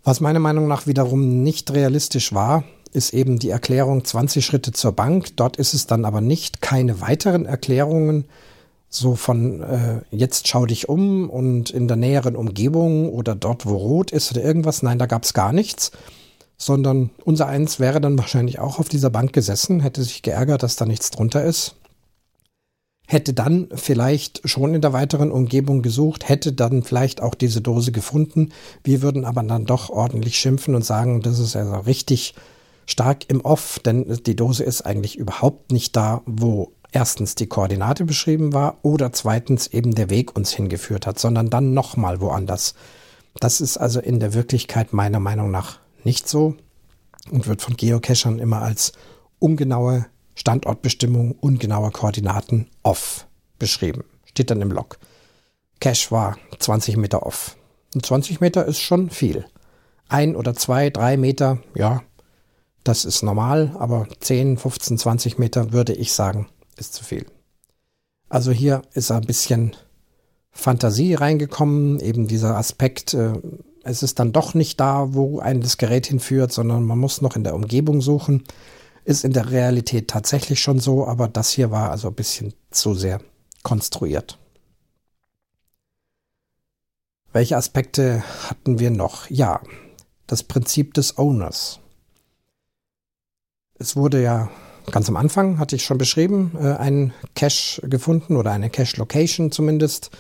Was 0.04 0.20
meiner 0.20 0.40
Meinung 0.40 0.68
nach 0.68 0.86
wiederum 0.86 1.44
nicht 1.44 1.72
realistisch 1.72 2.34
war, 2.34 2.64
ist 2.92 3.14
eben 3.14 3.40
die 3.40 3.50
Erklärung 3.50 4.04
20 4.06 4.46
Schritte 4.46 4.72
zur 4.72 4.92
Bank. 4.92 5.36
Dort 5.38 5.58
ist 5.58 5.74
es 5.74 5.88
dann 5.88 6.06
aber 6.06 6.22
nicht 6.22 6.62
keine 6.62 7.02
weiteren 7.02 7.46
Erklärungen, 7.46 8.26
so 8.90 9.16
von 9.16 9.62
äh, 9.62 10.02
jetzt 10.12 10.48
schau 10.48 10.68
dich 10.68 10.88
um 10.88 11.30
und 11.30 11.72
in 11.72 11.88
der 11.88 11.98
näheren 11.98 12.36
Umgebung 12.36 13.10
oder 13.10 13.34
dort, 13.34 13.66
wo 13.66 13.76
rot 13.76 14.12
ist 14.12 14.32
oder 14.32 14.44
irgendwas. 14.44 14.84
Nein, 14.84 15.00
da 15.00 15.08
gab 15.08 15.24
es 15.24 15.34
gar 15.34 15.52
nichts, 15.52 15.92
sondern 16.66 17.10
unser 17.24 17.48
eins 17.48 17.80
wäre 17.80 18.02
dann 18.02 18.18
wahrscheinlich 18.18 18.60
auch 18.60 18.80
auf 18.80 18.90
dieser 18.90 19.10
Bank 19.10 19.34
gesessen, 19.34 19.80
hätte 19.80 20.04
sich 20.04 20.22
geärgert, 20.22 20.64
dass 20.64 20.76
da 20.76 20.86
nichts 20.86 21.12
drunter 21.12 21.44
ist 21.44 21.76
hätte 23.08 23.34
dann 23.34 23.68
vielleicht 23.74 24.42
schon 24.48 24.74
in 24.74 24.82
der 24.82 24.94
weiteren 24.94 25.32
Umgebung 25.32 25.82
gesucht, 25.82 26.28
hätte 26.28 26.54
dann 26.54 26.84
vielleicht 26.84 27.22
auch 27.22 27.36
diese 27.36 27.62
Dose 27.62 27.92
gefunden. 27.92 28.50
Wir 28.84 29.02
würden 29.02 29.26
aber 29.26 29.44
dann 29.44 29.66
doch 29.66 29.90
ordentlich 29.90 30.40
schimpfen 30.40 30.76
und 30.76 30.86
sagen, 30.86 31.22
das 31.22 31.40
ist 31.40 31.56
also 31.56 31.76
richtig 31.76 32.34
stark 32.86 33.30
im 33.30 33.42
Off, 33.42 33.80
denn 33.80 34.20
die 34.26 34.36
Dose 34.36 34.64
ist 34.64 34.82
eigentlich 34.82 35.18
überhaupt 35.18 35.72
nicht 35.72 35.96
da, 35.96 36.22
wo 36.26 36.72
erstens 36.92 37.36
die 37.36 37.48
Koordinate 37.48 38.06
beschrieben 38.06 38.54
war 38.54 38.78
oder 38.84 39.12
zweitens 39.12 39.68
eben 39.68 39.96
der 39.96 40.10
Weg 40.10 40.36
uns 40.36 40.52
hingeführt 40.52 41.08
hat, 41.08 41.20
sondern 41.20 41.50
dann 41.50 41.74
nochmal 41.74 42.22
woanders. 42.22 42.76
Das 43.40 43.62
ist 43.62 43.78
also 43.78 44.00
in 44.00 44.20
der 44.20 44.34
Wirklichkeit 44.34 44.94
meiner 44.94 45.20
Meinung 45.20 45.50
nach 45.50 45.80
nicht 46.04 46.28
so 46.28 46.56
und 47.32 47.48
wird 47.48 47.62
von 47.62 47.78
Geocachern 47.78 48.40
immer 48.40 48.62
als 48.62 48.94
ungenaue 49.40 50.06
Standortbestimmung 50.36 51.34
ungenauer 51.34 51.92
Koordinaten 51.92 52.68
off 52.82 53.28
beschrieben. 53.60 54.04
Steht 54.26 54.50
dann 54.50 54.62
im 54.62 54.72
Log. 54.72 54.98
Cache 55.80 56.12
war 56.12 56.38
20 56.60 56.98
Meter 56.98 57.26
off. 57.26 57.58
Und 57.94 58.06
20 58.06 58.42
Meter 58.42 58.66
ist 58.66 58.80
schon 58.80 59.10
viel. 59.10 59.46
Ein 60.10 60.36
oder 60.36 60.54
zwei, 60.56 60.90
drei 60.90 61.18
Meter, 61.18 61.60
ja, 61.76 62.02
das 62.84 63.06
ist 63.06 63.24
normal, 63.24 63.76
aber 63.80 64.08
10, 64.20 64.58
15, 64.58 64.98
20 64.98 65.38
Meter 65.38 65.72
würde 65.72 65.94
ich 65.94 66.14
sagen, 66.14 66.48
ist 66.78 66.94
zu 66.94 67.04
viel. 67.04 67.26
Also 68.30 68.52
hier 68.52 68.82
ist 68.94 69.12
ein 69.12 69.22
bisschen 69.22 69.76
Fantasie 70.52 71.14
reingekommen, 71.14 72.00
eben 72.00 72.28
dieser 72.28 72.58
Aspekt, 72.58 73.14
äh, 73.14 73.34
es 73.84 74.02
ist 74.02 74.20
dann 74.20 74.32
doch 74.32 74.54
nicht 74.54 74.80
da, 74.80 75.14
wo 75.14 75.40
ein 75.40 75.62
das 75.62 75.78
Gerät 75.78 76.08
hinführt, 76.08 76.52
sondern 76.52 76.84
man 76.84 76.98
muss 76.98 77.22
noch 77.22 77.36
in 77.36 77.44
der 77.44 77.56
Umgebung 77.56 78.02
suchen. 78.02 78.44
Ist 79.06 79.26
in 79.26 79.34
der 79.34 79.52
Realität 79.52 80.08
tatsächlich 80.08 80.62
schon 80.62 80.80
so, 80.80 81.06
aber 81.06 81.28
das 81.28 81.50
hier 81.52 81.72
war 81.72 81.92
also 81.92 82.08
ein 82.08 82.14
bisschen 82.14 82.54
zu 82.72 82.94
sehr 82.96 83.20
konstruiert. 83.62 84.40
Welche 87.34 87.58
Aspekte 87.58 88.24
hatten 88.48 88.80
wir 88.80 88.92
noch? 88.92 89.30
Ja, 89.30 89.60
das 90.28 90.44
Prinzip 90.44 90.94
des 90.94 91.18
Owners. 91.18 91.80
Es 93.76 93.98
wurde 93.98 94.22
ja 94.22 94.50
ganz 94.92 95.10
am 95.10 95.18
Anfang, 95.18 95.60
hatte 95.60 95.76
ich 95.76 95.84
schon 95.84 95.98
beschrieben, 95.98 96.52
äh, 96.58 96.74
ein 96.74 97.14
Cache 97.36 97.82
gefunden 97.90 98.38
oder 98.38 98.52
eine 98.52 98.70
Cache-Location 98.70 99.52
zumindest. 99.52 100.12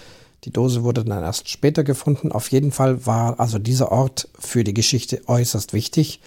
Die 0.44 0.52
Dose 0.52 0.84
wurde 0.84 1.06
dann 1.06 1.24
erst 1.24 1.50
später 1.50 1.84
gefunden. 1.84 2.32
Auf 2.32 2.52
jeden 2.52 2.72
Fall 2.72 3.06
war 3.06 3.40
also 3.40 3.60
dieser 3.60 3.92
Ort 3.92 4.28
für 4.38 4.64
die 4.64 4.74
Geschichte 4.74 5.22
äußerst 5.28 5.74
wichtig. 5.74 6.20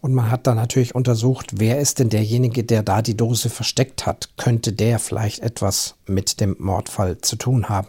Und 0.00 0.14
man 0.14 0.30
hat 0.30 0.46
dann 0.46 0.56
natürlich 0.56 0.94
untersucht, 0.94 1.52
wer 1.56 1.78
ist 1.78 1.98
denn 1.98 2.08
derjenige, 2.08 2.64
der 2.64 2.82
da 2.82 3.02
die 3.02 3.16
Dose 3.16 3.50
versteckt 3.50 4.06
hat? 4.06 4.30
Könnte 4.38 4.72
der 4.72 4.98
vielleicht 4.98 5.40
etwas 5.40 5.96
mit 6.06 6.40
dem 6.40 6.56
Mordfall 6.58 7.18
zu 7.18 7.36
tun 7.36 7.68
haben? 7.68 7.88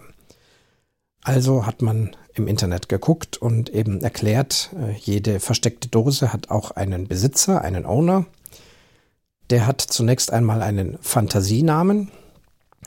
Also 1.23 1.65
hat 1.65 1.81
man 1.81 2.15
im 2.33 2.47
Internet 2.47 2.89
geguckt 2.89 3.37
und 3.37 3.69
eben 3.69 4.01
erklärt, 4.01 4.71
äh, 4.75 4.93
jede 4.97 5.39
versteckte 5.39 5.87
Dose 5.87 6.33
hat 6.33 6.49
auch 6.49 6.71
einen 6.71 7.07
Besitzer, 7.07 7.61
einen 7.61 7.85
Owner. 7.85 8.25
Der 9.49 9.67
hat 9.67 9.81
zunächst 9.81 10.31
einmal 10.31 10.61
einen 10.61 10.97
Fantasienamen. 11.01 12.09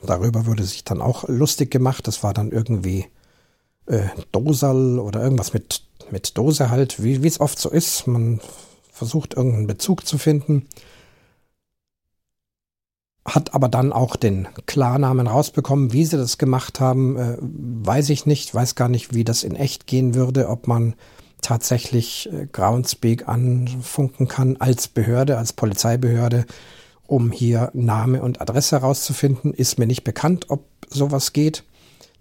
Darüber 0.05 0.45
wurde 0.45 0.63
sich 0.63 0.83
dann 0.83 1.01
auch 1.01 1.27
lustig 1.27 1.71
gemacht. 1.71 2.07
Das 2.07 2.23
war 2.23 2.33
dann 2.33 2.51
irgendwie 2.51 3.05
äh, 3.87 4.07
Dosal 4.31 4.99
oder 4.99 5.21
irgendwas 5.21 5.53
mit, 5.53 5.83
mit 6.11 6.37
Dose 6.37 6.69
halt, 6.69 7.03
wie 7.03 7.25
es 7.25 7.39
oft 7.39 7.59
so 7.59 7.69
ist. 7.69 8.07
Man 8.07 8.39
versucht 8.91 9.33
irgendeinen 9.33 9.67
Bezug 9.67 10.07
zu 10.07 10.17
finden, 10.17 10.67
hat 13.25 13.53
aber 13.53 13.67
dann 13.67 13.91
auch 13.91 14.15
den 14.15 14.47
Klarnamen 14.67 15.27
rausbekommen. 15.27 15.91
Wie 15.91 16.05
sie 16.05 16.17
das 16.17 16.37
gemacht 16.37 16.79
haben, 16.79 17.17
äh, 17.17 17.37
weiß 17.41 18.09
ich 18.09 18.25
nicht, 18.25 18.53
weiß 18.53 18.75
gar 18.75 18.87
nicht, 18.87 19.13
wie 19.13 19.23
das 19.23 19.43
in 19.43 19.55
echt 19.55 19.87
gehen 19.87 20.15
würde, 20.15 20.47
ob 20.49 20.67
man 20.67 20.95
tatsächlich 21.41 22.31
äh, 22.31 22.47
Groundspeak 22.51 23.27
anfunken 23.27 24.27
kann 24.27 24.57
als 24.57 24.87
Behörde, 24.87 25.37
als 25.37 25.53
Polizeibehörde, 25.53 26.45
um 27.07 27.31
hier 27.31 27.71
Name 27.73 28.21
und 28.21 28.41
Adresse 28.41 28.79
herauszufinden. 28.79 29.53
Ist 29.53 29.79
mir 29.79 29.87
nicht 29.87 30.03
bekannt, 30.03 30.49
ob 30.49 30.65
sowas 30.89 31.33
geht. 31.33 31.63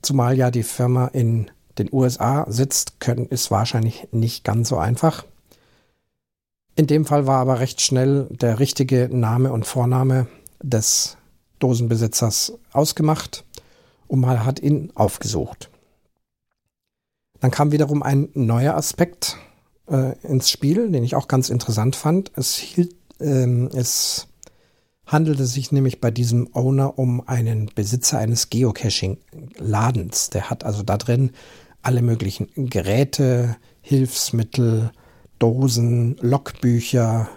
Zumal 0.02 0.36
ja 0.36 0.50
die 0.50 0.62
Firma 0.62 1.06
in 1.06 1.50
den 1.78 1.88
USA 1.92 2.46
sitzt, 2.48 3.00
können, 3.00 3.26
ist 3.26 3.50
wahrscheinlich 3.50 4.06
nicht 4.12 4.44
ganz 4.44 4.68
so 4.68 4.78
einfach. 4.78 5.24
In 6.76 6.86
dem 6.86 7.04
Fall 7.04 7.26
war 7.26 7.38
aber 7.38 7.60
recht 7.60 7.80
schnell 7.80 8.26
der 8.30 8.58
richtige 8.58 9.08
Name 9.10 9.52
und 9.52 9.66
Vorname 9.66 10.26
des 10.62 11.16
Dosenbesitzers 11.58 12.54
ausgemacht 12.72 13.44
und 14.08 14.20
man 14.20 14.44
hat 14.44 14.60
ihn 14.60 14.90
aufgesucht. 14.94 15.70
Dann 17.40 17.50
kam 17.50 17.72
wiederum 17.72 18.02
ein 18.02 18.28
neuer 18.34 18.74
Aspekt 18.74 19.36
äh, 19.88 20.18
ins 20.26 20.50
Spiel, 20.50 20.90
den 20.90 21.04
ich 21.04 21.14
auch 21.14 21.28
ganz 21.28 21.50
interessant 21.50 21.94
fand. 21.96 22.32
Es, 22.36 22.54
hielt, 22.54 22.94
ähm, 23.20 23.68
es 23.74 24.28
handelte 25.06 25.46
sich 25.46 25.72
nämlich 25.72 26.00
bei 26.00 26.10
diesem 26.10 26.48
Owner 26.54 26.98
um 26.98 27.26
einen 27.26 27.70
Besitzer 27.74 28.18
eines 28.18 28.50
Geocaching-Ladens. 28.50 30.30
Der 30.30 30.50
hat 30.50 30.64
also 30.64 30.82
da 30.82 30.96
drin 30.96 31.30
alle 31.82 32.02
möglichen 32.02 32.48
Geräte, 32.70 33.56
Hilfsmittel, 33.82 34.90
Dosen, 35.38 36.16
Logbücher, 36.20 37.28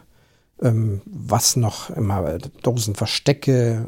ähm, 0.61 1.01
was 1.05 1.55
noch 1.55 1.89
immer, 1.89 2.37
Dosenverstecke, 2.63 3.87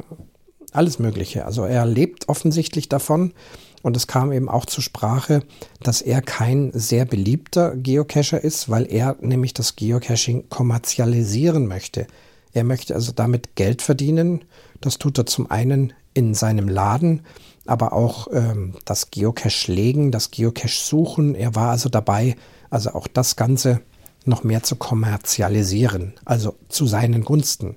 alles 0.71 0.99
Mögliche. 0.99 1.45
Also 1.45 1.63
er 1.63 1.85
lebt 1.85 2.27
offensichtlich 2.27 2.89
davon. 2.89 3.33
Und 3.81 3.95
es 3.95 4.07
kam 4.07 4.33
eben 4.33 4.49
auch 4.49 4.65
zur 4.65 4.83
Sprache, 4.83 5.41
dass 5.81 6.01
er 6.01 6.21
kein 6.21 6.71
sehr 6.73 7.05
beliebter 7.05 7.77
Geocacher 7.77 8.43
ist, 8.43 8.69
weil 8.69 8.91
er 8.91 9.15
nämlich 9.21 9.53
das 9.53 9.77
Geocaching 9.77 10.49
kommerzialisieren 10.49 11.65
möchte. 11.65 12.05
Er 12.53 12.63
möchte 12.63 12.95
also 12.95 13.11
damit 13.11 13.55
Geld 13.55 13.81
verdienen. 13.81 14.45
Das 14.81 14.97
tut 14.97 15.17
er 15.17 15.25
zum 15.25 15.49
einen 15.51 15.93
in 16.13 16.33
seinem 16.33 16.67
Laden, 16.67 17.21
aber 17.65 17.93
auch 17.93 18.27
ähm, 18.31 18.75
das 18.85 19.11
Geocache 19.11 19.71
legen, 19.71 20.11
das 20.11 20.31
Geocache 20.31 20.69
suchen. 20.69 21.35
Er 21.35 21.55
war 21.55 21.71
also 21.71 21.89
dabei, 21.89 22.35
also 22.69 22.91
auch 22.91 23.07
das 23.07 23.35
Ganze 23.35 23.81
noch 24.25 24.43
mehr 24.43 24.63
zu 24.63 24.75
kommerzialisieren, 24.75 26.13
also 26.25 26.55
zu 26.67 26.87
seinen 26.87 27.23
Gunsten. 27.23 27.75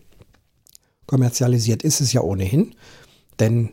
Kommerzialisiert 1.07 1.83
ist 1.83 2.01
es 2.01 2.13
ja 2.13 2.23
ohnehin, 2.23 2.75
denn 3.39 3.71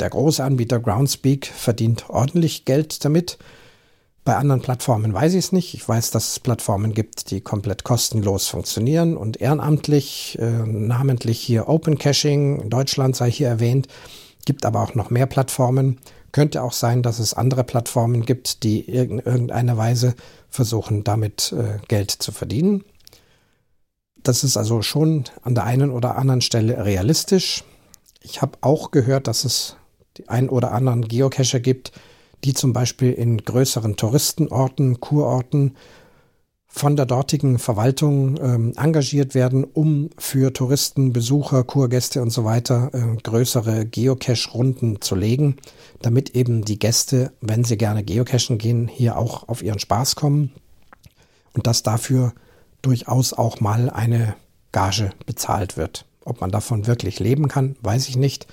der 0.00 0.10
große 0.10 0.42
Anbieter 0.42 0.80
Groundspeak 0.80 1.46
verdient 1.46 2.10
ordentlich 2.10 2.64
Geld 2.64 3.04
damit. 3.04 3.38
Bei 4.24 4.36
anderen 4.36 4.62
Plattformen 4.62 5.12
weiß 5.12 5.34
ich 5.34 5.44
es 5.44 5.52
nicht. 5.52 5.74
Ich 5.74 5.86
weiß, 5.86 6.10
dass 6.10 6.32
es 6.32 6.40
Plattformen 6.40 6.94
gibt, 6.94 7.30
die 7.30 7.42
komplett 7.42 7.84
kostenlos 7.84 8.48
funktionieren 8.48 9.18
und 9.18 9.38
ehrenamtlich, 9.38 10.38
äh, 10.40 10.50
namentlich 10.50 11.38
hier 11.40 11.68
Open 11.68 11.98
Caching, 11.98 12.70
Deutschland 12.70 13.16
sei 13.16 13.30
hier 13.30 13.48
erwähnt, 13.48 13.86
gibt 14.46 14.64
aber 14.64 14.80
auch 14.82 14.94
noch 14.94 15.10
mehr 15.10 15.26
Plattformen. 15.26 15.98
Könnte 16.32 16.62
auch 16.62 16.72
sein, 16.72 17.02
dass 17.02 17.18
es 17.18 17.34
andere 17.34 17.64
Plattformen 17.64 18.24
gibt, 18.24 18.62
die 18.62 18.80
in 18.80 19.18
irgendeiner 19.18 19.76
Weise 19.76 20.14
versuchen, 20.48 21.04
damit 21.04 21.52
äh, 21.52 21.78
Geld 21.88 22.10
zu 22.10 22.32
verdienen. 22.32 22.82
Das 24.22 24.42
ist 24.42 24.56
also 24.56 24.80
schon 24.80 25.24
an 25.42 25.54
der 25.54 25.64
einen 25.64 25.90
oder 25.90 26.16
anderen 26.16 26.40
Stelle 26.40 26.82
realistisch. 26.86 27.62
Ich 28.22 28.40
habe 28.40 28.56
auch 28.62 28.90
gehört, 28.90 29.28
dass 29.28 29.44
es 29.44 29.76
die 30.16 30.30
ein 30.30 30.48
oder 30.48 30.72
anderen 30.72 31.06
Geocacher 31.06 31.60
gibt, 31.60 31.92
die 32.42 32.54
zum 32.54 32.72
Beispiel 32.72 33.12
in 33.12 33.38
größeren 33.38 33.96
Touristenorten, 33.96 35.00
Kurorten 35.00 35.76
von 36.76 36.96
der 36.96 37.06
dortigen 37.06 37.60
Verwaltung 37.60 38.36
ähm, 38.42 38.72
engagiert 38.76 39.36
werden, 39.36 39.62
um 39.62 40.10
für 40.18 40.52
Touristen, 40.52 41.12
Besucher, 41.12 41.62
Kurgäste 41.62 42.20
und 42.20 42.30
so 42.30 42.44
weiter 42.44 42.90
äh, 42.92 43.16
größere 43.22 43.86
Geocache-Runden 43.86 45.00
zu 45.00 45.14
legen, 45.14 45.56
damit 46.02 46.30
eben 46.30 46.64
die 46.64 46.80
Gäste, 46.80 47.30
wenn 47.40 47.62
sie 47.62 47.76
gerne 47.76 48.02
geocachen 48.02 48.58
gehen, 48.58 48.88
hier 48.88 49.16
auch 49.16 49.48
auf 49.48 49.62
ihren 49.62 49.78
Spaß 49.78 50.16
kommen 50.16 50.50
und 51.52 51.68
dass 51.68 51.84
dafür 51.84 52.32
durchaus 52.82 53.32
auch 53.32 53.60
mal 53.60 53.88
eine 53.88 54.34
Gage 54.72 55.12
bezahlt 55.26 55.76
wird. 55.76 56.06
Ob 56.24 56.40
man 56.40 56.50
davon 56.50 56.88
wirklich 56.88 57.20
leben 57.20 57.46
kann, 57.46 57.76
weiß 57.82 58.08
ich 58.08 58.16
nicht. 58.16 58.48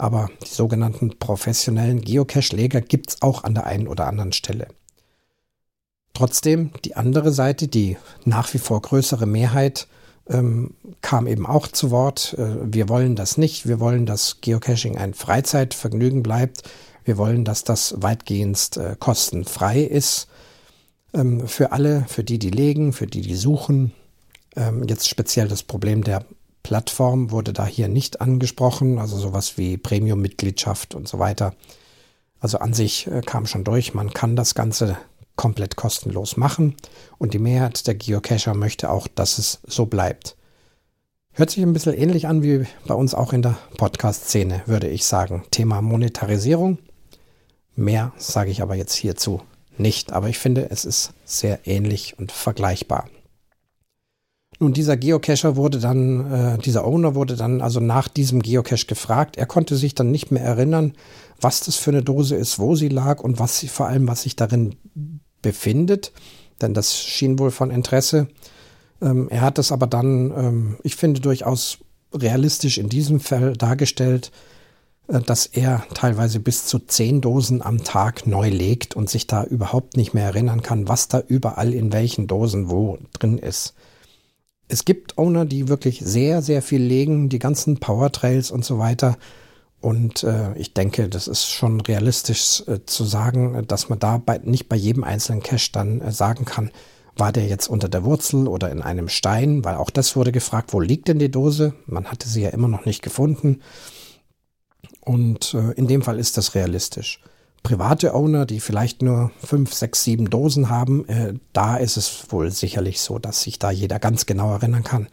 Aber 0.00 0.30
die 0.42 0.48
sogenannten 0.54 1.18
professionellen 1.18 2.00
Geocache-Leger 2.00 2.80
gibt 2.80 3.10
es 3.10 3.22
auch 3.22 3.44
an 3.44 3.54
der 3.54 3.66
einen 3.66 3.86
oder 3.86 4.06
anderen 4.06 4.32
Stelle. 4.32 4.68
Trotzdem, 6.14 6.70
die 6.86 6.96
andere 6.96 7.32
Seite, 7.32 7.68
die 7.68 7.98
nach 8.24 8.54
wie 8.54 8.58
vor 8.58 8.80
größere 8.80 9.26
Mehrheit, 9.26 9.88
ähm, 10.26 10.72
kam 11.02 11.26
eben 11.26 11.44
auch 11.44 11.68
zu 11.68 11.90
Wort. 11.90 12.34
Äh, 12.38 12.72
wir 12.72 12.88
wollen 12.88 13.14
das 13.14 13.36
nicht. 13.36 13.68
Wir 13.68 13.78
wollen, 13.78 14.06
dass 14.06 14.40
Geocaching 14.40 14.96
ein 14.96 15.12
Freizeitvergnügen 15.12 16.22
bleibt. 16.22 16.62
Wir 17.04 17.18
wollen, 17.18 17.44
dass 17.44 17.64
das 17.64 17.94
weitgehend 17.98 18.78
äh, 18.78 18.96
kostenfrei 18.98 19.82
ist. 19.82 20.28
Ähm, 21.12 21.46
für 21.46 21.72
alle, 21.72 22.06
für 22.08 22.24
die, 22.24 22.38
die 22.38 22.50
legen, 22.50 22.94
für 22.94 23.06
die, 23.06 23.20
die 23.20 23.34
suchen. 23.34 23.92
Ähm, 24.56 24.84
jetzt 24.88 25.10
speziell 25.10 25.48
das 25.48 25.62
Problem 25.62 26.04
der 26.04 26.24
Plattform 26.62 27.30
wurde 27.30 27.52
da 27.52 27.66
hier 27.66 27.88
nicht 27.88 28.20
angesprochen, 28.20 28.98
also 28.98 29.16
sowas 29.16 29.56
wie 29.56 29.76
Premium-Mitgliedschaft 29.76 30.94
und 30.94 31.08
so 31.08 31.18
weiter. 31.18 31.54
Also 32.40 32.58
an 32.58 32.74
sich 32.74 33.06
äh, 33.06 33.20
kam 33.20 33.46
schon 33.46 33.64
durch, 33.64 33.94
man 33.94 34.12
kann 34.12 34.36
das 34.36 34.54
Ganze 34.54 34.96
komplett 35.36 35.76
kostenlos 35.76 36.36
machen 36.36 36.74
und 37.18 37.32
die 37.34 37.38
Mehrheit 37.38 37.86
der 37.86 37.94
Geocacher 37.94 38.54
möchte 38.54 38.90
auch, 38.90 39.08
dass 39.08 39.38
es 39.38 39.60
so 39.66 39.86
bleibt. 39.86 40.36
Hört 41.32 41.50
sich 41.50 41.62
ein 41.62 41.72
bisschen 41.72 41.94
ähnlich 41.94 42.26
an 42.26 42.42
wie 42.42 42.66
bei 42.86 42.94
uns 42.94 43.14
auch 43.14 43.32
in 43.32 43.42
der 43.42 43.56
Podcast-Szene, 43.76 44.62
würde 44.66 44.88
ich 44.88 45.06
sagen. 45.06 45.44
Thema 45.50 45.80
Monetarisierung. 45.80 46.78
Mehr 47.76 48.12
sage 48.18 48.50
ich 48.50 48.62
aber 48.62 48.74
jetzt 48.74 48.94
hierzu 48.94 49.40
nicht, 49.78 50.12
aber 50.12 50.28
ich 50.28 50.38
finde, 50.38 50.70
es 50.70 50.84
ist 50.84 51.12
sehr 51.24 51.66
ähnlich 51.66 52.18
und 52.18 52.32
vergleichbar. 52.32 53.08
Nun, 54.62 54.74
dieser 54.74 54.98
Geocacher 54.98 55.56
wurde 55.56 55.78
dann, 55.78 56.30
äh, 56.30 56.58
dieser 56.58 56.84
Owner 56.86 57.14
wurde 57.14 57.34
dann 57.34 57.62
also 57.62 57.80
nach 57.80 58.08
diesem 58.08 58.42
Geocache 58.42 58.84
gefragt. 58.84 59.38
Er 59.38 59.46
konnte 59.46 59.74
sich 59.74 59.94
dann 59.94 60.10
nicht 60.10 60.30
mehr 60.30 60.42
erinnern, 60.42 60.92
was 61.40 61.60
das 61.60 61.76
für 61.76 61.92
eine 61.92 62.02
Dose 62.02 62.36
ist, 62.36 62.58
wo 62.58 62.76
sie 62.76 62.88
lag 62.88 63.20
und 63.20 63.38
was 63.38 63.58
sie, 63.58 63.68
vor 63.68 63.86
allem, 63.86 64.06
was 64.06 64.22
sich 64.22 64.36
darin 64.36 64.76
befindet. 65.40 66.12
Denn 66.60 66.74
das 66.74 66.94
schien 66.94 67.38
wohl 67.38 67.50
von 67.50 67.70
Interesse. 67.70 68.28
Ähm, 69.00 69.28
er 69.30 69.40
hat 69.40 69.58
es 69.58 69.72
aber 69.72 69.86
dann, 69.86 70.30
ähm, 70.36 70.76
ich 70.82 70.94
finde, 70.94 71.22
durchaus 71.22 71.78
realistisch 72.14 72.76
in 72.76 72.90
diesem 72.90 73.18
Fall 73.18 73.54
dargestellt, 73.54 74.30
äh, 75.08 75.20
dass 75.20 75.46
er 75.46 75.84
teilweise 75.94 76.38
bis 76.38 76.66
zu 76.66 76.80
zehn 76.80 77.22
Dosen 77.22 77.62
am 77.62 77.82
Tag 77.82 78.26
neu 78.26 78.50
legt 78.50 78.94
und 78.94 79.08
sich 79.08 79.26
da 79.26 79.42
überhaupt 79.42 79.96
nicht 79.96 80.12
mehr 80.12 80.24
erinnern 80.24 80.60
kann, 80.60 80.86
was 80.86 81.08
da 81.08 81.18
überall 81.18 81.72
in 81.72 81.94
welchen 81.94 82.26
Dosen 82.26 82.68
wo 82.68 82.98
drin 83.14 83.38
ist 83.38 83.72
es 84.70 84.84
gibt 84.84 85.18
Owner, 85.18 85.44
die 85.44 85.68
wirklich 85.68 86.00
sehr, 86.00 86.42
sehr 86.42 86.62
viel 86.62 86.82
legen, 86.82 87.28
die 87.28 87.38
ganzen 87.38 87.78
Powertrails 87.78 88.50
und 88.50 88.64
so 88.64 88.78
weiter. 88.78 89.16
Und 89.80 90.24
äh, 90.24 90.56
ich 90.56 90.74
denke, 90.74 91.08
das 91.08 91.26
ist 91.26 91.46
schon 91.46 91.80
realistisch 91.80 92.62
äh, 92.66 92.84
zu 92.84 93.04
sagen, 93.04 93.64
dass 93.66 93.88
man 93.88 93.98
da 93.98 94.18
bei, 94.18 94.38
nicht 94.38 94.68
bei 94.68 94.76
jedem 94.76 95.04
einzelnen 95.04 95.42
Cache 95.42 95.70
dann 95.72 96.00
äh, 96.00 96.12
sagen 96.12 96.44
kann, 96.44 96.70
war 97.16 97.32
der 97.32 97.46
jetzt 97.46 97.68
unter 97.68 97.88
der 97.88 98.04
Wurzel 98.04 98.46
oder 98.46 98.70
in 98.70 98.82
einem 98.82 99.08
Stein, 99.08 99.64
weil 99.64 99.76
auch 99.76 99.90
das 99.90 100.16
wurde 100.16 100.32
gefragt, 100.32 100.72
wo 100.72 100.80
liegt 100.80 101.08
denn 101.08 101.18
die 101.18 101.30
Dose? 101.30 101.74
Man 101.86 102.06
hatte 102.06 102.28
sie 102.28 102.42
ja 102.42 102.50
immer 102.50 102.68
noch 102.68 102.84
nicht 102.84 103.02
gefunden. 103.02 103.60
Und 105.00 105.54
äh, 105.54 105.72
in 105.72 105.88
dem 105.88 106.02
Fall 106.02 106.18
ist 106.18 106.36
das 106.36 106.54
realistisch 106.54 107.20
private 107.62 108.14
Owner, 108.14 108.46
die 108.46 108.60
vielleicht 108.60 109.02
nur 109.02 109.30
fünf, 109.44 109.74
sechs, 109.74 110.04
sieben 110.04 110.30
Dosen 110.30 110.68
haben, 110.70 111.06
äh, 111.08 111.34
da 111.52 111.76
ist 111.76 111.96
es 111.96 112.26
wohl 112.30 112.50
sicherlich 112.50 113.00
so, 113.00 113.18
dass 113.18 113.42
sich 113.42 113.58
da 113.58 113.70
jeder 113.70 113.98
ganz 113.98 114.26
genau 114.26 114.52
erinnern 114.52 114.84
kann, 114.84 115.08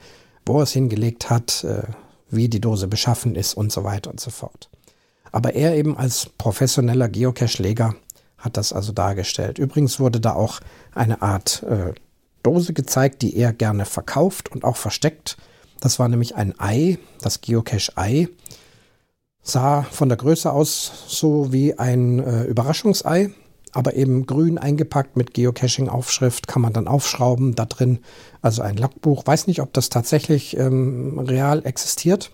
wo 0.46 0.60
er 0.60 0.64
es 0.64 0.72
hingelegt 0.72 1.30
hat, 1.30 1.64
äh, 1.64 1.84
wie 2.30 2.50
die 2.50 2.62
Dose 2.62 2.88
beschaffen 2.88 3.36
ist 3.36 3.54
und 3.54 3.72
so 3.72 3.84
weiter 3.84 4.10
und 4.10 4.20
so 4.20 4.32
fort. 4.32 4.70
Aber 5.32 5.54
er 5.56 5.76
eben 5.76 5.98
als 5.98 6.28
professioneller 6.38 7.10
Geocache-Leger 7.10 7.96
hat 8.38 8.58
das 8.58 8.72
also 8.74 8.92
dargestellt. 8.92 9.60
Übrigens 9.60 10.00
wurde 10.00 10.20
da 10.20 10.34
auch 10.34 10.60
eine 10.94 11.22
Art 11.22 11.64
äh, 11.64 11.94
Dose 12.44 12.74
gezeigt, 12.74 13.22
die 13.22 13.36
er 13.36 13.52
gerne 13.52 13.86
verkauft 13.86 14.52
und 14.52 14.64
auch 14.64 14.78
versteckt. 14.78 15.38
Das 15.80 16.00
war 16.00 16.08
nämlich 16.08 16.36
ein 16.36 16.58
Ei, 16.60 16.98
das 17.22 17.42
Geocache-Ei 17.42 18.30
sah 19.48 19.84
von 19.84 20.10
der 20.10 20.18
Größe 20.18 20.52
aus 20.52 20.92
so 21.08 21.52
wie 21.52 21.78
ein 21.78 22.20
äh, 22.20 22.44
Überraschungsei, 22.44 23.32
aber 23.72 23.96
eben 23.96 24.26
grün 24.26 24.58
eingepackt 24.58 25.18
mit 25.18 25.34
Geocaching-Aufschrift, 25.34 26.48
kann 26.48 26.62
man 26.62 26.74
dann 26.74 26.88
aufschrauben, 26.88 27.56
da 27.56 27.66
drin 27.66 28.00
also 28.42 28.62
ein 28.62 28.78
Logbuch. 28.78 29.26
Weiß 29.26 29.48
nicht, 29.48 29.62
ob 29.62 29.74
das 29.74 29.90
tatsächlich 29.90 30.58
ähm, 30.58 31.20
real 31.20 31.66
existiert. 31.66 32.32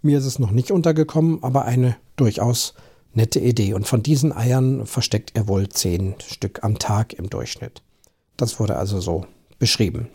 Mir 0.00 0.18
ist 0.18 0.26
es 0.26 0.38
noch 0.38 0.50
nicht 0.50 0.70
untergekommen, 0.70 1.42
aber 1.42 1.64
eine 1.64 1.96
durchaus 2.16 2.74
nette 3.14 3.40
Idee. 3.40 3.74
Und 3.74 3.86
von 3.86 4.02
diesen 4.02 4.32
Eiern 4.32 4.86
versteckt 4.86 5.32
er 5.34 5.48
wohl 5.48 5.68
zehn 5.68 6.14
Stück 6.26 6.64
am 6.64 6.78
Tag 6.78 7.12
im 7.12 7.30
Durchschnitt. 7.30 7.82
Das 8.36 8.58
wurde 8.58 8.76
also 8.76 9.00
so 9.00 9.26
beschrieben. 9.58 10.08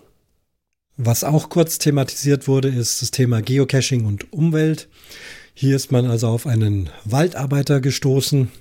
Was 0.98 1.24
auch 1.24 1.50
kurz 1.50 1.78
thematisiert 1.78 2.48
wurde, 2.48 2.70
ist 2.70 3.04
das 3.04 3.12
Thema 3.12 3.42
Geocaching 3.42 4.06
und 4.06 4.34
Umwelt. 4.34 4.90
Hier 5.60 5.76
ist 5.76 5.92
man 5.92 6.06
also 6.06 6.28
auf 6.28 6.46
einen 6.46 6.92
Waldarbeiter 7.04 7.82
gestoßen, 7.82 8.52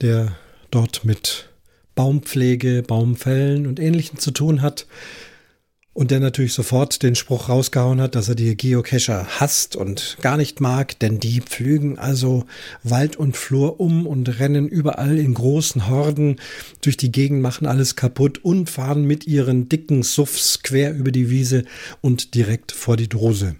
der 0.00 0.36
dort 0.70 1.04
mit 1.04 1.48
Baumpflege, 1.96 2.84
Baumfällen 2.86 3.66
und 3.66 3.80
Ähnlichem 3.80 4.20
zu 4.20 4.30
tun 4.30 4.62
hat. 4.62 4.86
Und 5.94 6.12
der 6.12 6.20
natürlich 6.20 6.52
sofort 6.52 7.02
den 7.02 7.16
Spruch 7.16 7.48
rausgehauen 7.48 8.00
hat, 8.00 8.14
dass 8.14 8.28
er 8.28 8.36
die 8.36 8.56
Geocacher 8.56 9.26
hasst 9.40 9.74
und 9.74 10.16
gar 10.20 10.36
nicht 10.36 10.60
mag, 10.60 10.96
denn 11.00 11.18
die 11.18 11.40
pflügen 11.40 11.98
also 11.98 12.44
Wald 12.84 13.16
und 13.16 13.36
Flur 13.36 13.80
um 13.80 14.06
und 14.06 14.38
rennen 14.38 14.68
überall 14.68 15.18
in 15.18 15.34
großen 15.34 15.88
Horden 15.88 16.36
durch 16.82 16.96
die 16.96 17.10
Gegend, 17.10 17.42
machen 17.42 17.66
alles 17.66 17.96
kaputt 17.96 18.38
und 18.44 18.70
fahren 18.70 19.02
mit 19.02 19.26
ihren 19.26 19.68
dicken 19.68 20.04
Suffs 20.04 20.62
quer 20.62 20.94
über 20.94 21.10
die 21.10 21.30
Wiese 21.30 21.64
und 22.00 22.36
direkt 22.36 22.70
vor 22.70 22.96
die 22.96 23.08
Dose. 23.08 23.56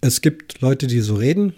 Es 0.00 0.22
gibt 0.22 0.62
Leute, 0.62 0.86
die 0.86 1.00
so 1.00 1.16
reden, 1.16 1.52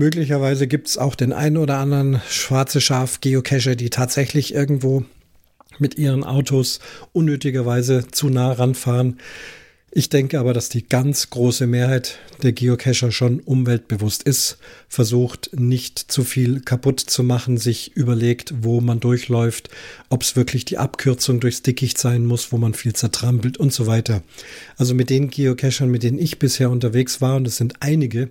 Möglicherweise 0.00 0.66
gibt 0.66 0.88
es 0.88 0.96
auch 0.96 1.14
den 1.14 1.34
einen 1.34 1.58
oder 1.58 1.76
anderen 1.76 2.22
schwarze 2.26 2.80
Schaf-Geocacher, 2.80 3.76
die 3.76 3.90
tatsächlich 3.90 4.54
irgendwo 4.54 5.04
mit 5.78 5.98
ihren 5.98 6.24
Autos 6.24 6.80
unnötigerweise 7.12 8.06
zu 8.10 8.30
nah 8.30 8.50
ranfahren. 8.50 9.20
Ich 9.92 10.08
denke 10.08 10.38
aber, 10.38 10.54
dass 10.54 10.68
die 10.68 10.86
ganz 10.86 11.30
große 11.30 11.66
Mehrheit 11.66 12.20
der 12.44 12.52
Geocacher 12.52 13.10
schon 13.10 13.40
umweltbewusst 13.40 14.22
ist, 14.22 14.58
versucht 14.88 15.50
nicht 15.52 15.98
zu 15.98 16.22
viel 16.22 16.60
kaputt 16.60 17.00
zu 17.00 17.24
machen, 17.24 17.58
sich 17.58 17.96
überlegt, 17.96 18.54
wo 18.62 18.80
man 18.80 19.00
durchläuft, 19.00 19.68
ob 20.08 20.22
es 20.22 20.36
wirklich 20.36 20.64
die 20.64 20.78
Abkürzung 20.78 21.40
durchs 21.40 21.62
Dickicht 21.62 21.98
sein 21.98 22.24
muss, 22.24 22.52
wo 22.52 22.56
man 22.56 22.72
viel 22.72 22.92
zertrampelt 22.92 23.58
und 23.58 23.72
so 23.72 23.88
weiter. 23.88 24.22
Also 24.76 24.94
mit 24.94 25.10
den 25.10 25.28
Geocachern, 25.28 25.90
mit 25.90 26.04
denen 26.04 26.20
ich 26.20 26.38
bisher 26.38 26.70
unterwegs 26.70 27.20
war, 27.20 27.34
und 27.34 27.48
es 27.48 27.56
sind 27.56 27.74
einige, 27.80 28.28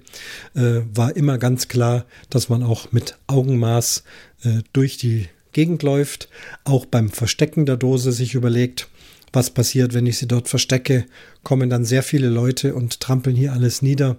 äh, 0.55 0.81
war 0.93 1.17
immer 1.17 1.37
ganz 1.37 1.67
klar, 1.67 2.05
dass 2.29 2.47
man 2.47 2.63
auch 2.63 2.93
mit 2.93 3.17
Augenmaß 3.27 4.05
äh, 4.45 4.59
durch 4.71 4.95
die 4.95 5.27
Gegend 5.51 5.83
läuft, 5.83 6.29
auch 6.63 6.85
beim 6.85 7.09
Verstecken 7.09 7.65
der 7.65 7.75
Dose 7.75 8.13
sich 8.13 8.33
überlegt, 8.33 8.87
was 9.33 9.49
passiert, 9.49 9.93
wenn 9.93 10.07
ich 10.07 10.17
sie 10.17 10.27
dort 10.27 10.47
verstecke, 10.47 11.05
kommen 11.43 11.69
dann 11.69 11.85
sehr 11.85 12.03
viele 12.03 12.29
Leute 12.29 12.75
und 12.75 12.99
trampeln 12.99 13.35
hier 13.35 13.53
alles 13.53 13.81
nieder. 13.81 14.17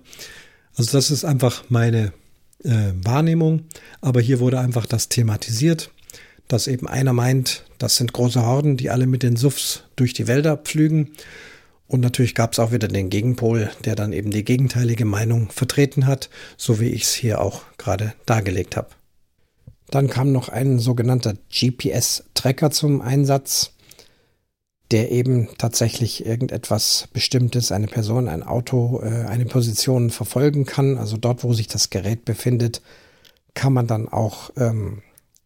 Also 0.76 0.92
das 0.92 1.10
ist 1.10 1.24
einfach 1.24 1.64
meine 1.68 2.12
äh, 2.64 2.92
Wahrnehmung, 3.02 3.64
aber 4.00 4.20
hier 4.20 4.40
wurde 4.40 4.60
einfach 4.60 4.86
das 4.86 5.08
thematisiert, 5.08 5.90
dass 6.48 6.66
eben 6.66 6.88
einer 6.88 7.12
meint, 7.12 7.64
das 7.78 7.96
sind 7.96 8.12
große 8.12 8.44
Horden, 8.44 8.76
die 8.76 8.90
alle 8.90 9.06
mit 9.06 9.22
den 9.22 9.36
Suffs 9.36 9.84
durch 9.96 10.12
die 10.12 10.26
Wälder 10.26 10.56
pflügen. 10.56 11.10
Und 11.86 12.00
natürlich 12.00 12.36
gab 12.36 12.52
es 12.52 12.60
auch 12.60 12.70
wieder 12.70 12.86
den 12.86 13.10
Gegenpol, 13.10 13.70
der 13.84 13.96
dann 13.96 14.12
eben 14.12 14.30
die 14.30 14.44
gegenteilige 14.44 15.04
Meinung 15.04 15.50
vertreten 15.50 16.06
hat, 16.06 16.30
so 16.56 16.78
wie 16.78 16.88
ich 16.88 17.02
es 17.02 17.14
hier 17.14 17.40
auch 17.40 17.62
gerade 17.78 18.14
dargelegt 18.26 18.76
habe. 18.76 18.90
Dann 19.90 20.08
kam 20.08 20.30
noch 20.30 20.48
ein 20.48 20.78
sogenannter 20.78 21.34
GPS-Tracker 21.50 22.70
zum 22.70 23.00
Einsatz 23.00 23.72
der 24.90 25.12
eben 25.12 25.48
tatsächlich 25.56 26.26
irgendetwas 26.26 27.08
Bestimmtes, 27.12 27.70
eine 27.70 27.86
Person, 27.86 28.28
ein 28.28 28.42
Auto, 28.42 29.00
äh, 29.02 29.26
eine 29.26 29.44
Position 29.44 30.10
verfolgen 30.10 30.66
kann. 30.66 30.98
Also 30.98 31.16
dort, 31.16 31.44
wo 31.44 31.52
sich 31.52 31.68
das 31.68 31.90
Gerät 31.90 32.24
befindet, 32.24 32.82
kann 33.54 33.72
man 33.72 33.86
dann 33.86 34.08
auch 34.08 34.50
ähm, 34.56 35.02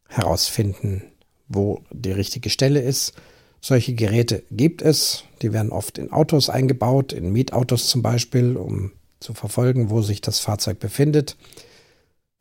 herausfinden, 0.09 1.03
wo 1.49 1.83
die 1.93 2.13
richtige 2.13 2.49
Stelle 2.49 2.81
ist. 2.81 3.13
Solche 3.61 3.95
Geräte 3.95 4.45
gibt 4.51 4.83
es. 4.83 5.25
Die 5.43 5.53
werden 5.53 5.73
oft 5.73 5.99
in 5.99 6.13
Autos 6.13 6.49
eingebaut, 6.49 7.13
in 7.13 7.33
Mietautos 7.33 7.89
zum 7.89 8.03
Beispiel, 8.03 8.57
um 8.57 8.93
zu 9.21 9.35
verfolgen, 9.35 9.91
wo 9.91 10.03
sich 10.03 10.21
das 10.21 10.41
Fahrzeug 10.41 10.79
befindet. 10.79 11.37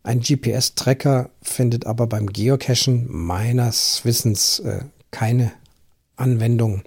Ein 0.03 0.19
GPS-Tracker 0.19 1.29
findet 1.41 1.85
aber 1.85 2.07
beim 2.07 2.27
Geocachen 2.27 3.07
meines 3.09 4.03
Wissens 4.03 4.59
äh, 4.59 4.83
keine 5.11 5.53
Anwendung. 6.17 6.83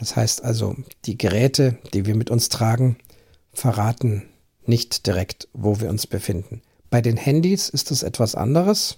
Das 0.00 0.16
heißt 0.16 0.42
also, 0.42 0.74
die 1.04 1.18
Geräte, 1.18 1.76
die 1.92 2.06
wir 2.06 2.16
mit 2.16 2.30
uns 2.30 2.48
tragen, 2.48 2.96
verraten 3.52 4.22
nicht 4.64 5.06
direkt, 5.06 5.48
wo 5.52 5.78
wir 5.80 5.90
uns 5.90 6.06
befinden. 6.06 6.62
Bei 6.88 7.02
den 7.02 7.18
Handys 7.18 7.68
ist 7.68 7.90
es 7.90 8.02
etwas 8.02 8.34
anderes. 8.34 8.96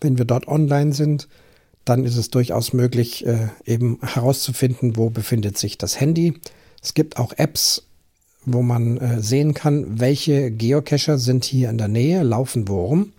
Wenn 0.00 0.18
wir 0.18 0.26
dort 0.26 0.46
online 0.46 0.92
sind, 0.92 1.26
dann 1.86 2.04
ist 2.04 2.16
es 2.16 2.28
durchaus 2.28 2.74
möglich, 2.74 3.26
äh, 3.26 3.48
eben 3.64 3.98
herauszufinden, 4.02 4.96
wo 4.96 5.08
befindet 5.08 5.56
sich 5.56 5.78
das 5.78 5.98
Handy. 5.98 6.38
Es 6.82 6.92
gibt 6.92 7.16
auch 7.16 7.32
Apps, 7.32 7.84
wo 8.44 8.60
man 8.60 8.98
äh, 8.98 9.22
sehen 9.22 9.54
kann, 9.54 9.98
welche 9.98 10.50
Geocacher 10.50 11.16
sind 11.16 11.46
hier 11.46 11.70
in 11.70 11.78
der 11.78 11.88
Nähe, 11.88 12.22
laufen 12.22 12.68
worum. 12.68 13.04
Äh, 13.04 13.17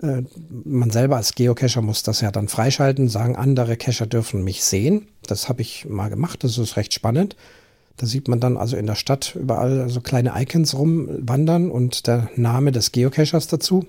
man 0.00 0.90
selber 0.90 1.16
als 1.16 1.34
Geocacher 1.34 1.82
muss 1.82 2.04
das 2.04 2.20
ja 2.20 2.30
dann 2.30 2.48
freischalten, 2.48 3.08
sagen, 3.08 3.34
andere 3.34 3.76
Cacher 3.76 4.06
dürfen 4.06 4.44
mich 4.44 4.62
sehen. 4.62 5.08
Das 5.26 5.48
habe 5.48 5.62
ich 5.62 5.86
mal 5.88 6.08
gemacht, 6.08 6.44
das 6.44 6.56
ist 6.56 6.76
recht 6.76 6.94
spannend. 6.94 7.36
Da 7.96 8.06
sieht 8.06 8.28
man 8.28 8.38
dann 8.38 8.56
also 8.56 8.76
in 8.76 8.86
der 8.86 8.94
Stadt 8.94 9.34
überall 9.34 9.88
so 9.88 10.00
kleine 10.00 10.40
Icons 10.40 10.74
rumwandern 10.74 11.70
und 11.70 12.06
der 12.06 12.30
Name 12.36 12.70
des 12.70 12.92
Geocachers 12.92 13.48
dazu. 13.48 13.86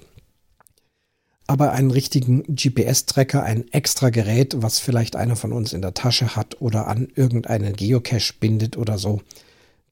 Aber 1.46 1.72
einen 1.72 1.92
richtigen 1.92 2.44
GPS-Tracker, 2.44 3.44
ein 3.44 3.72
extra 3.72 4.10
Gerät, 4.10 4.56
was 4.62 4.80
vielleicht 4.80 5.16
einer 5.16 5.36
von 5.36 5.54
uns 5.54 5.74
in 5.74 5.82
der 5.82 5.94
Tasche 5.94 6.36
hat 6.36 6.60
oder 6.60 6.88
an 6.88 7.08
irgendeinen 7.16 7.76
Geocache 7.76 8.34
bindet 8.40 8.78
oder 8.78 8.98
so, 8.98 9.22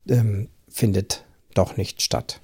ähm, 0.08 0.50
findet 0.68 1.24
doch 1.54 1.78
nicht 1.78 2.02
statt. 2.02 2.42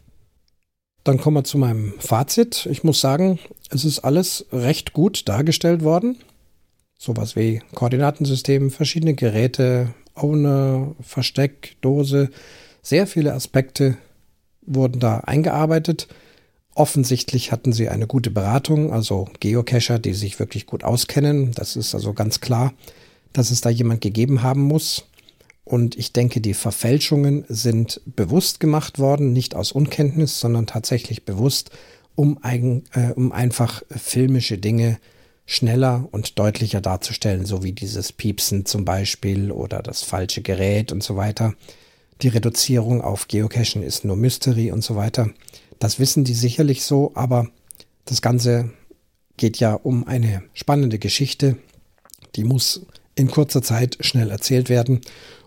Dann 1.03 1.17
kommen 1.17 1.37
wir 1.37 1.43
zu 1.43 1.57
meinem 1.57 1.93
Fazit. 1.99 2.65
Ich 2.71 2.83
muss 2.83 3.01
sagen, 3.01 3.39
es 3.69 3.83
ist 3.83 3.99
alles 3.99 4.45
recht 4.51 4.93
gut 4.93 5.27
dargestellt 5.27 5.83
worden. 5.83 6.17
Sowas 6.97 7.35
wie 7.35 7.61
Koordinatensystem, 7.75 8.71
verschiedene 8.71 9.13
Geräte, 9.13 9.93
Owner, 10.15 10.95
Versteck, 11.01 11.75
Dose. 11.81 12.29
Sehr 12.81 13.07
viele 13.07 13.33
Aspekte 13.33 13.97
wurden 14.65 14.99
da 15.01 15.17
eingearbeitet. 15.19 16.07
Offensichtlich 16.75 17.51
hatten 17.51 17.73
sie 17.73 17.89
eine 17.89 18.07
gute 18.07 18.31
Beratung, 18.31 18.93
also 18.93 19.27
Geocacher, 19.39 19.99
die 19.99 20.13
sich 20.13 20.39
wirklich 20.39 20.65
gut 20.65 20.83
auskennen. 20.83 21.51
Das 21.51 21.75
ist 21.75 21.93
also 21.93 22.13
ganz 22.13 22.39
klar, 22.39 22.73
dass 23.33 23.51
es 23.51 23.61
da 23.61 23.69
jemand 23.69 24.01
gegeben 24.01 24.41
haben 24.41 24.61
muss. 24.61 25.05
Und 25.65 25.97
ich 25.97 26.11
denke, 26.11 26.41
die 26.41 26.53
Verfälschungen 26.53 27.45
sind 27.47 28.01
bewusst 28.05 28.59
gemacht 28.59 28.99
worden, 28.99 29.31
nicht 29.31 29.55
aus 29.55 29.71
Unkenntnis, 29.71 30.39
sondern 30.39 30.67
tatsächlich 30.67 31.23
bewusst, 31.23 31.71
um, 32.15 32.37
eigen, 32.43 32.83
äh, 32.93 33.11
um 33.13 33.31
einfach 33.31 33.81
filmische 33.89 34.57
Dinge 34.57 34.99
schneller 35.45 36.07
und 36.11 36.37
deutlicher 36.37 36.81
darzustellen, 36.81 37.45
so 37.45 37.63
wie 37.63 37.71
dieses 37.71 38.13
Piepsen 38.13 38.65
zum 38.65 38.85
Beispiel 38.85 39.51
oder 39.51 39.81
das 39.81 40.03
falsche 40.03 40.41
Gerät 40.41 40.91
und 40.91 41.03
so 41.03 41.15
weiter. 41.15 41.53
Die 42.21 42.27
Reduzierung 42.27 43.01
auf 43.01 43.27
Geocachen 43.27 43.83
ist 43.83 44.05
nur 44.05 44.15
Mystery 44.15 44.71
und 44.71 44.83
so 44.83 44.95
weiter. 44.95 45.29
Das 45.79 45.99
wissen 45.99 46.23
die 46.23 46.33
sicherlich 46.33 46.83
so, 46.83 47.11
aber 47.15 47.47
das 48.05 48.21
Ganze 48.21 48.71
geht 49.37 49.59
ja 49.59 49.73
um 49.73 50.07
eine 50.07 50.43
spannende 50.53 50.99
Geschichte, 50.99 51.57
die 52.35 52.43
muss 52.43 52.85
in 53.15 53.29
kurzer 53.29 53.61
Zeit 53.61 53.97
schnell 54.01 54.29
erzählt 54.29 54.69
werden 54.69 55.01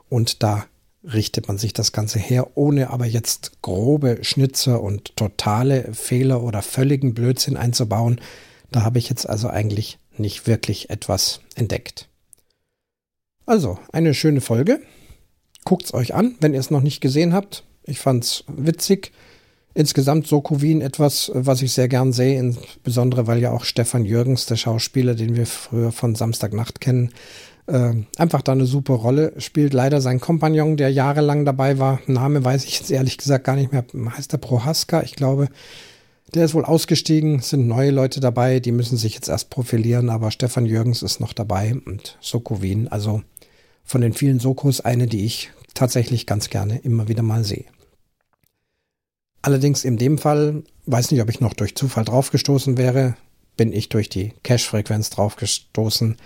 und 0.09 0.43
da 0.43 0.67
richtet 1.03 1.49
man 1.49 1.59
sich 1.59 1.73
das 1.73 1.93
Ganze 1.93 2.19
her, 2.19 2.57
ohne 2.57 2.91
aber 2.91 3.07
jetzt 3.07 3.63
grobe 3.63 4.19
Schnitzer 4.23 4.83
und 4.83 5.17
totale 5.17 5.95
Fehler 5.95 6.43
oder 6.43 6.63
völligen 6.63 7.15
Blödsinn 7.15 7.57
einzubauen. 7.57 8.21
Da 8.73 8.83
habe 8.83 8.99
ich 8.99 9.09
jetzt 9.09 9.29
also 9.29 9.49
eigentlich 9.49 9.99
nicht 10.17 10.47
wirklich 10.47 10.91
etwas 10.91 11.41
entdeckt. 11.55 12.09
Also, 13.45 13.79
eine 13.93 14.15
schöne 14.15 14.41
Folge. 14.41 14.81
Guckt's 15.65 15.95
euch 15.95 16.15
an, 16.15 16.35
wenn 16.41 16.55
ihr 16.55 16.61
es 16.61 16.71
noch 16.71 16.83
nicht 16.83 17.01
gesehen 17.01 17.33
habt. 17.33 17.65
Ich 17.85 18.01
fand's 18.01 18.45
witzig. 18.49 19.13
Insgesamt 19.75 20.27
Soko 20.27 20.63
Wien 20.63 20.81
etwas, 20.81 21.31
was 21.35 21.63
ich 21.63 21.73
sehr 21.73 21.87
gern 21.87 22.13
sehe, 22.13 22.39
insbesondere 22.39 23.27
weil 23.27 23.41
ja 23.41 23.53
auch 23.53 23.65
Stefan 23.65 24.05
Jürgens, 24.05 24.47
der 24.47 24.57
Schauspieler, 24.57 25.15
den 25.15 25.37
wir 25.37 25.47
früher 25.47 25.93
von 25.93 26.15
Samstagnacht 26.15 26.81
kennen, 26.81 27.13
äh, 27.67 27.95
einfach 28.17 28.43
da 28.43 28.53
eine 28.53 28.67
super 28.67 28.95
Rolle 28.95 29.33
spielt. 29.39 29.75
Leider 29.75 30.01
sein 30.01 30.21
Kompagnon, 30.21 30.77
der 30.77 30.91
jahrelang 30.91 31.45
dabei 31.45 31.79
war, 31.79 32.01
Name 32.07 32.45
weiß 32.45 32.65
ich 32.65 32.79
jetzt 32.79 32.91
ehrlich 32.91 33.19
gesagt 33.19 33.45
gar 33.45 33.57
nicht 33.57 33.73
mehr, 33.73 33.85
heißt 34.17 34.33
der 34.33 34.39
Prohaska, 34.39 35.03
ich 35.03 35.17
glaube. 35.17 35.49
Der 36.35 36.45
ist 36.45 36.55
wohl 36.55 36.65
ausgestiegen, 36.65 37.41
sind 37.41 37.69
neue 37.69 37.93
Leute 37.93 38.19
dabei, 38.19 38.59
die 38.59 38.73
müssen 38.73 38.97
sich 38.97 39.15
jetzt 39.15 39.29
erst 39.29 39.49
profilieren, 39.49 40.11
aber 40.11 40.33
Stefan 40.33 40.67
Jürgens 40.67 41.03
ist 41.03 41.21
noch 41.21 41.33
dabei 41.33 41.77
und 41.87 42.19
Soko 42.21 42.63
Wien, 42.63 42.89
also 42.89 43.23
von 43.85 44.01
den 44.01 44.13
vielen 44.13 44.41
Sokos 44.41 44.81
eine, 44.81 45.07
die 45.07 45.25
ich 45.25 45.51
tatsächlich 45.75 46.27
ganz 46.27 46.51
gerne 46.51 46.79
immer 46.79 47.07
wieder 47.07 47.23
mal 47.23 47.45
sehe. 47.45 47.67
Allerdings 49.41 49.85
in 49.85 49.97
dem 49.97 50.19
Fall, 50.19 50.65
weiß 50.87 51.13
nicht, 51.13 51.23
ob 51.23 51.31
ich 51.31 51.41
noch 51.41 51.55
durch 51.55 51.77
Zufall 51.77 52.05
draufgestoßen 52.05 52.77
wäre, 52.77 53.17
bin 53.57 53.73
ich 53.73 53.89
durch 53.89 54.09
die 54.09 54.33
Cache-Frequenz 54.43 55.11
draufgestoßen 55.11 56.17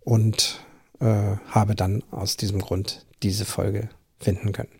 und 0.00 0.60
äh, 1.00 1.36
habe 1.48 1.74
dann 1.74 2.02
aus 2.10 2.36
diesem 2.36 2.60
Grund 2.60 3.06
diese 3.22 3.44
Folge 3.44 3.88
finden 4.18 4.52
können. 4.52 4.72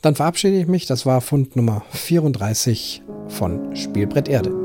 Dann 0.00 0.16
verabschiede 0.16 0.58
ich 0.58 0.66
mich. 0.66 0.86
Das 0.86 1.06
war 1.06 1.20
Fund 1.20 1.54
Nummer 1.54 1.84
34 1.90 3.02
von 3.28 3.74
Spielbrett 3.76 4.28
Erde. 4.28 4.61